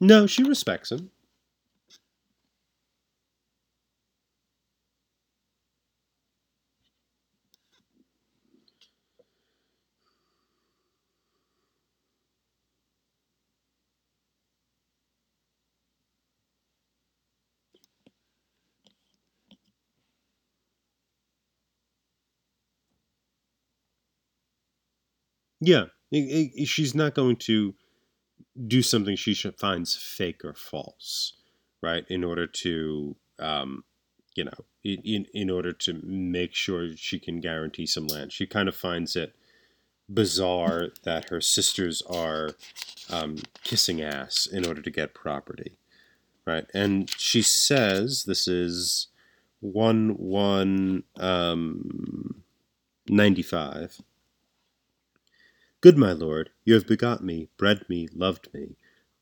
No, 0.00 0.26
she 0.26 0.42
respects 0.42 0.90
him. 0.90 1.12
Yeah, 25.60 25.86
it, 26.10 26.52
it, 26.54 26.66
she's 26.66 26.94
not 26.94 27.14
going 27.14 27.36
to 27.46 27.74
do 28.66 28.82
something 28.82 29.16
she 29.16 29.34
finds 29.34 29.94
fake 29.94 30.44
or 30.44 30.54
false, 30.54 31.34
right? 31.82 32.04
In 32.08 32.24
order 32.24 32.46
to, 32.46 33.16
um, 33.38 33.84
you 34.34 34.44
know, 34.44 34.64
in 34.84 35.26
in 35.32 35.50
order 35.50 35.72
to 35.72 36.00
make 36.02 36.54
sure 36.54 36.96
she 36.96 37.18
can 37.18 37.40
guarantee 37.40 37.86
some 37.86 38.06
land. 38.06 38.32
She 38.32 38.46
kind 38.46 38.68
of 38.68 38.76
finds 38.76 39.16
it 39.16 39.34
bizarre 40.08 40.88
that 41.04 41.28
her 41.28 41.40
sisters 41.40 42.02
are 42.08 42.50
um, 43.10 43.36
kissing 43.62 44.00
ass 44.00 44.46
in 44.46 44.66
order 44.66 44.80
to 44.80 44.90
get 44.90 45.14
property, 45.14 45.76
right? 46.46 46.66
And 46.72 47.10
she 47.10 47.42
says 47.42 48.24
this 48.24 48.48
is 48.48 49.08
one 49.60 50.16
one 50.16 51.04
um, 51.16 52.42
ninety 53.08 53.42
five. 53.42 54.00
Good 55.80 55.96
my 55.96 56.10
lord, 56.10 56.50
you 56.64 56.74
have 56.74 56.88
begot 56.88 57.22
me, 57.22 57.50
bred 57.56 57.88
me, 57.88 58.08
loved 58.12 58.52
me. 58.52 58.76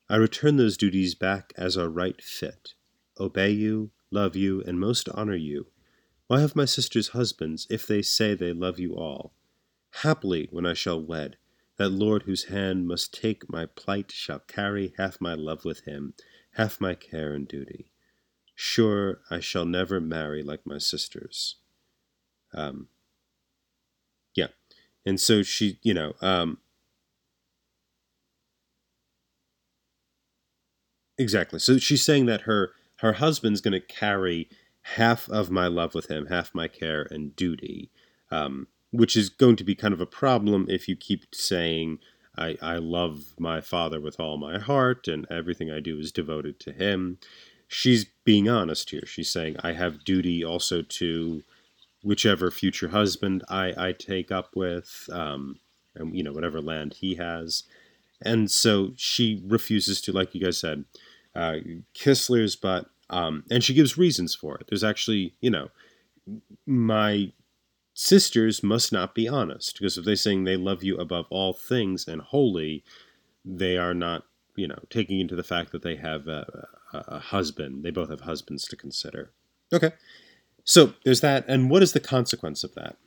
I 0.09 0.15
return 0.15 0.57
those 0.57 0.75
duties 0.75 1.13
back 1.13 1.53
as 1.55 1.77
are 1.77 1.87
right 1.87 2.19
fit. 2.19 2.73
Obey 3.19 3.51
you, 3.51 3.91
love 4.09 4.35
you, 4.35 4.63
and 4.63 4.79
most 4.79 5.07
honor 5.09 5.35
you. 5.35 5.67
Why 6.25 6.41
have 6.41 6.55
my 6.55 6.65
sisters 6.65 7.09
husbands, 7.09 7.67
if 7.69 7.85
they 7.85 8.01
say 8.01 8.33
they 8.33 8.53
love 8.53 8.79
you 8.79 8.95
all? 8.95 9.33
Happily, 10.01 10.47
when 10.49 10.65
I 10.65 10.73
shall 10.73 10.99
wed, 10.99 11.37
that 11.75 11.89
lord 11.89 12.23
whose 12.23 12.45
hand 12.45 12.87
must 12.87 13.13
take 13.13 13.47
my 13.47 13.67
plight 13.67 14.11
shall 14.11 14.39
carry 14.39 14.95
half 14.97 15.21
my 15.21 15.35
love 15.35 15.63
with 15.63 15.81
him, 15.81 16.15
half 16.53 16.81
my 16.81 16.95
care 16.95 17.35
and 17.35 17.47
duty. 17.47 17.91
Sure, 18.55 19.21
I 19.29 19.41
shall 19.41 19.65
never 19.65 20.01
marry 20.01 20.41
like 20.41 20.65
my 20.65 20.79
sisters. 20.79 21.57
Um, 22.51 22.87
and 25.07 25.19
so 25.19 25.41
she 25.41 25.79
you 25.83 25.93
know 25.93 26.13
um, 26.21 26.57
exactly. 31.17 31.59
So 31.59 31.77
she's 31.77 32.03
saying 32.03 32.25
that 32.27 32.41
her 32.41 32.71
her 32.97 33.13
husband's 33.13 33.61
going 33.61 33.73
to 33.73 33.79
carry 33.79 34.49
half 34.95 35.29
of 35.29 35.51
my 35.51 35.67
love 35.67 35.93
with 35.93 36.09
him 36.09 36.27
half 36.27 36.55
my 36.55 36.67
care 36.67 37.07
and 37.11 37.35
duty 37.35 37.91
um, 38.31 38.67
which 38.91 39.17
is 39.17 39.29
going 39.29 39.55
to 39.57 39.63
be 39.63 39.75
kind 39.75 39.93
of 39.93 40.01
a 40.01 40.05
problem 40.05 40.65
if 40.69 40.87
you 40.87 40.95
keep 40.95 41.25
saying 41.33 41.99
I, 42.37 42.55
I 42.61 42.77
love 42.77 43.33
my 43.37 43.61
father 43.61 43.99
with 43.99 44.19
all 44.19 44.37
my 44.37 44.59
heart 44.59 45.07
and 45.07 45.27
everything 45.29 45.69
i 45.71 45.79
do 45.79 45.99
is 45.99 46.11
devoted 46.11 46.59
to 46.61 46.71
him. 46.71 47.17
She's 47.67 48.05
being 48.23 48.47
honest 48.47 48.91
here. 48.91 49.05
She's 49.05 49.31
saying 49.31 49.57
i 49.61 49.73
have 49.73 50.05
duty 50.05 50.43
also 50.43 50.81
to 50.81 51.43
whichever 52.07 52.49
future 52.49 52.87
husband 52.87 53.43
I, 53.49 53.89
I 53.89 53.91
take 53.91 54.31
up 54.31 54.55
with, 54.55 55.09
um, 55.11 55.59
and 55.93 56.15
you 56.15 56.23
know 56.23 56.31
whatever 56.31 56.61
land 56.61 56.95
he 56.95 57.15
has, 57.15 57.63
and 58.21 58.49
so 58.49 58.93
she 58.95 59.43
refuses 59.45 59.99
to, 60.01 60.11
like 60.13 60.33
you 60.33 60.41
guys 60.41 60.57
said, 60.57 60.85
uh, 61.35 61.57
kiss 61.93 62.29
Lear's 62.29 62.55
butt, 62.55 62.87
um, 63.09 63.43
and 63.51 63.63
she 63.63 63.73
gives 63.73 63.97
reasons 63.97 64.33
for 64.33 64.55
it. 64.57 64.67
There's 64.67 64.83
actually, 64.83 65.33
you 65.41 65.49
know, 65.49 65.69
my 66.65 67.31
sisters 67.93 68.63
must 68.63 68.91
not 68.93 69.13
be 69.13 69.27
honest 69.27 69.77
because 69.77 69.97
if 69.97 70.05
they're 70.05 70.15
saying 70.15 70.43
they 70.43 70.55
love 70.55 70.83
you 70.83 70.97
above 70.97 71.25
all 71.29 71.53
things 71.53 72.07
and 72.07 72.21
wholly, 72.21 72.83
they 73.43 73.77
are 73.77 73.93
not, 73.93 74.23
you 74.55 74.67
know, 74.67 74.79
taking 74.89 75.19
into 75.19 75.35
the 75.35 75.43
fact 75.43 75.71
that 75.71 75.83
they 75.83 75.95
have 75.95 76.27
a, 76.27 76.67
a, 76.93 76.97
a 77.07 77.19
husband. 77.19 77.83
They 77.83 77.91
both 77.91 78.09
have 78.09 78.21
husbands 78.21 78.65
to 78.65 78.75
consider. 78.75 79.31
Okay. 79.73 79.91
So 80.67 80.93
there's 81.05 81.21
that. 81.21 81.45
And 81.47 81.71
what 81.71 81.81
is 81.81 81.93
the 81.93 82.01
consequence 82.01 82.63
of 82.63 82.75
that? 82.75 82.97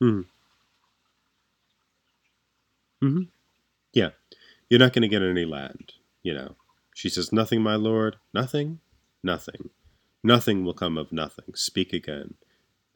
Hmm. 0.00 0.22
hmm 3.00 3.22
Yeah. 3.92 4.10
You're 4.70 4.80
not 4.80 4.92
going 4.92 5.02
to 5.02 5.08
get 5.08 5.22
any 5.22 5.44
land, 5.44 5.94
you 6.22 6.34
know. 6.34 6.56
She 6.94 7.08
says, 7.08 7.32
Nothing, 7.32 7.62
my 7.62 7.76
lord. 7.76 8.16
Nothing? 8.34 8.80
Nothing. 9.22 9.70
Nothing 10.24 10.64
will 10.64 10.74
come 10.74 10.98
of 10.98 11.12
nothing. 11.12 11.54
Speak 11.54 11.92
again. 11.92 12.34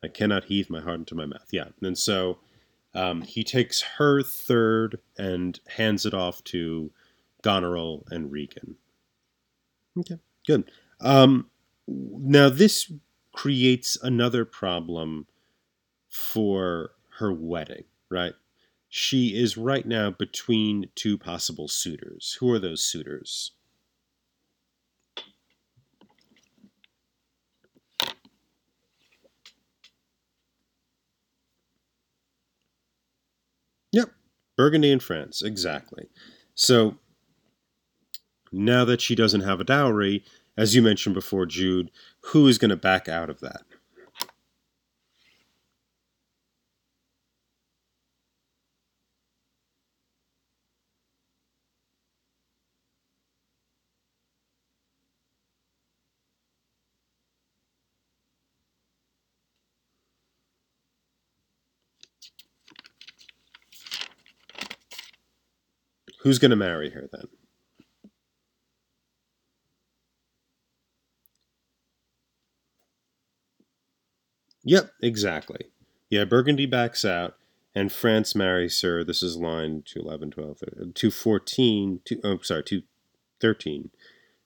I 0.04 0.08
cannot 0.08 0.44
heave 0.46 0.70
my 0.70 0.80
heart 0.80 1.00
into 1.00 1.14
my 1.14 1.26
mouth. 1.26 1.48
Yeah. 1.52 1.68
And 1.82 1.98
so 1.98 2.38
um, 2.96 3.22
he 3.22 3.44
takes 3.44 3.82
her 3.98 4.22
third 4.22 4.98
and 5.18 5.60
hands 5.68 6.06
it 6.06 6.14
off 6.14 6.42
to 6.44 6.90
Goneril 7.42 8.04
and 8.10 8.32
Regan. 8.32 8.76
Okay, 9.98 10.18
good. 10.46 10.70
Um, 11.00 11.50
now, 11.86 12.48
this 12.48 12.90
creates 13.32 13.98
another 14.02 14.44
problem 14.44 15.26
for 16.08 16.92
her 17.18 17.32
wedding, 17.32 17.84
right? 18.10 18.32
She 18.88 19.36
is 19.36 19.56
right 19.58 19.86
now 19.86 20.10
between 20.10 20.86
two 20.94 21.18
possible 21.18 21.68
suitors. 21.68 22.36
Who 22.40 22.50
are 22.50 22.58
those 22.58 22.82
suitors? 22.82 23.52
Yep, 33.92 34.10
Burgundy 34.56 34.90
and 34.90 35.02
France, 35.02 35.42
exactly. 35.42 36.08
So 36.54 36.96
now 38.52 38.84
that 38.84 39.00
she 39.00 39.14
doesn't 39.14 39.42
have 39.42 39.60
a 39.60 39.64
dowry, 39.64 40.24
as 40.56 40.74
you 40.74 40.82
mentioned 40.82 41.14
before, 41.14 41.46
Jude, 41.46 41.90
who 42.20 42.48
is 42.48 42.58
going 42.58 42.70
to 42.70 42.76
back 42.76 43.08
out 43.08 43.28
of 43.28 43.40
that? 43.40 43.62
Who's 66.26 66.40
going 66.40 66.50
to 66.50 66.56
marry 66.56 66.90
her 66.90 67.08
then? 67.12 67.28
Yep, 74.64 74.90
exactly. 75.00 75.66
Yeah, 76.10 76.24
Burgundy 76.24 76.66
backs 76.66 77.04
out, 77.04 77.36
and 77.76 77.92
France 77.92 78.34
marries 78.34 78.80
her. 78.80 79.04
This 79.04 79.22
is 79.22 79.36
line 79.36 79.84
211, 79.86 80.32
12, 80.32 80.58
214, 80.96 82.00
two, 82.04 82.20
oh, 82.24 82.40
sorry, 82.42 82.64
213. 82.64 83.90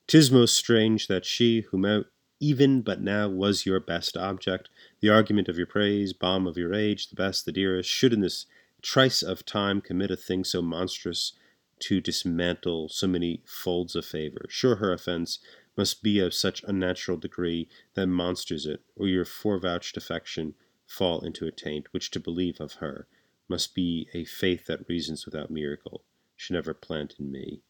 Tis 0.06 0.30
most 0.30 0.56
strange 0.56 1.06
that 1.06 1.24
she, 1.24 1.62
whom 1.70 2.04
even 2.40 2.82
but 2.82 3.00
now 3.00 3.26
was 3.26 3.64
your 3.64 3.80
best 3.80 4.18
object, 4.18 4.68
the 5.00 5.08
argument 5.08 5.48
of 5.48 5.56
your 5.56 5.66
praise, 5.66 6.12
balm 6.12 6.46
of 6.46 6.58
your 6.58 6.74
age, 6.74 7.08
the 7.08 7.16
best, 7.16 7.46
the 7.46 7.52
dearest, 7.52 7.88
should 7.88 8.12
in 8.12 8.20
this 8.20 8.44
trice 8.82 9.22
of 9.22 9.46
time 9.46 9.80
commit 9.80 10.10
a 10.10 10.16
thing 10.16 10.44
so 10.44 10.60
monstrous 10.60 11.32
to 11.80 12.00
dismantle 12.00 12.88
so 12.88 13.06
many 13.06 13.42
folds 13.46 13.94
of 13.94 14.04
favor. 14.04 14.46
Sure, 14.48 14.76
her 14.76 14.92
offense 14.92 15.38
must 15.76 16.02
be 16.02 16.18
of 16.18 16.34
such 16.34 16.62
unnatural 16.64 17.16
degree 17.16 17.68
that 17.94 18.06
monsters 18.06 18.66
it, 18.66 18.82
or 18.96 19.08
your 19.08 19.24
forevouched 19.24 19.96
affection 19.96 20.54
fall 20.86 21.20
into 21.20 21.46
a 21.46 21.52
taint, 21.52 21.86
which 21.92 22.10
to 22.10 22.20
believe 22.20 22.60
of 22.60 22.74
her 22.74 23.06
must 23.48 23.74
be 23.74 24.08
a 24.14 24.24
faith 24.24 24.66
that 24.66 24.88
reasons 24.88 25.24
without 25.24 25.50
miracle, 25.50 26.04
should 26.36 26.54
never 26.54 26.74
plant 26.74 27.14
in 27.18 27.30
me. 27.30 27.62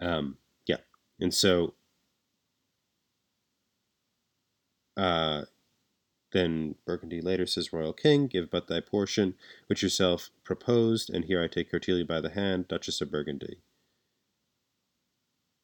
Um, 0.00 0.38
yeah, 0.66 0.78
and 1.20 1.32
so 1.32 1.74
uh, 4.96 5.42
then 6.34 6.74
Burgundy 6.84 7.22
later 7.22 7.46
says, 7.46 7.72
Royal 7.72 7.92
King, 7.92 8.26
give 8.26 8.50
but 8.50 8.66
thy 8.66 8.80
portion, 8.80 9.34
which 9.68 9.82
yourself 9.82 10.30
proposed, 10.42 11.08
and 11.08 11.24
here 11.24 11.42
I 11.42 11.46
take 11.46 11.70
Cordelia 11.70 12.04
by 12.04 12.20
the 12.20 12.30
hand, 12.30 12.68
Duchess 12.68 13.00
of 13.00 13.10
Burgundy. 13.10 13.58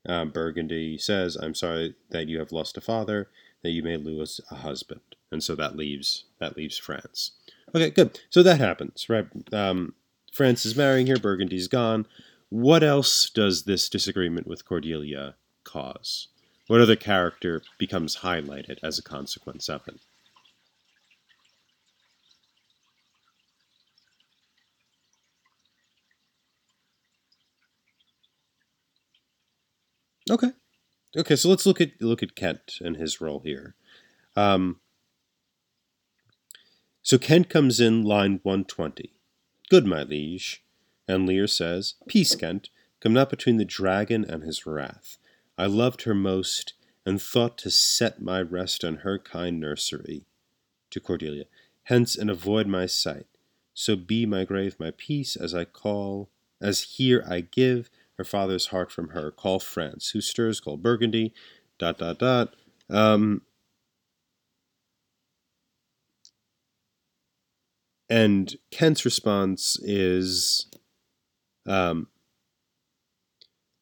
Um, 0.09 0.31
Burgundy 0.31 0.97
says, 0.97 1.37
I'm 1.37 1.55
sorry 1.55 1.97
that 2.11 2.29
you 2.29 2.39
have 2.39 2.53
lost 2.53 2.77
a 2.77 2.81
father, 2.81 3.29
that 3.62 3.71
you 3.73 3.83
may 3.83 3.97
lose 3.97 4.41
a 4.51 4.55
husband. 4.55 5.01
And 5.33 5.43
so 5.43 5.55
that 5.57 5.77
leaves 5.77 6.25
that 6.39 6.57
leaves 6.57 6.79
France. 6.79 7.33
Okay, 7.75 7.91
good. 7.91 8.21
So 8.31 8.43
that 8.43 8.61
happens, 8.61 9.09
right? 9.09 9.27
Um, 9.53 9.95
France 10.33 10.64
is 10.64 10.77
marrying 10.77 11.07
here, 11.07 11.18
Burgundy's 11.18 11.68
gone. 11.68 12.07
What 12.49 12.83
else 12.83 13.29
does 13.29 13.64
this 13.64 13.89
disagreement 13.89 14.47
with 14.47 14.64
Cordelia 14.64 15.35
cause? 15.64 16.29
What 16.68 16.81
other 16.81 16.97
character 16.97 17.62
becomes 17.79 18.18
highlighted 18.18 18.79
as 18.83 18.99
a 18.99 19.03
consequence 19.03 19.68
of 19.68 19.87
it? 19.89 20.01
Okay. 30.31 30.53
Okay, 31.16 31.35
so 31.35 31.49
let's 31.49 31.66
look 31.66 31.81
at 31.81 32.01
look 32.01 32.22
at 32.22 32.37
Kent 32.37 32.78
and 32.81 32.97
his 32.97 33.20
role 33.20 33.41
here. 33.41 33.74
Um, 34.37 34.81
so 37.03 37.18
Kent 37.18 37.49
comes 37.49 37.81
in 37.81 38.05
line 38.05 38.39
120. 38.45 39.12
Good, 39.68 39.87
my 39.87 40.05
liege. 40.05 40.62
And 41.09 41.26
Lear 41.26 41.49
says, 41.49 41.95
Peace, 42.07 42.37
Kent, 42.37 42.68
come 43.01 43.12
not 43.12 43.31
between 43.31 43.57
the 43.57 43.64
dragon 43.64 44.24
and 44.24 44.45
his 44.45 44.64
wrath. 44.64 45.18
I 45.59 45.66
loved 45.66 46.03
her 46.03 46.14
most, 46.14 46.74
and 47.05 47.20
thought 47.20 47.59
to 47.59 47.70
set 47.70 48.22
my 48.22 48.41
rest 48.41 48.85
on 48.85 48.97
her 48.97 49.18
kind 49.18 49.59
nursery. 49.59 50.26
To 50.91 51.01
Cordelia, 51.01 51.47
hence 51.85 52.16
and 52.16 52.31
avoid 52.31 52.68
my 52.68 52.87
sight. 52.87 53.26
So 53.74 53.97
be 53.97 54.26
my 54.26 54.45
grave 54.45 54.76
my 54.78 54.93
peace, 54.97 55.35
as 55.35 55.55
I 55.55 55.64
call, 55.64 56.28
as 56.61 56.83
here 56.83 57.24
I 57.28 57.41
give, 57.41 57.91
her 58.21 58.25
father's 58.25 58.66
heart 58.66 58.93
from 58.93 59.09
her. 59.09 59.31
Call 59.31 59.59
France. 59.59 60.11
Who 60.11 60.21
stirs? 60.21 60.61
Call 60.61 60.77
Burgundy. 60.77 61.33
Dot, 61.79 61.97
dot, 61.97 62.18
dot. 62.18 62.55
Um, 62.91 63.41
and 68.11 68.55
Kent's 68.71 69.07
response 69.07 69.79
is 69.81 70.66
um, 71.66 72.09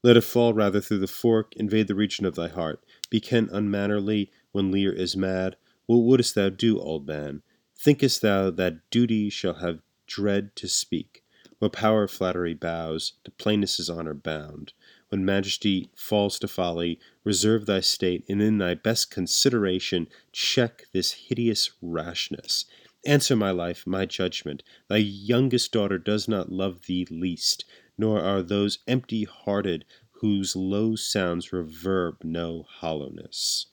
Let 0.04 0.16
it 0.16 0.20
fall 0.22 0.54
rather 0.54 0.80
through 0.80 1.00
the 1.00 1.08
fork, 1.08 1.52
invade 1.56 1.88
the 1.88 1.96
region 1.96 2.24
of 2.24 2.36
thy 2.36 2.46
heart. 2.46 2.84
Be 3.10 3.18
Kent 3.18 3.50
unmannerly 3.50 4.30
when 4.52 4.70
Lear 4.70 4.92
is 4.92 5.16
mad. 5.16 5.56
What 5.86 6.04
wouldst 6.04 6.36
thou 6.36 6.48
do, 6.48 6.78
old 6.78 7.08
man? 7.08 7.42
Thinkest 7.76 8.22
thou 8.22 8.52
that 8.52 8.88
duty 8.90 9.30
shall 9.30 9.54
have 9.54 9.80
dread 10.06 10.54
to 10.54 10.68
speak? 10.68 11.24
What 11.58 11.72
power 11.72 12.06
flattery 12.06 12.54
bows, 12.54 13.14
to 13.24 13.30
plainness 13.32 13.90
honor 13.90 14.14
bound. 14.14 14.72
When 15.08 15.24
majesty 15.24 15.90
falls 15.96 16.38
to 16.38 16.48
folly, 16.48 17.00
reserve 17.24 17.66
thy 17.66 17.80
state, 17.80 18.24
and 18.28 18.40
in 18.40 18.58
thy 18.58 18.74
best 18.74 19.10
consideration 19.10 20.06
check 20.32 20.84
this 20.92 21.12
hideous 21.12 21.72
rashness. 21.82 22.64
Answer 23.04 23.34
my 23.34 23.50
life, 23.50 23.86
my 23.86 24.06
judgment. 24.06 24.62
Thy 24.88 24.98
youngest 24.98 25.72
daughter 25.72 25.98
does 25.98 26.28
not 26.28 26.52
love 26.52 26.86
thee 26.86 27.06
least, 27.10 27.64
nor 27.96 28.20
are 28.20 28.42
those 28.42 28.78
empty 28.86 29.24
hearted 29.24 29.84
whose 30.20 30.54
low 30.54 30.94
sounds 30.94 31.50
reverb 31.50 32.22
no 32.22 32.66
hollowness. 32.68 33.66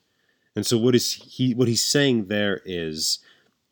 And 0.56 0.66
so 0.66 0.78
what 0.78 0.96
is 0.96 1.14
he 1.14 1.54
what 1.54 1.68
he's 1.68 1.84
saying 1.84 2.28
there 2.28 2.62
is 2.66 3.20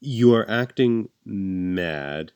you 0.01 0.33
are 0.33 0.49
acting 0.49 1.09
mad 1.23 2.33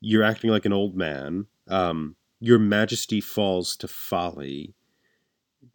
you're 0.00 0.22
acting 0.22 0.50
like 0.50 0.66
an 0.66 0.72
old 0.72 0.96
man. 0.96 1.46
Um, 1.68 2.16
your 2.40 2.58
majesty 2.58 3.20
falls 3.20 3.76
to 3.76 3.88
folly. 3.88 4.74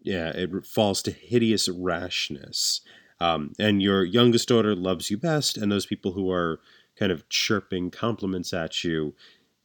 Yeah, 0.01 0.29
it 0.29 0.65
falls 0.65 1.01
to 1.03 1.11
hideous 1.11 1.67
rashness. 1.67 2.81
Um, 3.19 3.53
and 3.59 3.81
your 3.81 4.03
youngest 4.03 4.47
daughter 4.47 4.75
loves 4.75 5.11
you 5.11 5.17
best, 5.17 5.57
and 5.57 5.71
those 5.71 5.85
people 5.85 6.13
who 6.13 6.31
are 6.31 6.59
kind 6.95 7.11
of 7.11 7.27
chirping 7.29 7.91
compliments 7.91 8.53
at 8.53 8.83
you, 8.83 9.13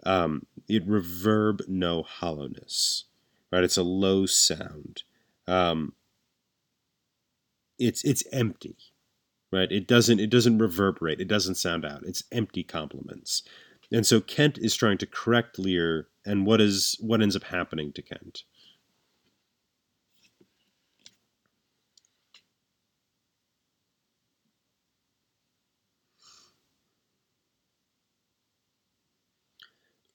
um, 0.04 0.46
it 0.68 0.86
reverb 0.86 1.66
no 1.68 2.02
hollowness, 2.02 3.04
right? 3.50 3.64
It's 3.64 3.76
a 3.76 3.82
low 3.82 4.26
sound. 4.26 5.04
Um, 5.46 5.94
it's 7.78 8.04
it's 8.04 8.24
empty, 8.32 8.76
right? 9.52 9.70
It 9.70 9.86
doesn't 9.86 10.20
it 10.20 10.30
doesn't 10.30 10.58
reverberate. 10.58 11.20
It 11.20 11.28
doesn't 11.28 11.56
sound 11.56 11.84
out. 11.84 12.04
It's 12.04 12.22
empty 12.32 12.62
compliments. 12.62 13.42
And 13.92 14.06
so 14.06 14.20
Kent 14.20 14.58
is 14.58 14.74
trying 14.74 14.98
to 14.98 15.06
correct 15.06 15.58
Lear, 15.58 16.08
and 16.24 16.44
what 16.44 16.60
is 16.60 16.96
what 17.00 17.22
ends 17.22 17.36
up 17.36 17.44
happening 17.44 17.92
to 17.92 18.02
Kent? 18.02 18.42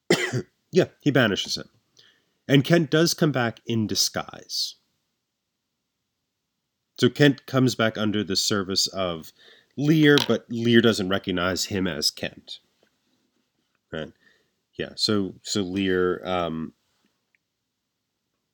yeah, 0.71 0.85
he 0.99 1.11
banishes 1.11 1.55
him. 1.55 1.69
And 2.47 2.65
Kent 2.65 2.89
does 2.89 3.13
come 3.13 3.31
back 3.31 3.61
in 3.65 3.87
disguise. 3.87 4.75
So 6.99 7.09
Kent 7.09 7.45
comes 7.45 7.75
back 7.75 7.97
under 7.97 8.23
the 8.23 8.35
service 8.35 8.87
of 8.87 9.31
Lear, 9.77 10.17
but 10.27 10.45
Lear 10.49 10.81
doesn't 10.81 11.07
recognize 11.07 11.65
him 11.65 11.87
as 11.87 12.11
Kent 12.11 12.59
right? 13.91 14.11
Yeah. 14.77 14.93
So 14.95 15.35
so 15.43 15.61
Lear 15.61 16.21
um, 16.25 16.73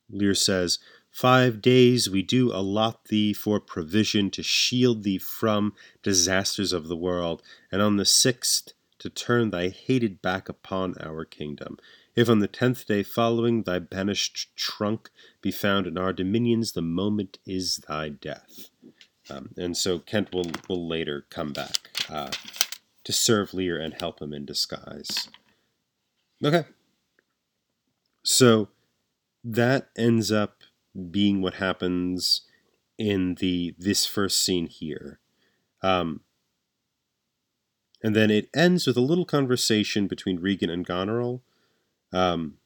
Lear 0.10 0.36
says, 0.36 0.80
Five 1.12 1.62
days 1.62 2.10
we 2.10 2.22
do 2.22 2.52
allot 2.54 3.06
thee 3.06 3.34
for 3.34 3.60
provision 3.60 4.30
to 4.32 4.44
shield 4.44 5.04
thee 5.04 5.18
from 5.18 5.74
disasters 6.04 6.74
of 6.74 6.88
the 6.88 6.98
world, 6.98 7.42
and 7.72 7.82
on 7.82 7.98
the 7.98 8.06
sixth 8.06 8.74
to 9.00 9.10
turn 9.10 9.50
thy 9.50 9.70
hated 9.70 10.22
back 10.22 10.50
upon 10.50 10.96
our 11.00 11.26
kingdom. 11.26 11.78
If 12.16 12.30
on 12.30 12.40
the 12.40 12.48
tenth 12.48 12.86
day 12.86 13.04
following 13.04 13.64
thy 13.64 13.80
banished 13.80 14.56
trunk 14.56 15.10
be 15.42 15.52
found 15.52 15.88
in 15.88 15.98
our 15.98 16.14
dominions, 16.14 16.72
the 16.72 16.82
moment 16.82 17.38
is 17.46 17.78
thy 17.88 18.10
death. 18.10 18.70
Um, 19.30 19.50
and 19.58 19.76
so 19.76 20.00
Kent 20.00 20.34
will, 20.34 20.52
will 20.68 20.88
later 20.88 21.26
come 21.30 21.54
back. 21.54 21.90
Uh, 22.10 22.32
to 23.08 23.14
serve 23.14 23.54
Lear 23.54 23.80
and 23.80 23.94
help 23.94 24.22
him 24.22 24.34
in 24.34 24.46
disguise. 24.46 25.30
Okay. 26.44 26.66
So 28.22 28.68
that 29.46 29.88
ends 29.98 30.30
up 30.30 30.58
being 31.10 31.42
what 31.42 31.54
happens 31.54 32.42
in 32.98 33.36
the 33.36 33.74
this 33.78 34.06
first 34.06 34.44
scene 34.44 34.68
here. 34.68 35.22
Um, 35.82 36.20
and 38.04 38.14
then 38.14 38.30
it 38.30 38.50
ends 38.54 38.86
with 38.86 38.98
a 38.98 39.02
little 39.02 39.24
conversation 39.24 40.08
between 40.08 40.42
Regan 40.42 40.70
and 40.70 40.86
Goneril. 40.86 41.44
Um, 42.12 42.58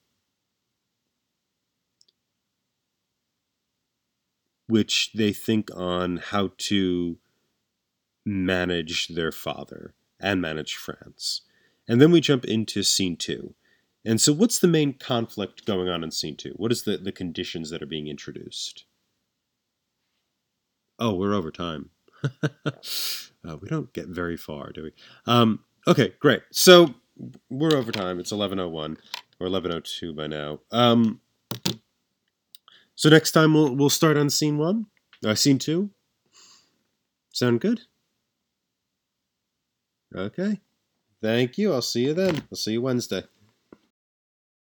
which 4.66 5.12
they 5.14 5.34
think 5.34 5.70
on 5.76 6.18
how 6.18 6.50
to 6.58 7.20
manage 8.26 9.10
their 9.10 9.32
father 9.32 9.94
and 10.22 10.42
manage 10.42 10.76
France. 10.76 11.42
And 11.88 12.00
then 12.00 12.12
we 12.12 12.22
jump 12.22 12.46
into 12.46 12.84
scene 12.84 13.18
two. 13.18 13.56
And 14.06 14.20
so, 14.20 14.34
what's 14.34 14.60
the 14.60 14.68
main 14.68 14.94
conflict 14.94 15.66
going 15.66 15.90
on 15.90 16.04
in 16.04 16.12
scene 16.12 16.36
two? 16.36 16.54
What 16.56 16.72
is 16.72 16.84
the, 16.84 16.98
the 16.98 17.12
conditions 17.12 17.70
that 17.70 17.82
are 17.82 17.88
being 17.88 18.08
introduced? 18.08 18.86
Oh, 20.98 21.14
we're 21.14 21.34
over 21.34 21.52
time. 21.52 21.90
uh, 22.44 23.58
we 23.60 23.68
don't 23.68 23.92
get 23.94 24.08
very 24.08 24.38
far, 24.38 24.72
do 24.72 24.84
we? 24.84 24.92
Um, 25.26 25.62
okay, 25.88 26.14
great. 26.20 26.44
So 26.52 26.94
we're 27.50 27.76
over 27.76 27.92
time. 27.92 28.20
It's 28.20 28.32
eleven 28.32 28.60
oh 28.60 28.70
one 28.70 28.98
or 29.40 29.48
eleven 29.48 29.72
oh 29.72 29.82
two 29.82 30.14
by 30.14 30.28
now. 30.28 30.60
Um, 30.72 31.22
so 32.96 33.10
next 33.10 33.32
time 33.32 33.54
we'll 33.54 33.76
we'll 33.76 33.90
start 33.90 34.18
on 34.18 34.30
scene 34.30 34.58
one, 34.58 34.88
uh, 35.26 35.36
scene 35.36 35.60
two. 35.60 35.92
Sound 37.34 37.62
good? 37.62 37.82
Okay. 40.16 40.60
Thank 41.22 41.58
you. 41.58 41.74
I'll 41.74 41.82
see 41.82 42.06
you 42.06 42.14
then. 42.14 42.44
I'll 42.52 42.58
see 42.58 42.74
you 42.74 42.82
Wednesday. 42.82 43.24